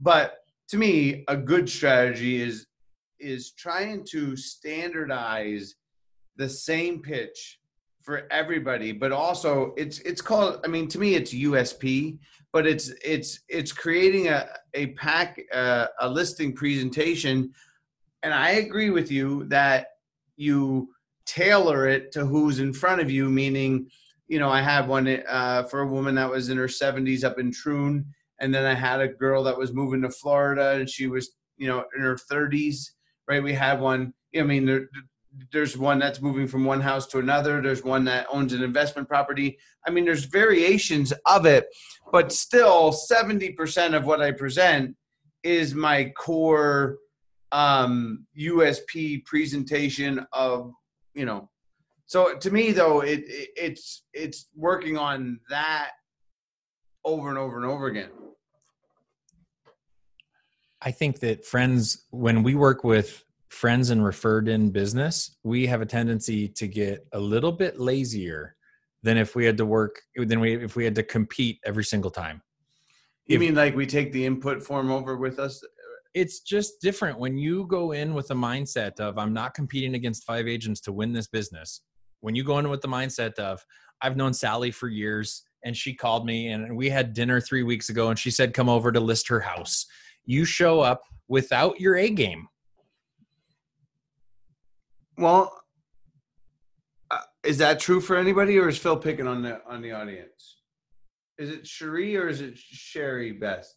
But 0.00 0.38
to 0.68 0.78
me, 0.78 1.24
a 1.28 1.36
good 1.36 1.68
strategy 1.68 2.40
is 2.40 2.67
is 3.20 3.52
trying 3.52 4.04
to 4.10 4.36
standardize 4.36 5.74
the 6.36 6.48
same 6.48 7.00
pitch 7.02 7.58
for 8.02 8.26
everybody 8.30 8.92
but 8.92 9.12
also 9.12 9.74
it's 9.76 9.98
it's 10.00 10.22
called 10.22 10.60
i 10.64 10.66
mean 10.66 10.88
to 10.88 10.98
me 10.98 11.14
it's 11.14 11.34
usp 11.34 12.18
but 12.52 12.66
it's 12.66 12.90
it's 13.04 13.40
it's 13.48 13.72
creating 13.72 14.28
a 14.28 14.48
a 14.74 14.88
pack 14.94 15.40
uh, 15.52 15.86
a 16.00 16.08
listing 16.08 16.54
presentation. 16.54 17.52
And 18.22 18.34
i 18.34 18.50
agree 18.52 18.90
with 18.90 19.10
you 19.10 19.44
that 19.44 19.88
you 20.36 20.88
tailor 21.26 21.86
it 21.86 22.10
to 22.12 22.24
who's 22.24 22.58
in 22.58 22.72
front 22.72 23.00
of 23.00 23.10
you 23.10 23.28
meaning 23.28 23.88
you 24.28 24.38
know 24.38 24.50
i 24.50 24.60
had 24.60 24.88
one 24.88 25.06
uh, 25.28 25.64
for 25.64 25.80
a 25.80 25.86
woman 25.86 26.14
that 26.14 26.30
was 26.30 26.48
in 26.48 26.56
her 26.56 26.66
70s 26.66 27.22
up 27.22 27.38
in 27.38 27.52
troon 27.52 28.06
and 28.40 28.54
then 28.54 28.64
i 28.64 28.74
had 28.74 29.00
a 29.00 29.08
girl 29.08 29.42
that 29.44 29.58
was 29.58 29.74
moving 29.74 30.02
to 30.02 30.10
florida 30.10 30.72
and 30.72 30.88
she 30.88 31.06
was 31.06 31.30
you 31.58 31.68
know 31.68 31.84
in 31.94 32.02
her 32.02 32.16
30s 32.16 32.90
right? 33.28 33.42
We 33.42 33.52
have 33.54 33.80
one 33.80 34.14
i 34.36 34.42
mean 34.42 34.66
there, 34.66 34.88
there's 35.52 35.76
one 35.76 35.98
that's 35.98 36.20
moving 36.20 36.48
from 36.48 36.64
one 36.64 36.80
house 36.80 37.06
to 37.06 37.18
another. 37.18 37.60
There's 37.62 37.84
one 37.84 38.04
that 38.04 38.26
owns 38.32 38.52
an 38.52 38.62
investment 38.62 39.08
property. 39.08 39.58
I 39.86 39.90
mean 39.90 40.04
there's 40.04 40.24
variations 40.24 41.12
of 41.26 41.46
it 41.46 41.66
but 42.10 42.32
still 42.32 42.92
70% 42.92 43.94
of 43.94 44.06
what 44.06 44.20
i 44.20 44.32
present 44.32 44.96
is 45.42 45.74
my 45.74 46.12
core 46.16 46.98
um 47.52 48.26
usp 48.38 49.24
presentation 49.24 50.26
of 50.32 50.72
you 51.14 51.24
know. 51.24 51.48
So 52.06 52.36
to 52.36 52.50
me 52.50 52.72
though 52.72 53.00
it, 53.00 53.20
it 53.26 53.48
it's 53.56 54.04
it's 54.12 54.48
working 54.54 54.96
on 54.96 55.40
that 55.50 55.90
over 57.04 57.28
and 57.28 57.38
over 57.38 57.56
and 57.56 57.66
over 57.66 57.86
again 57.86 58.10
I 60.82 60.90
think 60.90 61.20
that 61.20 61.44
friends, 61.44 62.04
when 62.10 62.42
we 62.42 62.54
work 62.54 62.84
with 62.84 63.24
friends 63.48 63.90
and 63.90 64.04
referred 64.04 64.48
in 64.48 64.70
business, 64.70 65.36
we 65.42 65.66
have 65.66 65.80
a 65.80 65.86
tendency 65.86 66.48
to 66.48 66.68
get 66.68 67.06
a 67.12 67.18
little 67.18 67.52
bit 67.52 67.80
lazier 67.80 68.54
than 69.02 69.16
if 69.16 69.34
we 69.34 69.44
had 69.44 69.56
to 69.56 69.66
work 69.66 70.00
than 70.16 70.40
we 70.40 70.54
if 70.54 70.76
we 70.76 70.84
had 70.84 70.94
to 70.96 71.02
compete 71.02 71.58
every 71.64 71.84
single 71.84 72.10
time. 72.10 72.42
you 73.26 73.36
If- 73.36 73.40
mean 73.40 73.54
like 73.54 73.74
we 73.74 73.86
take 73.86 74.12
the 74.12 74.24
input 74.24 74.62
form 74.62 74.90
over 74.90 75.16
with 75.16 75.38
us 75.38 75.62
It's 76.14 76.40
just 76.40 76.80
different 76.80 77.18
when 77.18 77.36
you 77.38 77.66
go 77.66 77.92
in 77.92 78.14
with 78.14 78.30
a 78.30 78.34
mindset 78.34 78.98
of 78.98 79.18
I'm 79.18 79.32
not 79.32 79.54
competing 79.54 79.94
against 79.94 80.24
five 80.24 80.48
agents 80.48 80.80
to 80.82 80.92
win 80.92 81.12
this 81.12 81.28
business. 81.28 81.82
When 82.20 82.34
you 82.34 82.42
go 82.44 82.58
in 82.58 82.68
with 82.70 82.80
the 82.80 82.88
mindset 82.88 83.34
of 83.34 83.64
I've 84.02 84.16
known 84.16 84.32
Sally 84.34 84.70
for 84.70 84.88
years 84.88 85.42
and 85.64 85.76
she 85.76 85.94
called 85.94 86.24
me 86.26 86.48
and 86.48 86.76
we 86.76 86.88
had 86.88 87.12
dinner 87.12 87.40
3 87.40 87.62
weeks 87.62 87.88
ago 87.88 88.08
and 88.10 88.18
she 88.18 88.30
said 88.30 88.52
come 88.54 88.68
over 88.68 88.90
to 88.92 89.00
list 89.00 89.28
her 89.28 89.40
house. 89.40 89.86
You 90.28 90.44
show 90.44 90.80
up 90.80 91.04
without 91.26 91.80
your 91.80 91.96
A 91.96 92.10
game. 92.10 92.48
Well, 95.16 95.58
uh, 97.10 97.20
is 97.42 97.56
that 97.58 97.80
true 97.80 98.02
for 98.02 98.14
anybody, 98.14 98.58
or 98.58 98.68
is 98.68 98.76
Phil 98.76 98.98
picking 98.98 99.26
on 99.26 99.40
the 99.40 99.62
on 99.66 99.80
the 99.80 99.92
audience? 99.92 100.58
Is 101.38 101.48
it 101.48 101.66
Cherie 101.66 102.14
or 102.14 102.28
is 102.28 102.42
it 102.42 102.58
Sherry 102.58 103.32
best? 103.32 103.74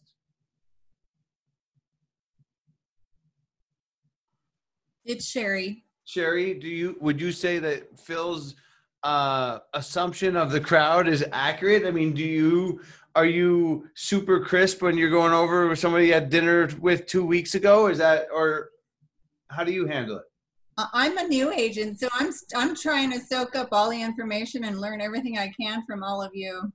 It's 5.06 5.26
Sherry. 5.26 5.84
Sherry, 6.04 6.52
do 6.52 6.68
you 6.68 6.98
would 7.00 7.18
you 7.18 7.32
say 7.32 7.60
that 7.60 7.98
Phil's 7.98 8.56
uh, 9.02 9.58
assumption 9.74 10.36
of 10.36 10.50
the 10.52 10.60
crowd 10.60 11.08
is 11.08 11.24
accurate? 11.32 11.86
I 11.86 11.90
mean, 11.90 12.12
do 12.12 12.22
you 12.22 12.80
are 13.14 13.26
you 13.26 13.88
super 13.94 14.40
crisp 14.40 14.80
when 14.80 14.96
you're 14.96 15.10
going 15.10 15.32
over 15.32 15.68
with 15.68 15.78
somebody 15.78 16.06
you 16.06 16.14
had 16.14 16.30
dinner 16.30 16.68
with 16.80 17.06
two 17.06 17.24
weeks 17.24 17.54
ago? 17.54 17.88
Is 17.88 17.98
that 17.98 18.28
or 18.32 18.70
how 19.50 19.64
do 19.64 19.72
you 19.72 19.86
handle 19.86 20.16
it? 20.18 20.24
I- 20.78 20.88
I'm 20.94 21.18
a 21.18 21.28
new 21.28 21.52
agent, 21.52 22.00
so 22.00 22.08
I'm 22.14 22.30
I'm 22.56 22.74
trying 22.74 23.10
to 23.12 23.20
soak 23.20 23.56
up 23.56 23.68
all 23.72 23.90
the 23.90 24.00
information 24.00 24.64
and 24.64 24.80
learn 24.80 25.00
everything 25.00 25.38
I 25.38 25.52
can 25.60 25.84
from 25.86 26.02
all 26.02 26.22
of 26.22 26.30
you. 26.34 26.72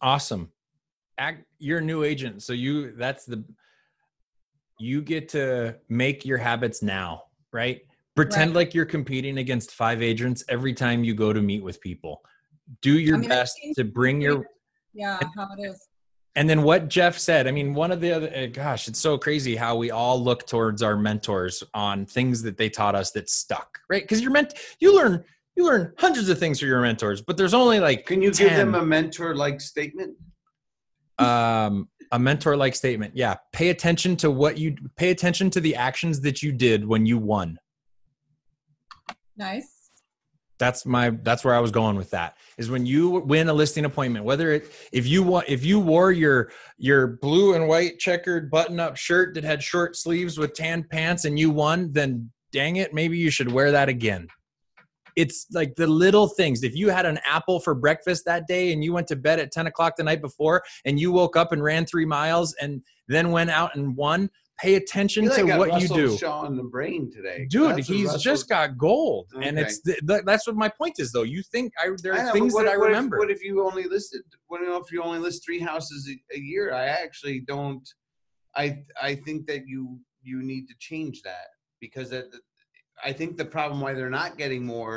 Awesome. 0.00 0.50
Act, 1.18 1.44
you're 1.58 1.78
a 1.78 1.82
new 1.82 2.04
agent, 2.04 2.42
so 2.42 2.52
you 2.52 2.92
that's 2.96 3.24
the 3.24 3.44
you 4.78 5.00
get 5.00 5.28
to 5.30 5.76
make 5.88 6.24
your 6.24 6.38
habits 6.38 6.82
now, 6.82 7.24
right? 7.52 7.82
Pretend 8.14 8.50
Right. 8.50 8.56
like 8.66 8.74
you're 8.74 8.84
competing 8.84 9.38
against 9.38 9.72
five 9.72 10.02
agents 10.02 10.44
every 10.48 10.74
time 10.74 11.02
you 11.02 11.14
go 11.14 11.32
to 11.32 11.40
meet 11.40 11.62
with 11.62 11.80
people. 11.80 12.22
Do 12.82 12.98
your 12.98 13.16
I 13.16 13.20
mean, 13.20 13.28
best 13.30 13.58
to 13.76 13.84
bring 13.84 14.20
your 14.20 14.46
Yeah, 14.92 15.18
how 15.34 15.48
it 15.58 15.62
is. 15.62 15.88
and 16.36 16.48
then 16.48 16.62
what 16.62 16.88
Jeff 16.88 17.18
said. 17.18 17.46
I 17.46 17.50
mean, 17.52 17.72
one 17.74 17.90
of 17.90 18.00
the 18.00 18.12
other 18.12 18.30
uh, 18.34 18.46
gosh, 18.46 18.86
it's 18.88 18.98
so 18.98 19.16
crazy 19.16 19.56
how 19.56 19.76
we 19.76 19.90
all 19.90 20.22
look 20.22 20.46
towards 20.46 20.82
our 20.82 20.96
mentors 20.96 21.62
on 21.74 22.04
things 22.06 22.42
that 22.42 22.56
they 22.58 22.68
taught 22.68 22.94
us 22.94 23.10
that 23.12 23.30
stuck, 23.30 23.80
right? 23.88 24.02
Because 24.02 24.20
you're 24.20 24.30
meant 24.30 24.54
you 24.78 24.94
learn 24.94 25.24
you 25.56 25.66
learn 25.66 25.92
hundreds 25.98 26.28
of 26.28 26.38
things 26.38 26.60
from 26.60 26.68
your 26.68 26.80
mentors, 26.82 27.20
but 27.22 27.36
there's 27.36 27.54
only 27.54 27.80
like 27.80 28.04
Can 28.06 28.20
you 28.22 28.30
give 28.30 28.54
them 28.54 28.74
a 28.74 28.84
mentor 28.84 29.34
like 29.34 29.60
statement? 29.60 30.16
um 31.18 31.88
a 32.12 32.18
mentor 32.18 32.56
like 32.56 32.74
statement 32.74 33.14
yeah 33.14 33.34
pay 33.52 33.68
attention 33.68 34.16
to 34.16 34.30
what 34.30 34.56
you 34.56 34.74
pay 34.96 35.10
attention 35.10 35.50
to 35.50 35.60
the 35.60 35.76
actions 35.76 36.20
that 36.22 36.42
you 36.42 36.50
did 36.52 36.86
when 36.86 37.04
you 37.04 37.18
won 37.18 37.58
Nice. 39.36 39.90
that's 40.58 40.84
my 40.84 41.10
that's 41.22 41.44
where 41.44 41.54
i 41.54 41.58
was 41.58 41.70
going 41.70 41.96
with 41.96 42.10
that 42.10 42.36
is 42.58 42.70
when 42.70 42.86
you 42.86 43.10
win 43.10 43.48
a 43.48 43.52
listing 43.52 43.84
appointment 43.84 44.24
whether 44.24 44.52
it 44.52 44.70
if 44.92 45.06
you 45.06 45.22
want 45.22 45.48
if 45.48 45.64
you 45.64 45.80
wore 45.80 46.12
your 46.12 46.50
your 46.78 47.18
blue 47.22 47.54
and 47.54 47.66
white 47.66 47.98
checkered 47.98 48.50
button 48.50 48.78
up 48.78 48.96
shirt 48.96 49.34
that 49.34 49.44
had 49.44 49.62
short 49.62 49.96
sleeves 49.96 50.38
with 50.38 50.52
tan 50.54 50.84
pants 50.84 51.24
and 51.24 51.38
you 51.38 51.50
won 51.50 51.90
then 51.92 52.30
dang 52.52 52.76
it 52.76 52.92
maybe 52.92 53.16
you 53.16 53.30
should 53.30 53.50
wear 53.50 53.70
that 53.72 53.88
again 53.88 54.28
it's 55.16 55.46
like 55.52 55.74
the 55.76 55.86
little 55.86 56.28
things 56.28 56.62
if 56.62 56.74
you 56.74 56.88
had 56.88 57.06
an 57.06 57.18
apple 57.26 57.60
for 57.60 57.74
breakfast 57.74 58.24
that 58.24 58.46
day 58.46 58.72
and 58.72 58.84
you 58.84 58.92
went 58.92 59.06
to 59.06 59.16
bed 59.16 59.38
at 59.38 59.52
10 59.52 59.66
o'clock 59.66 59.94
the 59.96 60.02
night 60.02 60.20
before 60.20 60.62
and 60.84 60.98
you 60.98 61.12
woke 61.12 61.36
up 61.36 61.52
and 61.52 61.62
ran 61.62 61.84
three 61.84 62.06
miles 62.06 62.54
and 62.60 62.82
then 63.08 63.30
went 63.30 63.50
out 63.50 63.74
and 63.74 63.96
won 63.96 64.30
pay 64.62 64.74
attention 64.76 65.24
to 65.28 65.50
I 65.50 65.58
what 65.58 65.68
Russell 65.70 65.96
you 65.98 66.08
do 66.10 66.16
Shaw 66.18 66.46
in 66.46 66.56
the 66.56 66.62
brain 66.62 67.10
today, 67.10 67.46
dude 67.50 67.76
That's 67.76 67.88
he's 67.88 68.14
just 68.22 68.48
got 68.48 68.78
gold 68.78 69.26
and 69.40 69.58
it's 69.58 69.80
th- 69.80 69.98
th- 70.08 70.22
that's 70.24 70.46
what 70.46 70.54
my 70.56 70.68
point 70.68 70.94
is 70.98 71.10
though 71.10 71.24
you 71.24 71.42
think 71.54 71.72
i 71.82 71.88
there 72.02 72.14
I 72.14 72.18
are 72.20 72.26
know, 72.26 72.32
things 72.32 72.54
that 72.54 72.68
i 72.68 72.74
if- 72.74 72.78
what 72.78 72.90
if- 72.90 72.96
remember 72.96 73.18
What 73.18 73.30
if 73.30 73.42
you 73.42 73.54
only 73.68 73.84
listed? 73.84 74.22
What 74.46 74.60
if 74.62 74.92
you 74.92 75.02
only 75.02 75.18
list 75.18 75.44
three 75.44 75.58
houses 75.70 76.00
a, 76.12 76.36
a 76.36 76.40
year? 76.40 76.72
I 76.82 76.86
actually 77.04 77.40
don't. 77.54 77.86
I 78.54 78.66
I 79.08 79.12
think 79.26 79.40
that 79.50 79.62
you 79.66 79.82
you 80.22 80.36
need 80.52 80.64
to 80.68 80.74
change 80.78 81.16
that 81.22 81.48
because 81.80 82.08
that 82.10 82.26
I 83.08 83.12
think 83.18 83.30
the 83.36 83.44
problem 83.56 83.80
why 83.80 83.92
they're 83.94 84.18
not 84.22 84.38
getting 84.42 84.64
more 84.64 84.96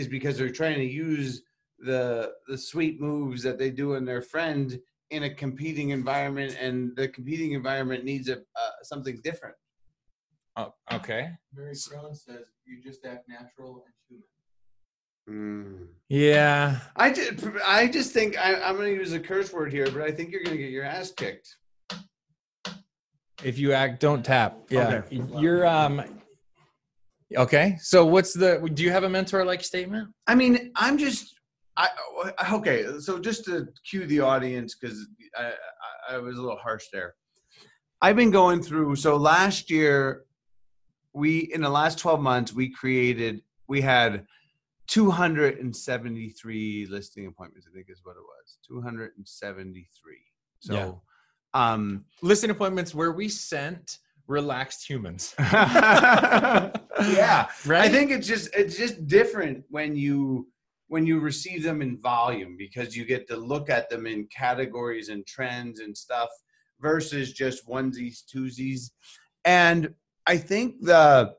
is 0.00 0.06
because 0.16 0.34
they're 0.38 0.58
trying 0.62 0.78
to 0.78 0.90
use 1.08 1.42
the 1.90 2.32
the 2.50 2.58
sweet 2.70 3.00
moves 3.00 3.42
that 3.46 3.58
they 3.58 3.70
do 3.82 3.94
in 3.98 4.04
their 4.04 4.22
friend 4.34 4.78
in 5.10 5.24
a 5.24 5.30
competing 5.34 5.90
environment, 5.90 6.56
and 6.60 6.94
the 6.96 7.08
competing 7.08 7.52
environment 7.52 8.04
needs 8.04 8.28
a 8.28 8.36
uh, 8.36 8.70
something 8.82 9.20
different. 9.22 9.56
oh, 10.56 10.72
okay 10.92 11.30
Mary 11.54 11.74
Crown 11.88 12.14
says 12.14 12.44
you 12.66 12.80
just 12.82 13.04
act 13.04 13.28
natural 13.28 13.84
and 13.86 13.94
human. 14.08 14.26
Mm. 15.28 15.86
yeah 16.08 16.78
I 16.96 17.12
just, 17.12 17.44
I 17.64 17.86
just 17.86 18.12
think 18.12 18.36
I, 18.38 18.54
I'm 18.60 18.76
going 18.76 18.92
to 18.94 18.98
use 18.98 19.12
a 19.12 19.20
curse 19.20 19.52
word 19.52 19.72
here, 19.72 19.88
but 19.90 20.02
I 20.02 20.10
think 20.10 20.30
you're 20.32 20.42
going 20.42 20.56
to 20.56 20.62
get 20.62 20.70
your 20.70 20.84
ass 20.84 21.12
kicked. 21.12 21.48
if 23.44 23.58
you 23.58 23.72
act 23.72 24.00
don't 24.00 24.24
tap 24.24 24.58
yeah 24.70 25.02
Okay. 25.02 25.22
you're 25.38 25.66
um 25.66 26.02
okay 27.36 27.76
so 27.80 28.04
what's 28.04 28.32
the 28.34 28.68
do 28.74 28.82
you 28.82 28.90
have 28.90 29.04
a 29.04 29.08
mentor 29.08 29.44
like 29.44 29.62
statement 29.62 30.08
I 30.26 30.34
mean, 30.34 30.72
I'm 30.76 30.98
just, 30.98 31.34
I 31.80 31.88
okay. 32.52 32.84
So 33.00 33.18
just 33.18 33.44
to 33.46 33.66
cue 33.88 34.06
the 34.06 34.20
audience, 34.20 34.74
because 34.74 35.06
I, 35.36 35.52
I, 36.10 36.14
I 36.14 36.18
was 36.18 36.36
a 36.36 36.40
little 36.42 36.58
harsh 36.58 36.84
there. 36.92 37.14
I've 38.02 38.16
been 38.16 38.30
going 38.30 38.62
through. 38.62 38.96
So 38.96 39.16
last 39.16 39.70
year, 39.70 40.24
we 41.12 41.50
in 41.54 41.60
the 41.62 41.70
last 41.70 41.98
12 41.98 42.20
months, 42.20 42.52
we 42.52 42.70
created, 42.70 43.42
we 43.68 43.80
had 43.80 44.26
273 44.88 46.86
listing 46.90 47.26
appointments. 47.26 47.66
I 47.70 47.74
think 47.74 47.86
is 47.88 48.00
what 48.04 48.12
it 48.12 48.22
was. 48.22 48.58
273. 48.66 49.84
So, 50.60 50.74
Yeah. 50.74 50.92
um, 51.72 52.04
listing 52.22 52.50
appointments 52.50 52.94
where 52.94 53.12
we 53.12 53.28
sent 53.28 53.98
relaxed 54.26 54.88
humans 54.88 55.34
yeah. 55.40 56.70
right 57.66 57.82
I 57.82 57.88
think 57.88 58.12
it's 58.12 58.28
just 58.28 58.48
it's 58.54 58.76
just 58.76 59.08
different 59.08 59.64
when 59.70 59.96
you 59.96 60.46
when 60.90 61.06
you 61.06 61.20
receive 61.20 61.62
them 61.62 61.82
in 61.82 61.96
volume 62.00 62.56
because 62.58 62.96
you 62.96 63.04
get 63.04 63.28
to 63.28 63.36
look 63.36 63.70
at 63.70 63.88
them 63.88 64.08
in 64.08 64.26
categories 64.26 65.08
and 65.08 65.24
trends 65.24 65.78
and 65.78 65.96
stuff 65.96 66.28
versus 66.80 67.32
just 67.32 67.64
onesies, 67.68 68.24
twosies. 68.26 68.90
And 69.44 69.94
I 70.26 70.36
think 70.36 70.80
the 70.80 71.36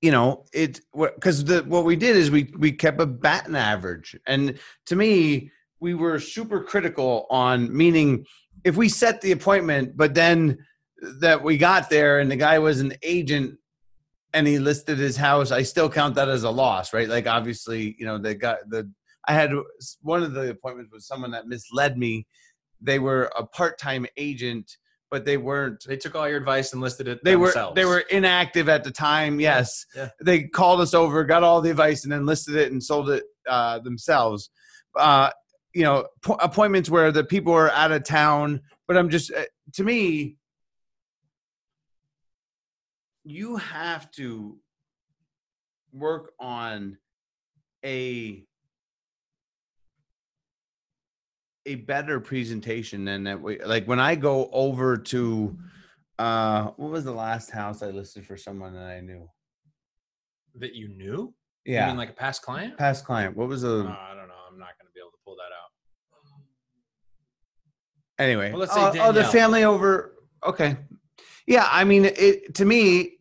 you 0.00 0.12
know 0.12 0.44
it 0.52 0.80
because 0.94 1.44
the 1.44 1.62
what 1.62 1.84
we 1.84 1.96
did 1.96 2.14
is 2.14 2.30
we 2.30 2.52
we 2.56 2.70
kept 2.70 3.00
a 3.00 3.06
batting 3.06 3.56
average 3.56 4.14
and 4.26 4.58
to 4.86 4.96
me 4.96 5.50
we 5.80 5.94
were 5.94 6.20
super 6.20 6.62
critical 6.62 7.26
on 7.30 7.74
meaning 7.74 8.26
if 8.64 8.76
we 8.76 8.86
set 8.86 9.22
the 9.22 9.32
appointment 9.32 9.96
but 9.96 10.14
then 10.14 10.58
that 11.20 11.42
we 11.42 11.56
got 11.56 11.88
there 11.88 12.20
and 12.20 12.30
the 12.30 12.36
guy 12.36 12.58
was 12.58 12.80
an 12.80 12.92
agent 13.02 13.56
and 14.34 14.46
he 14.46 14.58
listed 14.58 14.98
his 14.98 15.16
house, 15.16 15.50
I 15.52 15.62
still 15.62 15.88
count 15.88 16.14
that 16.16 16.28
as 16.28 16.42
a 16.42 16.50
loss, 16.50 16.92
right? 16.92 17.08
Like 17.08 17.26
obviously, 17.26 17.96
you 17.98 18.04
know, 18.04 18.18
they 18.18 18.34
got 18.34 18.58
the 18.68 18.90
I 19.26 19.32
had 19.32 19.52
one 20.02 20.22
of 20.22 20.34
the 20.34 20.50
appointments 20.50 20.92
with 20.92 21.02
someone 21.02 21.30
that 21.30 21.46
misled 21.46 21.96
me. 21.96 22.26
They 22.82 22.98
were 22.98 23.30
a 23.38 23.46
part-time 23.46 24.04
agent, 24.18 24.70
but 25.10 25.24
they 25.24 25.38
weren't 25.38 25.82
They 25.86 25.96
took 25.96 26.14
all 26.14 26.28
your 26.28 26.36
advice 26.38 26.72
and 26.74 26.82
listed 26.82 27.08
it. 27.08 27.20
they 27.24 27.36
were 27.36 27.52
they 27.74 27.86
were 27.86 28.00
inactive 28.10 28.68
at 28.68 28.84
the 28.84 28.90
time 28.90 29.40
yes 29.40 29.86
Yeah. 29.96 30.08
they 30.22 30.42
called 30.42 30.80
us 30.80 30.92
over 30.92 31.24
got 31.24 31.42
all 31.44 31.60
the 31.62 31.70
advice 31.70 32.02
and 32.04 32.12
then 32.12 32.26
listed 32.26 32.56
it 32.56 32.72
and 32.72 32.82
sold 32.82 33.08
it 33.10 33.24
uh, 33.48 33.78
themselves 33.78 34.50
uh, 34.98 35.30
you 35.72 35.82
know 35.84 36.06
po- 36.22 36.38
appointments 36.42 36.90
where 36.90 37.10
the 37.12 37.24
people 37.24 37.52
are 37.52 37.70
out 37.70 37.92
of 37.92 38.02
town 38.04 38.60
but 38.88 38.96
i'm 38.96 39.08
just 39.08 39.32
uh, 39.32 39.44
to 39.72 39.84
me 39.84 40.36
you 43.24 43.56
have 43.56 44.10
to 44.12 44.58
work 45.92 46.32
on 46.38 46.98
a 47.84 48.44
a 51.66 51.76
better 51.76 52.20
presentation 52.20 53.04
than 53.04 53.24
that 53.24 53.40
we 53.40 53.58
like 53.62 53.86
when 53.86 53.98
i 54.00 54.14
go 54.14 54.50
over 54.52 54.96
to 54.96 55.56
uh 56.18 56.64
what 56.76 56.90
was 56.90 57.04
the 57.04 57.12
last 57.12 57.50
house 57.50 57.82
i 57.82 57.86
listed 57.86 58.26
for 58.26 58.36
someone 58.36 58.74
that 58.74 58.86
i 58.86 59.00
knew 59.00 59.28
that 60.56 60.74
you 60.74 60.88
knew. 60.88 61.34
You 61.64 61.74
yeah 61.74 61.88
mean 61.88 61.96
like 61.96 62.10
a 62.10 62.14
past 62.14 62.42
client? 62.42 62.76
past 62.76 63.04
client 63.04 63.36
what 63.36 63.48
was 63.48 63.62
the 63.62 63.80
Uh, 63.80 63.88
I 63.88 64.14
don't 64.14 64.28
know. 64.28 64.34
I'm 64.50 64.58
not 64.58 64.78
going 64.78 64.86
to 64.86 64.92
be 64.94 65.00
able 65.00 65.10
to 65.10 65.16
pull 65.24 65.36
that 65.36 65.50
out. 65.50 65.70
anyway 68.18 68.50
Well, 68.52 68.60
let's 68.60 68.74
say 68.74 69.00
oh, 69.00 69.08
oh, 69.08 69.12
the 69.12 69.24
family 69.24 69.64
over 69.64 70.14
okay 70.44 70.76
yeah 71.46 71.68
i 71.70 71.84
mean 71.84 72.04
it 72.04 72.54
to 72.54 72.64
me 72.64 73.16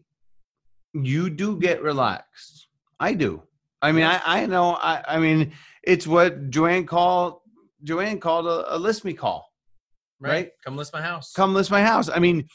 you 0.93 1.29
do 1.29 1.57
get 1.57 1.81
relaxed 1.81 2.67
i 2.99 3.13
do 3.13 3.41
i 3.81 3.91
mean 3.91 4.03
i 4.03 4.21
i 4.25 4.45
know 4.45 4.75
i 4.75 5.03
i 5.07 5.19
mean 5.19 5.51
it's 5.83 6.07
what 6.07 6.49
joanne 6.49 6.85
called 6.85 7.39
joanne 7.83 8.19
called 8.19 8.45
a, 8.45 8.75
a 8.75 8.77
list 8.77 9.03
me 9.03 9.13
call 9.13 9.53
Right. 10.23 10.51
Come 10.63 10.77
list 10.77 10.93
my 10.93 11.01
house. 11.01 11.33
come 11.33 11.53
list 11.53 11.69
my 11.69 11.81
house. 11.81 12.09
I 12.09 12.19
mean, 12.19 12.47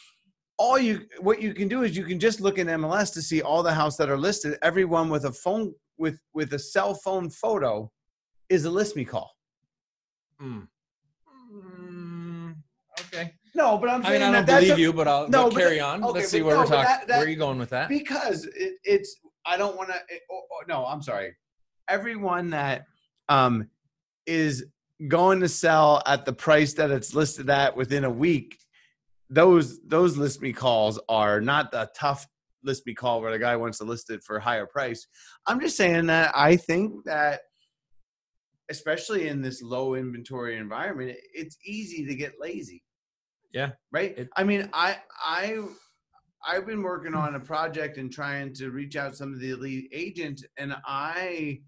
all 0.58 0.78
you 0.78 1.06
what 1.20 1.40
you 1.42 1.52
can 1.52 1.68
do 1.68 1.82
is 1.82 1.96
you 1.96 2.04
can 2.04 2.18
just 2.18 2.40
look 2.40 2.58
in 2.58 2.66
MLS 2.66 3.12
to 3.14 3.22
see 3.22 3.42
all 3.42 3.62
the 3.62 3.72
houses 3.72 3.98
that 3.98 4.08
are 4.08 4.16
listed. 4.16 4.58
Everyone 4.62 5.10
with 5.10 5.24
a 5.26 5.32
phone 5.32 5.74
with 5.98 6.18
with 6.32 6.52
a 6.54 6.58
cell 6.58 6.94
phone 6.94 7.28
photo 7.28 7.90
is 8.48 8.64
a 8.64 8.70
list 8.70 8.96
me 8.96 9.04
call. 9.04 9.30
Mm. 10.40 10.66
Mm, 11.52 12.56
okay. 13.00 13.34
No, 13.54 13.78
but 13.78 13.88
I'm 13.90 14.04
I 14.04 14.08
saying 14.10 14.20
mean, 14.22 14.30
I 14.34 14.42
don't 14.42 14.46
believe 14.46 14.76
a- 14.76 14.80
you, 14.80 14.92
but 14.92 15.08
I'll 15.08 15.28
No, 15.28 15.44
but 15.50 15.54
carry 15.58 15.80
on. 15.80 16.02
okay, 16.04 16.20
Let's 16.20 16.30
see 16.30 16.42
where 16.42 16.54
no, 16.54 16.60
we're 16.62 16.66
talking. 16.66 16.82
that- 16.84 17.06
that- 17.08 17.16
where 17.18 17.26
are 17.26 17.30
you 17.30 17.36
going 17.36 17.58
with 17.58 17.70
that? 17.70 17.88
because 17.88 18.44
it, 18.46 18.74
it's 18.84 19.16
I 19.46 19.56
don't 19.56 19.76
want 19.76 19.88
to. 19.88 19.94
Oh, 20.30 20.40
oh, 20.52 20.62
no, 20.68 20.84
I'm 20.86 21.02
sorry. 21.02 21.34
Everyone 21.88 22.50
that 22.50 22.84
um 23.28 23.68
is 24.26 24.66
going 25.08 25.40
to 25.40 25.48
sell 25.48 26.02
at 26.06 26.24
the 26.24 26.32
price 26.32 26.74
that 26.74 26.90
it's 26.90 27.14
listed 27.14 27.48
at 27.48 27.76
within 27.76 28.04
a 28.04 28.10
week, 28.10 28.58
those 29.30 29.80
those 29.86 30.16
list 30.16 30.42
me 30.42 30.52
calls 30.52 31.00
are 31.08 31.40
not 31.40 31.70
the 31.72 31.88
tough 31.96 32.26
list 32.64 32.84
me 32.86 32.92
call 32.94 33.20
where 33.22 33.30
the 33.32 33.38
guy 33.38 33.56
wants 33.56 33.78
to 33.78 33.84
list 33.84 34.10
it 34.10 34.22
for 34.24 34.36
a 34.36 34.40
higher 34.42 34.66
price. 34.66 35.06
I'm 35.46 35.60
just 35.60 35.76
saying 35.76 36.06
that 36.06 36.32
I 36.34 36.56
think 36.56 37.04
that 37.04 37.40
especially 38.70 39.28
in 39.28 39.40
this 39.40 39.62
low 39.62 39.94
inventory 39.94 40.56
environment, 40.56 41.16
it's 41.32 41.56
easy 41.64 42.04
to 42.06 42.14
get 42.14 42.34
lazy. 42.38 42.82
Yeah. 43.52 43.70
Right? 43.92 44.16
It- 44.18 44.28
I 44.36 44.44
mean, 44.44 44.68
I 44.72 44.98
I 45.24 45.60
I've 46.46 46.66
been 46.66 46.82
working 46.82 47.14
on 47.14 47.34
a 47.34 47.40
project 47.40 47.98
and 47.98 48.12
trying 48.12 48.52
to 48.54 48.70
reach 48.70 48.96
out 48.96 49.16
some 49.16 49.32
of 49.32 49.40
the 49.40 49.50
elite 49.50 49.88
agents, 49.92 50.44
and 50.56 50.76
I 50.86 51.60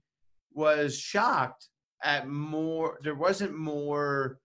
was 0.53 0.97
shocked 0.97 1.69
at 2.03 2.29
more. 2.29 2.99
There 3.03 3.15
wasn't 3.17 3.57
more 3.57 4.39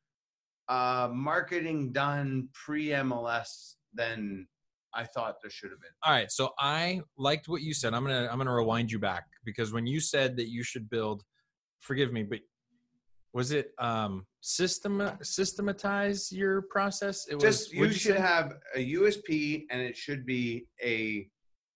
uh, 0.67 1.09
marketing 1.13 1.91
done 1.91 2.49
pre 2.53 2.87
MLS 2.87 3.75
than 3.93 4.47
I 4.93 5.03
thought 5.03 5.35
there 5.41 5.51
should 5.51 5.71
have 5.71 5.79
been. 5.81 5.91
All 6.03 6.11
right, 6.13 6.31
so 6.31 6.51
I 6.59 7.01
liked 7.17 7.47
what 7.47 7.61
you 7.61 7.73
said. 7.73 7.93
I'm 7.93 8.03
gonna 8.03 8.27
I'm 8.31 8.37
gonna 8.37 8.53
rewind 8.53 8.91
you 8.91 8.99
back 8.99 9.25
because 9.43 9.71
when 9.73 9.85
you 9.85 9.99
said 9.99 10.37
that 10.37 10.49
you 10.49 10.63
should 10.63 10.89
build, 10.89 11.23
forgive 11.81 12.11
me, 12.11 12.23
but 12.23 12.39
was 13.35 13.51
it 13.51 13.71
um 13.79 14.25
system 14.39 15.11
systematize 15.21 16.31
your 16.31 16.61
process? 16.63 17.27
It 17.29 17.35
was 17.35 17.43
Just 17.43 17.73
you 17.73 17.91
should 17.91 18.15
say? 18.15 18.21
have 18.21 18.53
a 18.73 18.93
USP, 18.93 19.65
and 19.69 19.81
it 19.81 19.95
should 19.97 20.25
be 20.25 20.65
a 20.81 21.29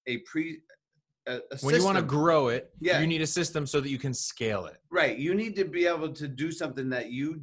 a 0.08 0.20
pre. 0.20 0.62
A, 1.28 1.42
a 1.52 1.58
when 1.62 1.76
you 1.76 1.84
want 1.84 1.98
to 1.98 2.04
grow 2.04 2.48
it, 2.48 2.72
Yeah. 2.80 3.02
you 3.02 3.06
need 3.08 3.22
a 3.22 3.28
system 3.28 3.68
so 3.68 3.82
that 3.82 3.90
you 3.90 4.00
can 4.00 4.14
scale 4.14 4.66
it 4.68 4.78
right, 4.90 5.16
you 5.20 5.36
need 5.36 5.56
to 5.58 5.66
be 5.66 5.86
able 5.86 6.12
to 6.14 6.28
do 6.30 6.50
something 6.52 6.90
that 6.90 7.12
you 7.12 7.42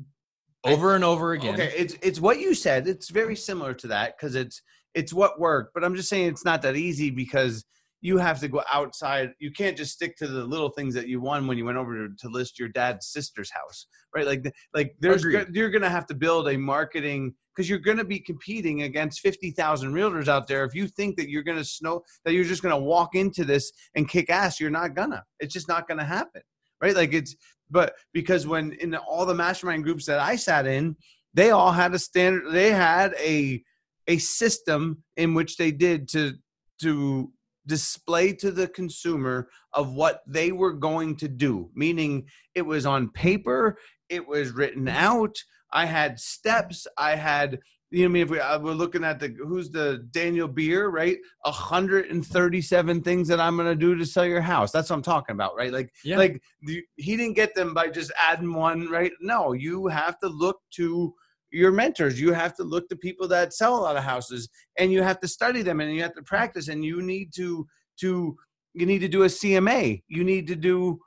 over 0.64 0.96
and 0.96 1.04
over 1.04 1.32
again. 1.34 1.54
Okay, 1.54 1.72
it's 1.76 1.94
it's 2.02 2.18
what 2.18 2.40
you 2.40 2.54
said. 2.54 2.88
It's 2.88 3.10
very 3.10 3.36
similar 3.36 3.74
to 3.74 3.86
that 3.88 4.16
because 4.16 4.34
it's 4.34 4.62
it's 4.94 5.12
what 5.12 5.38
worked. 5.38 5.74
But 5.74 5.84
I'm 5.84 5.94
just 5.94 6.08
saying 6.08 6.26
it's 6.28 6.44
not 6.44 6.62
that 6.62 6.74
easy 6.74 7.10
because 7.10 7.64
you 8.00 8.18
have 8.18 8.40
to 8.40 8.48
go 8.48 8.62
outside. 8.72 9.32
You 9.38 9.50
can't 9.50 9.76
just 9.76 9.92
stick 9.92 10.16
to 10.18 10.26
the 10.26 10.44
little 10.44 10.68
things 10.70 10.94
that 10.94 11.08
you 11.08 11.20
won 11.20 11.46
when 11.46 11.58
you 11.58 11.64
went 11.64 11.78
over 11.78 12.08
to, 12.08 12.14
to 12.14 12.28
list 12.28 12.58
your 12.58 12.68
dad's 12.68 13.08
sister's 13.08 13.50
house, 13.50 13.86
right? 14.14 14.26
Like 14.26 14.52
like 14.74 14.94
there's 15.00 15.24
Agreed. 15.24 15.54
you're 15.54 15.70
gonna 15.70 15.88
have 15.88 16.06
to 16.06 16.14
build 16.14 16.48
a 16.48 16.56
marketing 16.56 17.34
because 17.54 17.68
you're 17.70 17.78
gonna 17.78 18.04
be 18.04 18.20
competing 18.20 18.82
against 18.82 19.20
fifty 19.20 19.50
thousand 19.50 19.92
realtors 19.92 20.28
out 20.28 20.46
there. 20.46 20.64
If 20.64 20.74
you 20.74 20.88
think 20.88 21.16
that 21.16 21.30
you're 21.30 21.42
gonna 21.42 21.64
snow 21.64 22.02
that 22.24 22.32
you're 22.32 22.44
just 22.44 22.62
gonna 22.62 22.78
walk 22.78 23.14
into 23.14 23.44
this 23.44 23.72
and 23.94 24.08
kick 24.08 24.30
ass, 24.30 24.60
you're 24.60 24.70
not 24.70 24.94
gonna. 24.94 25.24
It's 25.40 25.54
just 25.54 25.68
not 25.68 25.88
gonna 25.88 26.04
happen, 26.04 26.42
right? 26.80 26.94
Like 26.94 27.14
it's 27.14 27.34
but 27.70 27.94
because 28.12 28.46
when 28.46 28.72
in 28.74 28.94
all 28.94 29.26
the 29.26 29.34
mastermind 29.34 29.84
groups 29.84 30.06
that 30.06 30.20
I 30.20 30.36
sat 30.36 30.66
in, 30.66 30.96
they 31.34 31.50
all 31.50 31.72
had 31.72 31.94
a 31.94 31.98
standard 31.98 32.52
they 32.52 32.70
had 32.70 33.14
a 33.18 33.62
a 34.06 34.18
system 34.18 35.02
in 35.16 35.34
which 35.34 35.56
they 35.56 35.72
did 35.72 36.08
to 36.10 36.34
to 36.82 37.32
display 37.66 38.32
to 38.32 38.50
the 38.50 38.68
consumer 38.68 39.48
of 39.72 39.94
what 39.94 40.22
they 40.26 40.52
were 40.52 40.72
going 40.72 41.16
to 41.16 41.28
do 41.28 41.70
meaning 41.74 42.26
it 42.54 42.62
was 42.62 42.86
on 42.86 43.08
paper 43.10 43.76
it 44.08 44.26
was 44.26 44.50
written 44.52 44.88
out 44.88 45.36
i 45.72 45.84
had 45.84 46.18
steps 46.18 46.86
i 46.98 47.14
had 47.14 47.58
you 47.90 48.00
know, 48.00 48.06
I 48.06 48.08
mean, 48.08 48.22
if 48.24 48.30
we, 48.30 48.40
uh, 48.40 48.58
we're 48.58 48.72
looking 48.72 49.04
at 49.04 49.20
the 49.20 49.28
who's 49.46 49.70
the 49.70 50.06
Daniel 50.10 50.48
Beer, 50.48 50.88
right? 50.88 51.16
137 51.42 53.02
things 53.02 53.28
that 53.28 53.40
I'm 53.40 53.56
going 53.56 53.68
to 53.68 53.76
do 53.76 53.94
to 53.94 54.04
sell 54.04 54.26
your 54.26 54.40
house. 54.40 54.72
That's 54.72 54.90
what 54.90 54.96
I'm 54.96 55.02
talking 55.02 55.34
about, 55.34 55.56
right? 55.56 55.72
Like, 55.72 55.92
Yeah. 56.04 56.18
like 56.18 56.42
the, 56.62 56.82
he 56.96 57.16
didn't 57.16 57.36
get 57.36 57.54
them 57.54 57.74
by 57.74 57.88
just 57.88 58.10
adding 58.20 58.52
one, 58.52 58.88
right? 58.90 59.12
No, 59.20 59.52
you 59.52 59.86
have 59.86 60.18
to 60.18 60.28
look 60.28 60.60
to 60.74 61.14
your 61.56 61.72
mentors. 61.72 62.20
You 62.20 62.32
have 62.32 62.54
to 62.56 62.64
look 62.64 62.88
to 62.88 62.96
people 62.96 63.26
that 63.28 63.54
sell 63.54 63.76
a 63.76 63.80
lot 63.80 63.96
of 63.96 64.04
houses, 64.04 64.48
and 64.78 64.92
you 64.92 65.02
have 65.02 65.20
to 65.20 65.28
study 65.28 65.62
them, 65.62 65.80
and 65.80 65.94
you 65.94 66.02
have 66.02 66.14
to 66.14 66.22
practice, 66.22 66.68
and 66.68 66.84
you 66.84 67.02
need 67.02 67.32
to 67.34 67.66
to 68.00 68.36
you 68.74 68.86
need 68.86 69.00
to 69.00 69.08
do 69.08 69.22
a 69.22 69.26
CMA. 69.26 70.02
You 70.08 70.24
need 70.24 70.46
to 70.48 70.56
do 70.56 71.00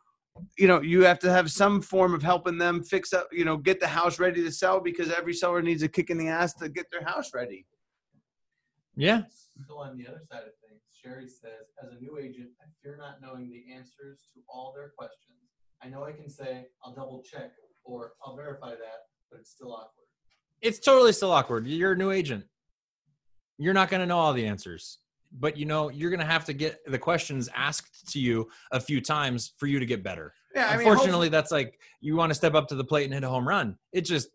you 0.57 0.67
know 0.67 0.81
you 0.81 1.03
have 1.03 1.19
to 1.19 1.31
have 1.31 1.51
some 1.51 1.81
form 1.81 2.13
of 2.13 2.23
helping 2.23 2.57
them 2.57 2.81
fix 2.83 3.13
up 3.13 3.27
you 3.31 3.43
know 3.43 3.57
get 3.57 3.79
the 3.79 3.87
house 3.87 4.19
ready 4.19 4.41
to 4.41 4.51
sell 4.51 4.79
because 4.79 5.11
every 5.11 5.33
seller 5.33 5.61
needs 5.61 5.83
a 5.83 5.87
kick 5.87 6.09
in 6.09 6.17
the 6.17 6.29
ass 6.29 6.53
to 6.53 6.69
get 6.69 6.85
their 6.91 7.03
house 7.03 7.31
ready 7.33 7.65
Yeah. 8.95 9.23
So 9.67 9.77
on 9.77 9.97
the 9.97 10.07
other 10.07 10.21
side 10.31 10.43
of 10.47 10.55
things, 10.63 10.81
Sherry 10.91 11.27
says, 11.27 11.71
as 11.83 11.91
a 11.91 11.99
new 11.99 12.17
agent, 12.17 12.49
I 12.61 12.67
fear 12.81 12.97
not 12.97 13.21
knowing 13.21 13.49
the 13.49 13.73
answers 13.73 14.19
to 14.33 14.41
all 14.49 14.73
their 14.75 14.91
questions. 14.97 15.39
I 15.81 15.87
know 15.87 16.03
I 16.03 16.11
can 16.11 16.29
say, 16.29 16.67
I'll 16.83 16.93
double 16.93 17.23
check 17.23 17.51
or 17.83 18.13
I'll 18.23 18.35
verify 18.35 18.71
that, 18.71 19.07
but 19.31 19.39
it's 19.39 19.51
still 19.51 19.73
awkward. 19.73 20.08
It's 20.61 20.79
totally 20.79 21.13
still 21.13 21.31
awkward. 21.31 21.67
You're 21.67 21.93
a 21.93 21.97
new 21.97 22.11
agent. 22.11 22.45
You're 23.57 23.73
not 23.73 23.89
going 23.89 24.01
to 24.01 24.07
know 24.07 24.17
all 24.17 24.33
the 24.33 24.45
answers, 24.45 24.99
but 25.31 25.57
you 25.57 25.65
know 25.65 25.89
you're 25.89 26.09
going 26.09 26.19
to 26.19 26.25
have 26.25 26.45
to 26.45 26.53
get 26.53 26.79
the 26.87 26.97
questions 26.97 27.49
asked 27.55 28.11
to 28.13 28.19
you 28.19 28.47
a 28.71 28.79
few 28.79 29.01
times 29.01 29.53
for 29.57 29.67
you 29.67 29.79
to 29.79 29.85
get 29.85 30.03
better. 30.03 30.33
yeah 30.55 30.77
Unfortunately, 30.77 31.29
that's 31.29 31.51
like 31.51 31.79
you 32.01 32.15
want 32.15 32.29
to 32.29 32.35
step 32.35 32.55
up 32.55 32.67
to 32.69 32.75
the 32.75 32.83
plate 32.83 33.05
and 33.05 33.13
hit 33.13 33.23
a 33.23 33.29
home 33.29 33.47
run. 33.47 33.77
It 33.91 34.01
just 34.01 34.29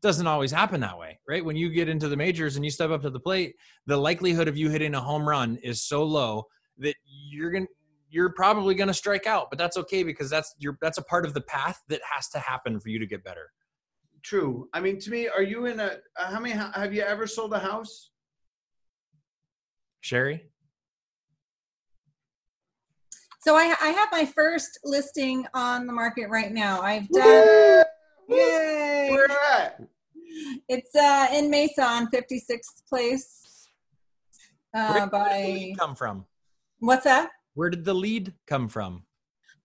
doesn't 0.00 0.28
always 0.28 0.52
happen 0.52 0.80
that 0.80 0.96
way, 0.96 1.18
right? 1.28 1.44
When 1.44 1.56
you 1.56 1.70
get 1.70 1.88
into 1.88 2.08
the 2.08 2.16
majors 2.16 2.54
and 2.54 2.64
you 2.64 2.70
step 2.70 2.90
up 2.90 3.02
to 3.02 3.10
the 3.10 3.18
plate, 3.18 3.56
the 3.86 3.96
likelihood 3.96 4.46
of 4.46 4.56
you 4.56 4.70
hitting 4.70 4.94
a 4.94 5.00
home 5.00 5.28
run 5.28 5.56
is 5.56 5.82
so 5.82 6.04
low 6.04 6.44
that 6.78 6.94
you're 7.30 7.50
going 7.50 7.66
to 7.66 7.72
you're 8.10 8.30
probably 8.30 8.74
going 8.74 8.88
to 8.88 8.94
strike 8.94 9.26
out, 9.26 9.50
but 9.50 9.58
that's 9.58 9.76
okay 9.76 10.02
because 10.02 10.30
that's 10.30 10.54
your 10.58 10.78
that's 10.80 10.98
a 10.98 11.02
part 11.02 11.26
of 11.26 11.34
the 11.34 11.40
path 11.42 11.82
that 11.88 12.00
has 12.10 12.28
to 12.28 12.38
happen 12.38 12.80
for 12.80 12.88
you 12.88 12.98
to 12.98 13.06
get 13.06 13.22
better. 13.22 13.50
True 14.22 14.68
i 14.72 14.80
mean 14.80 14.98
to 14.98 15.10
me 15.10 15.28
are 15.28 15.42
you 15.42 15.66
in 15.66 15.78
a 15.80 15.98
uh, 16.18 16.30
how 16.30 16.40
many 16.40 16.52
have 16.54 16.92
you 16.92 17.02
ever 17.02 17.26
sold 17.26 17.52
a 17.52 17.58
house 17.58 18.10
Sherry? 20.00 20.48
So 23.40 23.56
I, 23.56 23.74
I 23.80 23.88
have 23.88 24.08
my 24.12 24.24
first 24.24 24.78
listing 24.84 25.46
on 25.54 25.86
the 25.86 25.92
market 25.92 26.28
right 26.28 26.52
now. 26.52 26.80
I've 26.80 27.08
done. 27.08 27.84
Yay! 28.28 29.08
where 29.10 29.30
at 29.52 29.80
It's 30.68 30.94
uh, 30.94 31.26
in 31.32 31.50
Mesa 31.50 31.82
on 31.82 32.10
56th 32.10 32.86
Place. 32.88 33.68
uh, 34.74 35.08
Where 35.08 35.28
did 35.28 35.42
the 35.42 35.48
lead 35.48 35.78
come 35.78 35.94
from? 35.94 36.26
what's 36.80 37.04
that? 37.04 37.30
Where 37.54 37.70
did 37.70 37.84
the 37.84 37.94
lead 37.94 38.34
come 38.46 38.68
from? 38.68 39.04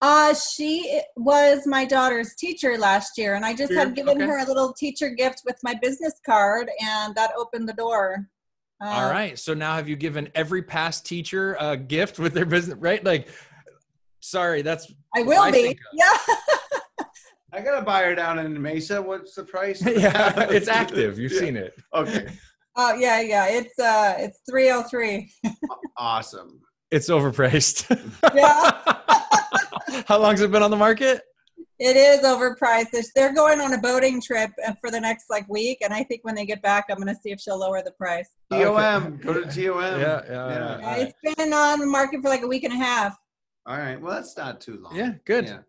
Uh, 0.06 0.34
she 0.34 0.99
was 1.16 1.66
my 1.66 1.86
daughter's 1.86 2.36
teacher 2.36 2.78
last 2.78 3.18
year, 3.18 3.36
and 3.36 3.45
I 3.45 3.54
just 3.54 3.72
Sure, 3.72 3.80
had 3.80 3.95
given 3.95 4.18
okay. 4.18 4.26
her 4.26 4.39
a 4.39 4.45
little 4.45 4.74
teacher 4.74 5.08
gift 5.10 5.43
with 5.45 5.56
my 5.64 5.76
business 5.82 6.16
card, 6.26 6.70
and 6.82 7.16
that 7.16 7.32
opened 7.38 7.70
the 7.70 7.74
door. 7.74 8.28
Uh, 8.84 8.88
All 8.89 9.10
right. 9.10 9.39
So 9.39 9.54
now 9.54 9.76
have 9.76 9.88
you 9.88 9.95
given 9.95 10.28
every 10.36 10.62
past 10.62 11.06
teacher 11.06 11.56
a 11.58 11.78
gift 11.78 12.20
with 12.20 12.34
their 12.34 12.45
business, 12.45 12.78
right? 12.80 13.01
Like, 13.01 13.30
sorry, 14.20 14.62
that's 14.62 14.91
I 15.16 15.22
will 15.24 15.41
I 15.41 15.51
be. 15.51 15.80
Yeah. 15.93 16.18
I 17.54 17.62
got 17.62 17.82
a 17.82 17.86
buyer 17.86 18.14
down 18.14 18.39
in 18.39 18.62
Mesa. 18.62 19.01
What's 19.01 19.36
the 19.36 19.43
price? 19.45 19.82
yeah, 19.86 20.47
it's 20.49 20.68
active. 20.68 21.18
You've 21.18 21.32
Yeah. 21.32 21.39
seen 21.39 21.56
it. 21.56 21.76
Okay, 21.93 22.28
Oh 22.76 22.93
yeah, 22.95 23.22
yeah. 23.22 23.47
It's 23.47 23.80
uh, 23.80 24.16
it's 24.18 24.41
three 24.49 24.70
oh 24.70 24.84
three. 24.84 25.32
awesome. 25.95 26.60
It's 26.91 27.10
overpriced. 27.10 27.88
Yeah. 28.36 28.72
How 30.08 30.18
long's 30.20 30.41
it 30.41 30.52
been 30.52 30.64
on 30.64 30.72
the 30.72 30.78
market? 30.78 31.22
It 31.80 31.96
is 31.98 32.22
overpriced. 32.24 32.91
They're- 32.91 33.04
They're 33.16 33.34
going 33.34 33.60
on 33.60 33.74
a 33.74 33.78
boating 33.78 34.22
trip 34.22 34.52
uh, 34.66 34.74
for 34.80 34.89
the 34.91 35.00
next 35.00 35.30
like 35.30 35.48
week, 35.50 35.80
and 35.82 35.94
I 35.94 36.04
think 36.04 36.24
when 36.24 36.36
they 36.36 36.46
get 36.46 36.62
back, 36.62 36.86
I'm 36.89 36.98
going 36.98 37.08
to 37.14 37.20
see 37.22 37.32
if 37.32 37.39
she'll 37.41 37.58
lower 37.60 37.82
the 37.84 37.91
price. 37.91 38.30
TOM. 38.52 39.18
Go 39.18 39.34
to 39.34 39.41
TOM. 39.44 39.56
Yeah, 39.56 39.98
yeah, 40.00 40.22
Yeah. 40.30 40.80
yeah. 40.80 40.91
Uh, 40.91 40.96
It's 40.98 41.36
been 41.36 41.52
on 41.54 41.80
the 41.80 41.86
market 41.86 42.22
for 42.22 42.30
like 42.30 42.41
a 42.44 42.48
week 42.48 42.64
and 42.64 42.74
a 42.74 42.78
half. 42.78 43.18
All 43.66 43.78
right. 43.78 44.00
Well, 44.00 44.14
that's 44.14 44.36
not 44.38 44.62
too 44.62 44.78
long. 44.82 44.96
Yeah, 44.96 45.14
good. 45.26 45.46
Yeah. 45.46 45.60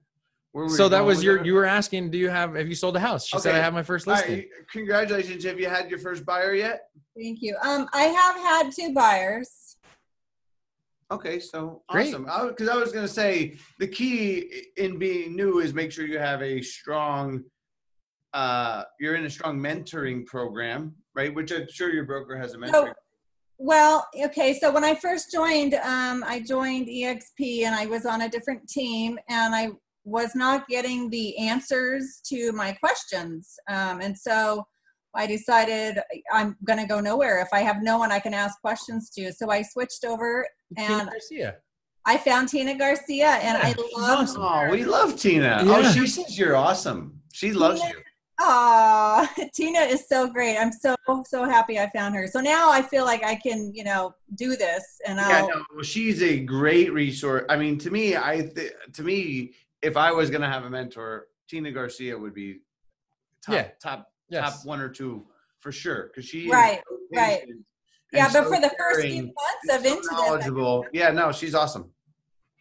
Where 0.52 0.64
were 0.66 0.70
So 0.70 0.88
that 0.88 1.04
was 1.04 1.22
your. 1.24 1.38
that? 1.38 1.46
You 1.46 1.54
were 1.54 1.64
asking, 1.64 2.10
do 2.10 2.18
you 2.18 2.28
have? 2.28 2.54
Have 2.54 2.68
you 2.68 2.74
sold 2.76 2.96
a 2.96 3.00
house? 3.00 3.26
She 3.26 3.38
said 3.38 3.54
I 3.54 3.58
have 3.58 3.74
my 3.74 3.82
first 3.82 4.06
All 4.06 4.14
listing. 4.14 4.34
right, 4.34 4.48
congratulations. 4.70 5.42
Have 5.44 5.58
you 5.58 5.68
had 5.68 5.90
your 5.90 5.98
first 5.98 6.24
buyer 6.24 6.54
yet? 6.54 6.88
Thank 7.16 7.42
you. 7.42 7.56
Um, 7.62 7.88
I 7.92 8.02
have 8.04 8.36
had 8.36 8.70
two 8.72 8.92
buyers. 8.94 9.73
Okay, 11.14 11.38
so 11.38 11.82
Great. 11.88 12.08
awesome. 12.08 12.24
Because 12.48 12.68
I, 12.68 12.76
was 12.76 12.90
going 12.90 13.06
to 13.06 13.12
say 13.12 13.56
the 13.78 13.86
key 13.86 14.66
in 14.76 14.98
being 14.98 15.36
new 15.36 15.60
is 15.60 15.72
make 15.72 15.92
sure 15.92 16.06
you 16.06 16.18
have 16.18 16.42
a 16.42 16.60
strong. 16.60 17.44
Uh, 18.32 18.82
you're 18.98 19.14
in 19.14 19.24
a 19.26 19.30
strong 19.30 19.60
mentoring 19.60 20.26
program, 20.26 20.92
right? 21.14 21.32
Which 21.32 21.52
I'm 21.52 21.68
sure 21.70 21.92
your 21.92 22.04
broker 22.04 22.36
has 22.36 22.54
a 22.54 22.58
mentoring. 22.58 22.88
So, 22.88 22.92
well, 23.58 24.08
okay. 24.24 24.58
So 24.58 24.72
when 24.72 24.82
I 24.82 24.96
first 24.96 25.30
joined, 25.30 25.74
um, 25.74 26.24
I 26.26 26.42
joined 26.44 26.88
EXP, 26.88 27.62
and 27.62 27.76
I 27.76 27.86
was 27.86 28.06
on 28.06 28.22
a 28.22 28.28
different 28.28 28.68
team, 28.68 29.16
and 29.28 29.54
I 29.54 29.68
was 30.02 30.34
not 30.34 30.66
getting 30.66 31.10
the 31.10 31.38
answers 31.38 32.20
to 32.26 32.50
my 32.50 32.72
questions, 32.72 33.54
um, 33.68 34.00
and 34.00 34.18
so 34.18 34.66
I 35.14 35.26
decided 35.26 35.98
I'm 36.32 36.56
going 36.64 36.78
to 36.78 36.86
go 36.86 37.00
nowhere 37.00 37.40
if 37.40 37.48
I 37.52 37.60
have 37.60 37.82
no 37.82 37.98
one 37.98 38.10
I 38.10 38.18
can 38.18 38.34
ask 38.34 38.60
questions 38.60 39.10
to. 39.10 39.32
So 39.32 39.50
I 39.50 39.62
switched 39.62 40.04
over, 40.04 40.46
Tina 40.76 40.98
and 41.00 41.10
Garcia. 41.10 41.56
I 42.06 42.16
found 42.18 42.48
Tina 42.48 42.76
Garcia, 42.76 43.26
and 43.28 43.56
I 43.56 43.68
Yeah, 43.68 43.74
she's 43.76 43.96
love 43.96 44.18
awesome. 44.20 44.42
Oh, 44.42 44.68
we 44.70 44.84
love 44.84 45.18
Tina. 45.18 45.58
Oh, 45.60 45.64
yeah. 45.80 45.88
Oh, 45.88 45.92
she 45.92 46.06
says 46.06 46.38
you're 46.38 46.56
awesome. 46.56 47.20
She 47.32 47.52
loves 47.52 47.80
Tina- 47.80 47.92
you. 47.94 48.00
Aw, 48.40 49.32
Tina 49.54 49.78
is 49.80 50.06
so 50.08 50.26
great. 50.28 50.58
I'm 50.58 50.72
so 50.72 50.96
so 51.26 51.44
happy 51.44 51.78
I 51.78 51.88
found 51.90 52.14
her. 52.16 52.26
So 52.26 52.40
now 52.40 52.70
I 52.70 52.82
feel 52.82 53.04
like 53.04 53.24
I 53.24 53.36
can, 53.36 53.72
you 53.74 53.84
know, 53.84 54.14
do 54.34 54.56
this, 54.56 55.00
and 55.06 55.18
Yeah, 55.18 55.38
I'll. 55.42 55.48
no, 55.48 55.64
well, 55.74 55.84
she's 55.84 56.20
a 56.22 56.40
great 56.40 56.92
resource. 56.92 57.44
I 57.48 57.56
mean, 57.56 57.78
to 57.78 57.90
me, 57.90 58.16
I 58.16 58.50
th- 58.54 58.72
to 58.94 59.02
me, 59.02 59.52
if 59.82 59.96
I 59.96 60.10
was 60.12 60.30
gonna 60.30 60.50
have 60.50 60.64
a 60.64 60.70
mentor, 60.70 61.28
Tina 61.48 61.70
Garcia 61.70 62.18
would 62.18 62.34
be 62.34 62.60
top 63.44 63.54
Yeah. 63.54 63.68
top 63.80 64.10
Yes. 64.28 64.58
top 64.58 64.66
one 64.66 64.80
or 64.80 64.88
two 64.88 65.26
for 65.60 65.70
sure 65.70 66.08
because 66.08 66.24
she 66.28 66.46
is 66.46 66.52
Right, 66.52 66.82
so 66.88 66.98
right. 67.12 67.42
Yeah, 68.14 68.26
but 68.26 68.32
so 68.32 68.44
for 68.44 68.60
the 68.60 68.72
first 68.78 69.06
few 69.06 69.22
months 69.22 69.68
of 69.70 69.82
so 69.82 69.88
into 69.88 69.96
this, 70.02 70.10
knowledgeable. 70.12 70.86
Yeah, 70.92 71.10
no, 71.10 71.32
she's 71.32 71.54
awesome. 71.54 71.90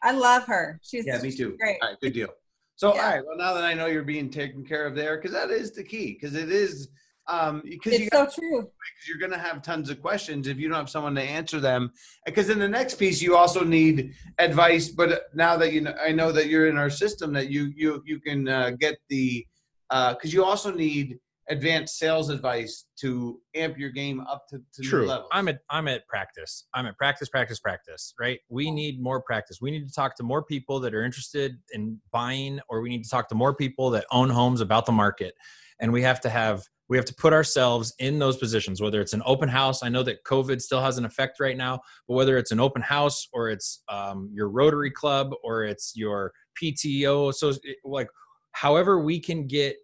I 0.02 0.12
love 0.12 0.46
her. 0.46 0.80
She's 0.84 1.06
Yeah, 1.06 1.22
me 1.22 1.32
too. 1.32 1.56
great. 1.60 1.78
All 1.82 1.90
right, 1.90 2.00
good 2.02 2.14
deal. 2.14 2.30
So, 2.76 2.94
Yeah. 2.96 3.02
all 3.04 3.10
right, 3.12 3.26
well, 3.26 3.38
now 3.38 3.54
that 3.54 3.64
I 3.64 3.74
know 3.74 3.86
you're 3.86 4.04
being 4.04 4.30
taken 4.30 4.66
care 4.66 4.86
of 4.86 4.96
there, 4.96 5.18
because 5.18 5.32
that 5.32 5.52
is 5.52 5.72
the 5.72 5.84
key, 5.84 6.14
because 6.14 6.36
it 6.36 6.52
is, 6.52 6.90
um, 7.28 7.62
because 7.64 7.94
It's 7.94 8.10
so 8.12 8.26
true. 8.26 8.62
because 8.64 9.08
you're 9.08 9.20
going 9.20 9.32
to 9.32 9.38
have 9.38 9.62
tons 9.62 9.90
of 9.90 10.02
questions 10.02 10.48
if 10.48 10.58
you 10.58 10.68
don't 10.68 10.78
have 10.78 10.90
someone 10.90 11.16
to 11.16 11.22
answer 11.22 11.60
them. 11.60 11.92
Because 12.26 12.50
in 12.50 12.60
the 12.60 12.68
next 12.68 12.96
piece, 12.96 13.22
you 13.22 13.38
also 13.38 13.64
need 13.64 14.14
advice. 14.40 14.90
But 14.90 15.30
now 15.34 15.56
that 15.58 15.72
you 15.72 15.82
know, 15.82 15.96
I 16.04 16.12
know 16.12 16.32
that 16.34 16.48
you're 16.48 16.68
in 16.68 16.78
our 16.78 16.90
system, 16.90 17.32
that 17.34 17.50
you 17.50 17.72
you 17.76 18.02
you 18.06 18.20
can 18.20 18.48
uh, 18.50 18.72
get 18.72 18.98
the 19.08 19.46
because 19.90 20.34
you 20.34 20.44
also 20.44 20.74
need 20.74 21.20
advanced 21.50 21.98
sales 21.98 22.30
advice 22.30 22.86
to 23.00 23.40
amp 23.56 23.78
your 23.78 23.90
game 23.90 24.22
up 24.22 24.46
to, 24.50 24.58
to 24.58 24.82
new 24.82 24.90
True. 24.90 25.06
levels. 25.08 25.30
I'm 25.32 25.48
at 25.48 25.60
I'm 25.70 25.88
at 25.88 26.08
practice. 26.08 26.68
I'm 26.74 26.86
at 26.86 26.98
practice, 26.98 27.30
practice, 27.30 27.60
practice. 27.60 28.14
Right. 28.20 28.40
We 28.50 28.72
need 28.72 29.02
more 29.02 29.22
practice. 29.22 29.60
We 29.62 29.72
need 29.72 29.88
to 29.88 29.94
talk 29.94 30.16
to 30.18 30.24
more 30.24 30.44
people 30.44 30.80
that 30.82 30.94
are 30.94 31.04
interested 31.04 31.58
in 31.74 32.00
buying, 32.12 32.60
or 32.70 32.82
we 32.82 32.90
need 32.90 33.04
to 33.04 33.10
talk 33.10 33.28
to 33.30 33.36
more 33.36 33.54
people 33.54 33.90
that 33.92 34.06
own 34.12 34.30
homes 34.30 34.62
about 34.62 34.86
the 34.86 34.92
market. 34.92 35.34
And 35.80 35.92
we 35.92 36.02
have 36.04 36.22
to 36.22 36.30
have 36.30 36.64
we 36.90 36.98
have 36.98 37.06
to 37.06 37.16
put 37.16 37.34
ourselves 37.34 37.94
in 38.00 38.20
those 38.20 38.38
positions. 38.38 38.82
Whether 38.82 39.02
it's 39.02 39.14
an 39.14 39.24
open 39.26 39.50
house, 39.50 39.84
I 39.84 39.90
know 39.90 40.04
that 40.04 40.24
COVID 40.26 40.62
still 40.62 40.82
has 40.82 40.98
an 40.98 41.06
effect 41.06 41.40
right 41.40 41.58
now, 41.58 41.80
but 42.08 42.16
whether 42.16 42.38
it's 42.38 42.52
an 42.52 42.60
open 42.60 42.82
house 42.82 43.28
or 43.34 43.50
it's 43.50 43.84
um, 43.90 44.30
your 44.34 44.50
Rotary 44.50 44.92
Club 44.92 45.32
or 45.44 45.64
it's 45.64 45.94
your 45.96 46.34
PTO, 46.62 47.34
so 47.34 47.54
like 47.84 48.08
however 48.52 49.00
we 49.00 49.20
can 49.20 49.48
get 49.48 49.76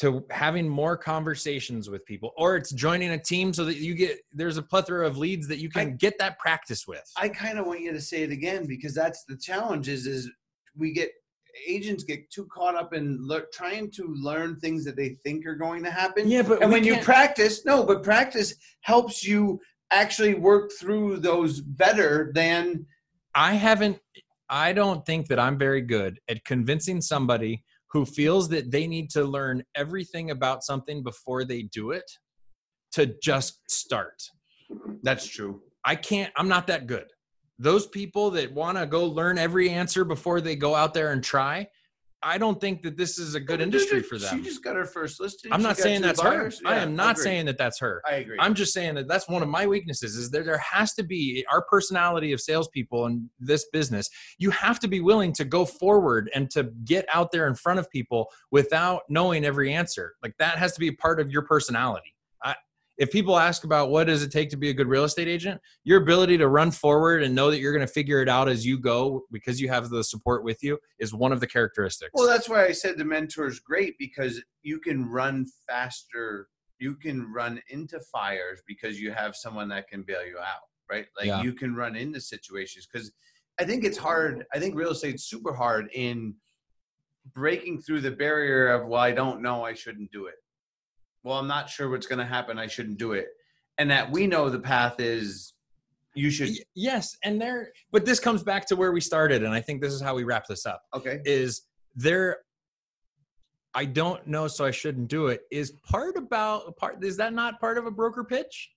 to 0.00 0.24
having 0.30 0.66
more 0.66 0.96
conversations 0.96 1.90
with 1.90 2.04
people 2.06 2.32
or 2.38 2.56
it's 2.56 2.70
joining 2.70 3.10
a 3.10 3.18
team 3.18 3.52
so 3.52 3.66
that 3.66 3.76
you 3.76 3.94
get 3.94 4.18
there's 4.32 4.56
a 4.56 4.62
plethora 4.62 5.06
of 5.06 5.18
leads 5.18 5.46
that 5.46 5.58
you 5.58 5.68
can 5.68 5.94
get 5.96 6.18
that 6.18 6.38
practice 6.38 6.86
with 6.88 7.04
I 7.18 7.28
kind 7.28 7.58
of 7.58 7.66
want 7.66 7.82
you 7.82 7.92
to 7.92 8.00
say 8.00 8.22
it 8.22 8.30
again 8.30 8.66
because 8.66 8.94
that's 8.94 9.24
the 9.24 9.36
challenge. 9.36 9.88
Is 9.88 10.06
is 10.06 10.30
we 10.74 10.92
get 10.94 11.10
agents 11.68 12.04
get 12.04 12.30
too 12.30 12.46
caught 12.46 12.74
up 12.74 12.94
in 12.94 13.18
le- 13.20 13.42
trying 13.52 13.90
to 13.90 14.06
learn 14.18 14.56
things 14.56 14.84
that 14.86 14.96
they 14.96 15.18
think 15.22 15.44
are 15.44 15.56
going 15.56 15.82
to 15.82 15.90
happen. 15.90 16.28
yeah 16.28 16.42
but 16.42 16.62
and 16.62 16.72
when 16.72 16.84
you 16.84 16.96
practice 16.98 17.64
no 17.66 17.84
but 17.84 18.02
practice 18.02 18.54
helps 18.82 19.26
you 19.26 19.60
actually 19.90 20.34
work 20.34 20.70
through 20.78 21.16
those 21.16 21.60
better 21.60 22.30
than 22.34 22.86
i 23.34 23.52
haven't 23.52 23.98
i 24.48 24.72
don't 24.72 25.04
think 25.04 25.26
that 25.26 25.40
i'm 25.40 25.58
very 25.58 25.80
good 25.82 26.20
at 26.28 26.42
convincing 26.44 27.00
somebody 27.00 27.62
who 27.92 28.04
feels 28.06 28.48
that 28.48 28.70
they 28.70 28.86
need 28.86 29.10
to 29.10 29.24
learn 29.24 29.62
everything 29.74 30.30
about 30.30 30.62
something 30.62 31.02
before 31.02 31.44
they 31.44 31.62
do 31.62 31.90
it 31.90 32.10
to 32.92 33.14
just 33.22 33.60
start 33.70 34.22
that's 35.02 35.26
true 35.26 35.60
I 35.84 35.96
can't, 35.96 36.32
I'm 36.36 36.48
not 36.48 36.66
that 36.66 36.86
good. 36.86 37.06
Those 37.58 37.86
people 37.86 38.30
that 38.32 38.52
want 38.52 38.78
to 38.78 38.86
go 38.86 39.04
learn 39.04 39.38
every 39.38 39.70
answer 39.70 40.04
before 40.04 40.40
they 40.40 40.56
go 40.56 40.74
out 40.74 40.94
there 40.94 41.12
and 41.12 41.22
try, 41.22 41.68
I 42.22 42.38
don't 42.38 42.60
think 42.60 42.82
that 42.82 42.96
this 42.96 43.18
is 43.18 43.34
a 43.34 43.40
good 43.40 43.60
industry 43.60 44.02
for 44.02 44.18
them. 44.18 44.38
she 44.38 44.44
just 44.44 44.62
got 44.62 44.76
her 44.76 44.84
first 44.84 45.20
listing 45.20 45.52
I'm 45.52 45.62
not 45.62 45.76
saying 45.76 46.02
that's 46.02 46.20
her. 46.20 46.30
buyers. 46.30 46.60
I 46.64 46.76
am 46.76 46.94
not 46.94 47.12
agree. 47.12 47.24
saying 47.24 47.46
that 47.46 47.56
that's 47.56 47.78
her. 47.80 48.02
i 48.06 48.16
agree 48.16 48.36
I'm 48.38 48.54
just 48.54 48.74
saying 48.74 48.94
that 48.96 49.08
that's 49.08 49.28
one 49.28 49.42
of 49.42 49.48
my 49.48 49.66
weaknesses 49.66 50.16
is 50.16 50.30
that 50.30 50.44
there 50.44 50.58
has 50.58 50.92
to 50.94 51.02
be 51.02 51.44
our 51.50 51.62
personality 51.62 52.32
of 52.32 52.40
salespeople 52.40 53.06
in 53.06 53.30
this 53.38 53.66
business. 53.72 54.08
You 54.38 54.50
have 54.50 54.78
to 54.80 54.88
be 54.88 55.00
willing 55.00 55.32
to 55.34 55.44
go 55.44 55.64
forward 55.64 56.30
and 56.34 56.50
to 56.50 56.64
get 56.84 57.06
out 57.12 57.32
there 57.32 57.46
in 57.46 57.54
front 57.54 57.78
of 57.78 57.90
people 57.90 58.30
without 58.50 59.02
knowing 59.08 59.44
every 59.44 59.72
answer. 59.72 60.14
Like 60.22 60.36
that 60.38 60.58
has 60.58 60.72
to 60.74 60.80
be 60.80 60.88
a 60.88 60.92
part 60.92 61.20
of 61.20 61.30
your 61.30 61.42
personality. 61.42 62.14
If 63.00 63.10
people 63.10 63.38
ask 63.38 63.64
about 63.64 63.88
what 63.88 64.08
does 64.08 64.22
it 64.22 64.30
take 64.30 64.50
to 64.50 64.58
be 64.58 64.68
a 64.68 64.74
good 64.74 64.86
real 64.86 65.04
estate 65.04 65.26
agent, 65.26 65.58
your 65.84 66.02
ability 66.02 66.36
to 66.36 66.48
run 66.48 66.70
forward 66.70 67.22
and 67.22 67.34
know 67.34 67.50
that 67.50 67.58
you're 67.58 67.72
going 67.72 67.86
to 67.86 67.90
figure 67.90 68.20
it 68.20 68.28
out 68.28 68.46
as 68.46 68.66
you 68.66 68.78
go 68.78 69.22
because 69.32 69.58
you 69.58 69.70
have 69.70 69.88
the 69.88 70.04
support 70.04 70.44
with 70.44 70.62
you 70.62 70.78
is 70.98 71.14
one 71.14 71.32
of 71.32 71.40
the 71.40 71.46
characteristics. 71.46 72.10
well 72.12 72.26
that's 72.26 72.46
why 72.46 72.66
i 72.66 72.72
said 72.72 72.98
the 72.98 73.04
mentor 73.04 73.46
is 73.46 73.58
great 73.58 73.94
because 73.98 74.42
you 74.62 74.78
can 74.78 75.08
run 75.08 75.46
faster 75.66 76.48
you 76.78 76.94
can 76.94 77.26
run 77.32 77.58
into 77.70 77.98
fires 78.12 78.60
because 78.68 79.00
you 79.00 79.10
have 79.10 79.34
someone 79.34 79.68
that 79.68 79.88
can 79.88 80.02
bail 80.02 80.24
you 80.26 80.36
out 80.38 80.60
right 80.90 81.06
like 81.16 81.26
Yeah. 81.26 81.42
you 81.42 81.54
can 81.54 81.74
run 81.74 81.96
into 81.96 82.20
situations 82.20 82.86
because 82.92 83.10
i 83.58 83.64
think 83.64 83.82
it's 83.82 83.98
hard 83.98 84.44
i 84.52 84.58
think 84.58 84.74
real 84.76 84.90
estate's 84.90 85.24
super 85.24 85.54
hard 85.54 85.88
in 85.94 86.34
breaking 87.34 87.80
through 87.80 88.02
the 88.02 88.10
barrier 88.10 88.68
of 88.72 88.86
well 88.86 89.00
i 89.00 89.10
don't 89.10 89.40
know 89.40 89.64
i 89.64 89.72
shouldn't 89.72 90.12
do 90.12 90.26
it 90.26 90.34
well 91.22 91.38
i'm 91.38 91.46
not 91.46 91.68
sure 91.68 91.88
what's 91.90 92.06
going 92.06 92.18
to 92.18 92.24
happen 92.24 92.58
i 92.58 92.66
shouldn't 92.66 92.98
do 92.98 93.12
it 93.12 93.28
and 93.78 93.90
that 93.90 94.10
we 94.10 94.26
know 94.26 94.48
the 94.50 94.58
path 94.60 95.00
is 95.00 95.54
you 96.14 96.30
should 96.30 96.50
yes, 96.74 97.16
and 97.24 97.40
there 97.40 97.70
but 97.92 98.04
this 98.04 98.18
comes 98.18 98.42
back 98.42 98.66
to 98.66 98.76
where 98.76 98.90
we 98.92 99.00
started 99.00 99.44
and 99.44 99.54
I 99.54 99.60
think 99.60 99.80
this 99.80 99.92
is 99.92 100.00
how 100.00 100.14
we 100.14 100.24
wrap 100.24 100.46
this 100.46 100.66
up. 100.66 100.82
okay 100.94 101.20
is 101.24 101.62
there 101.94 102.38
I 103.74 103.84
don't 103.84 104.26
know 104.26 104.48
so 104.48 104.64
I 104.64 104.72
shouldn't 104.72 105.08
do 105.08 105.28
it 105.28 105.42
is 105.52 105.70
part 105.88 106.16
about 106.16 106.76
part 106.76 107.02
is 107.04 107.16
that 107.18 107.32
not 107.32 107.60
part 107.60 107.78
of 107.78 107.86
a 107.86 107.90
broker 107.90 108.24
pitch? 108.24 108.70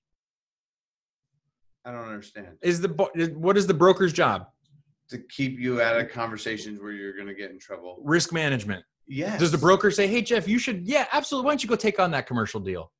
i 1.85 1.91
don't 1.91 2.05
understand 2.07 2.49
Is 2.61 2.79
the 2.81 2.89
what 3.35 3.57
is 3.57 3.67
the 3.67 3.73
broker's 3.73 4.13
job? 4.13 4.47
to 5.09 5.17
keep 5.29 5.59
you 5.59 5.81
out 5.81 5.99
of 5.99 6.09
conversations 6.11 6.79
where 6.79 6.91
you're 6.91 7.13
going 7.15 7.27
to 7.27 7.35
get 7.35 7.51
in 7.51 7.59
trouble 7.59 7.99
Risk 8.03 8.31
management. 8.31 8.85
Yes 9.07 9.39
Does 9.39 9.51
the 9.51 9.57
broker 9.57 9.91
say, 9.91 10.07
"Hey 10.07 10.21
Jeff, 10.21 10.47
you 10.47 10.57
should 10.59 10.87
yeah, 10.87 11.07
absolutely. 11.11 11.45
Why 11.45 11.51
don't 11.51 11.63
you 11.63 11.69
go 11.69 11.75
take 11.75 11.99
on 11.99 12.11
that 12.11 12.25
commercial 12.27 12.59
deal?" 12.59 12.91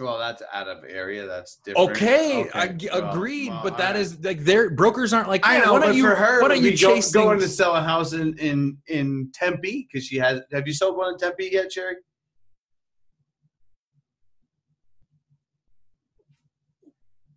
Well, 0.00 0.16
that's 0.18 0.42
out 0.52 0.68
of 0.68 0.84
area. 0.88 1.26
That's 1.26 1.56
different. 1.56 1.90
Okay, 1.90 2.48
I 2.54 2.68
g- 2.68 2.88
well, 2.92 3.10
agreed, 3.10 3.48
well, 3.50 3.62
but 3.64 3.78
that 3.78 3.96
is 3.96 4.22
like 4.24 4.40
their 4.44 4.70
brokers 4.70 5.12
aren't 5.12 5.28
like. 5.28 5.40
I 5.44 5.58
know, 5.58 5.72
Why 5.72 5.80
don't 5.80 5.96
you? 5.96 6.04
for 6.04 6.14
her, 6.14 6.40
why 6.40 6.48
don't 6.48 6.62
you 6.62 6.70
be 6.70 6.76
go- 6.76 7.00
going 7.12 7.40
to 7.40 7.48
sell 7.48 7.74
a 7.74 7.82
house 7.82 8.12
in 8.12 8.38
in 8.38 8.78
in 8.86 9.30
Tempe 9.34 9.88
because 9.90 10.06
she 10.06 10.16
has. 10.18 10.40
Have 10.52 10.68
you 10.68 10.72
sold 10.74 10.96
one 10.96 11.14
in 11.14 11.18
Tempe 11.18 11.48
yet, 11.50 11.72
Sherry? 11.72 11.96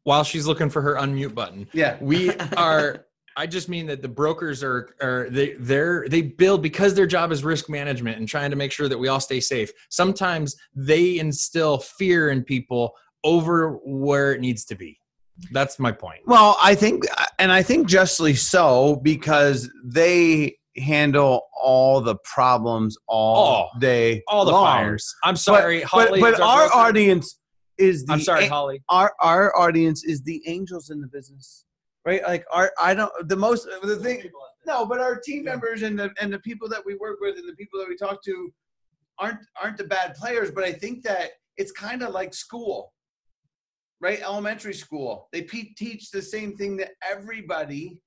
while 0.04 0.24
she's 0.24 0.48
looking 0.48 0.70
for 0.70 0.82
her 0.82 0.96
unmute 0.96 1.34
button? 1.36 1.68
Yeah, 1.74 1.98
we 2.02 2.32
are 2.58 3.06
i 3.38 3.45
just 3.47 3.69
mean 3.69 3.86
that 3.86 4.01
the 4.01 4.07
brokers 4.07 4.63
are 4.63 4.95
are 5.01 5.27
they 5.29 5.53
they're 5.59 6.07
they 6.09 6.21
build 6.21 6.61
because 6.61 6.93
their 6.93 7.05
job 7.07 7.32
is 7.32 7.43
risk 7.43 7.69
management 7.69 8.17
and 8.17 8.27
trying 8.27 8.49
to 8.49 8.55
make 8.55 8.71
sure 8.71 8.88
that 8.89 8.97
we 8.97 9.07
all 9.07 9.19
stay 9.19 9.39
safe. 9.39 9.71
Sometimes 9.89 10.55
they 10.75 11.19
instill 11.19 11.77
fear 11.79 12.29
in 12.29 12.43
people 12.43 12.93
over 13.23 13.79
where 13.86 14.34
it 14.34 14.41
needs 14.41 14.65
to 14.65 14.75
be. 14.75 14.97
That's 15.51 15.79
my 15.79 15.91
point. 15.91 16.21
Well, 16.25 16.57
I 16.61 16.75
think, 16.75 17.03
and 17.39 17.51
I 17.51 17.63
think 17.63 17.88
justly 17.88 18.36
so, 18.36 18.99
because 19.03 19.69
they 19.84 20.57
handle 20.77 21.43
all 21.59 22.01
the 22.01 22.15
problems 22.23 22.97
all 23.07 23.69
Oh, 23.73 23.79
day, 23.79 24.21
all 24.27 24.45
the 24.45 24.51
long. 24.51 24.65
fires. 24.65 25.13
I'm 25.23 25.36
sorry 25.36 25.79
but, 25.82 25.88
holly 25.89 26.19
but, 26.21 26.38
but 26.38 26.41
our 26.41 26.67
broker. 26.67 26.75
audience 26.75 27.39
is 27.77 28.05
the 28.05 28.13
i'm 28.13 28.19
sorry 28.21 28.45
holly. 28.47 28.82
our 28.89 29.13
our 29.19 29.57
audience 29.57 30.03
is 30.03 30.21
the 30.21 30.41
angels 30.47 30.89
in 30.91 31.01
the 31.01 31.07
business, 31.07 31.65
right? 32.06 32.24
Like 32.24 32.45
our 32.52 32.72
I 32.80 32.93
don't 32.93 33.12
the 33.28 33.36
most 33.36 33.68
the 33.84 33.95
thing. 33.97 34.24
No, 34.66 34.86
but 34.86 34.99
our 34.99 35.20
team 35.20 35.45
members 35.45 35.82
and 35.82 35.97
the 35.97 36.12
and 36.20 36.32
the 36.32 36.39
people 36.39 36.70
that 36.70 36.86
we 36.86 36.95
work 36.95 37.20
with 37.20 37.38
and 37.38 37.47
the 37.47 37.56
people 37.56 37.80
that 37.80 37.89
we 37.89 37.95
talk 37.95 38.24
to 38.24 38.54
aren't 39.20 39.39
aren't 39.62 39.78
the 39.78 39.84
bad 39.84 40.16
players. 40.16 40.52
But 40.52 40.64
I 40.64 40.72
think 40.72 41.04
that 41.04 41.32
it's 41.58 41.72
kind 41.72 42.02
of 42.02 42.14
like 42.14 42.34
school, 42.34 42.93
right? 43.99 44.22
Elementary 44.22 44.74
school. 44.74 45.30
They 45.32 45.43
pe- 45.43 45.74
teach 45.78 46.12
the 46.12 46.22
same 46.22 46.56
thing 46.56 46.78
to 46.78 46.88
everybody, 47.08 47.99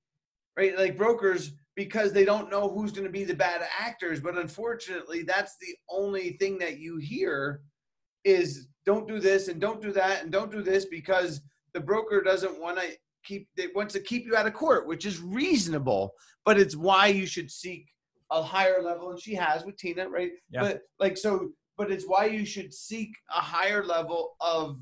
right? 0.57 0.77
Like 0.77 0.97
brokers 0.97 1.53
because 1.75 2.13
they 2.13 2.23
don't 2.23 2.49
know 2.49 2.69
who's 2.69 2.91
going 2.91 3.05
to 3.05 3.11
be 3.11 3.25
the 3.25 3.33
bad 3.33 3.61
actors. 3.79 4.21
But 4.21 4.37
unfortunately, 4.37 5.23
that's 5.23 5.57
the 5.59 5.75
only 5.89 6.31
thing 6.33 6.57
that 6.59 6.79
you 6.79 6.97
hear 6.97 7.61
is 8.23 8.67
don't 8.85 9.07
do 9.07 9.19
this 9.19 9.49
and 9.49 9.59
don't 9.59 9.81
do 9.81 9.91
that 9.91 10.23
and 10.23 10.31
don't 10.31 10.51
do 10.51 10.61
this 10.61 10.85
because 10.85 11.41
the 11.73 11.79
broker 11.79 12.21
doesn't 12.21 12.61
want 12.61 12.77
to 12.79 12.87
keep 13.25 13.47
it 13.57 13.75
wants 13.75 13.93
to 13.93 13.99
keep 13.99 14.25
you 14.25 14.35
out 14.35 14.45
of 14.47 14.53
court 14.53 14.87
which 14.87 15.05
is 15.05 15.19
reasonable 15.21 16.13
but 16.45 16.57
it's 16.59 16.75
why 16.75 17.07
you 17.07 17.25
should 17.25 17.49
seek 17.51 17.87
a 18.31 18.41
higher 18.41 18.81
level 18.81 19.11
and 19.11 19.19
she 19.19 19.33
has 19.35 19.65
with 19.65 19.75
tina 19.77 20.07
right 20.07 20.31
Yeah. 20.49 20.61
but 20.61 20.81
like 20.99 21.17
so 21.17 21.49
but 21.77 21.91
it's 21.91 22.05
why 22.07 22.25
you 22.25 22.45
should 22.45 22.73
seek 22.73 23.09
a 23.35 23.39
higher 23.41 23.83
level 23.85 24.35
of 24.39 24.79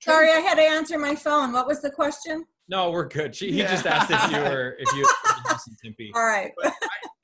Sorry, 0.00 0.30
I 0.30 0.36
had 0.38 0.54
to 0.54 0.62
answer 0.62 0.96
my 0.96 1.16
phone. 1.16 1.52
What 1.52 1.66
was 1.66 1.82
the 1.82 1.90
question? 1.90 2.44
no 2.70 2.90
we're 2.90 3.08
good 3.08 3.34
she, 3.34 3.50
he 3.50 3.58
Yeah. 3.58 3.70
just 3.72 3.86
asked 3.86 4.10
if 4.10 4.30
you 4.32 4.38
were 4.38 4.76
if 4.78 4.92
you 4.94 5.02
if 5.02 5.36
you 5.36 5.42
listened 5.52 5.76
to 5.82 6.10
All 6.14 6.24
right. 6.24 6.52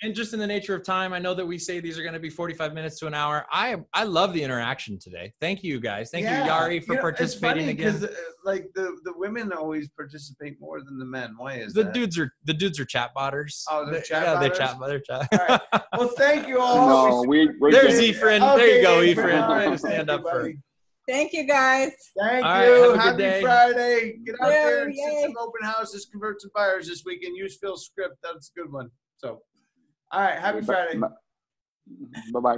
And 0.04 0.14
just 0.14 0.34
in 0.34 0.38
the 0.38 0.46
nature 0.46 0.74
of 0.74 0.84
time 0.84 1.12
i 1.12 1.18
know 1.18 1.32
that 1.34 1.44
we 1.46 1.58
say 1.58 1.80
these 1.80 1.98
are 1.98 2.02
going 2.02 2.12
to 2.14 2.20
be 2.20 2.28
45 2.30 2.74
minutes 2.74 2.98
to 3.00 3.06
an 3.06 3.14
hour 3.14 3.46
i 3.50 3.76
i 3.94 4.04
love 4.04 4.32
the 4.34 4.42
interaction 4.42 4.98
today 4.98 5.32
thank 5.40 5.64
you 5.64 5.80
guys 5.80 6.10
thank 6.10 6.24
Yeah. 6.24 6.44
you 6.44 6.50
yari 6.50 6.84
for 6.84 6.92
You 6.92 6.96
know, 6.96 7.02
participating 7.02 7.68
it's 7.68 7.80
funny 7.80 7.90
again 7.90 7.92
'cause, 7.92 8.04
uh, 8.04 8.14
like 8.44 8.70
the 8.74 8.96
the 9.04 9.12
women 9.16 9.52
always 9.52 9.88
participate 9.90 10.60
more 10.60 10.82
than 10.82 10.98
the 10.98 11.04
men 11.06 11.34
why 11.38 11.54
is 11.54 11.72
the 11.72 11.84
that? 11.84 11.94
dudes 11.94 12.18
are 12.18 12.30
the 12.44 12.52
dudes 12.54 12.78
are 12.78 12.84
chat 12.84 13.10
botters. 13.16 13.64
Oh, 13.70 13.84
they're 13.86 13.94
They- 13.94 14.02
chat 14.02 14.22
yeah, 14.24 14.40
they're 14.40 14.50
botters? 14.50 15.02
chat. 15.06 15.28
They're 15.30 15.58
chat. 15.58 15.62
All 15.72 15.80
well 15.98 16.08
thank 16.16 16.46
you 16.48 16.60
all 16.60 17.22
No, 17.22 17.28
we 17.28 17.50
we're 17.58 17.72
There's 17.72 17.94
good. 17.94 18.04
Ephraim. 18.04 18.40
There 18.42 18.76
you 18.76 18.82
go, 18.82 18.98
Okay, 18.98 19.10
Ephraim. 19.12 19.42
all 19.42 19.54
right, 19.54 19.78
stand 19.78 20.08
thank 20.08 20.10
up 20.10 20.20
you, 20.20 20.30
for- 20.30 20.40
buddy. 20.42 20.58
Thank 21.06 21.34
you, 21.34 21.44
guys. 21.46 21.92
Thank 22.18 22.46
All 22.46 22.50
right, 22.50 22.66
you. 22.66 22.72
have 22.72 22.82
a 22.84 22.92
good 22.94 23.00
Happy 23.00 23.16
day. 23.18 23.42
Friday. 23.42 24.16
Get 24.24 24.36
out 24.40 24.48
there 24.48 24.84
and 24.86 24.94
Yay. 24.94 25.02
see 25.04 25.22
some 25.24 25.34
open 25.38 25.62
houses, 25.62 26.06
convert 26.10 26.40
some 26.40 26.50
buyers 26.54 26.88
this 26.88 27.02
weekend. 27.04 27.36
Use 27.36 27.58
Phil's 27.60 27.84
script. 27.84 28.16
That's 28.22 28.50
a 28.56 28.58
good 28.58 28.72
one. 28.72 28.88
So, 29.18 29.42
all 30.14 30.20
right. 30.20 30.38
Happy 30.38 30.60
Friday. 30.62 30.98
Bye 32.32 32.40
bye. 32.40 32.56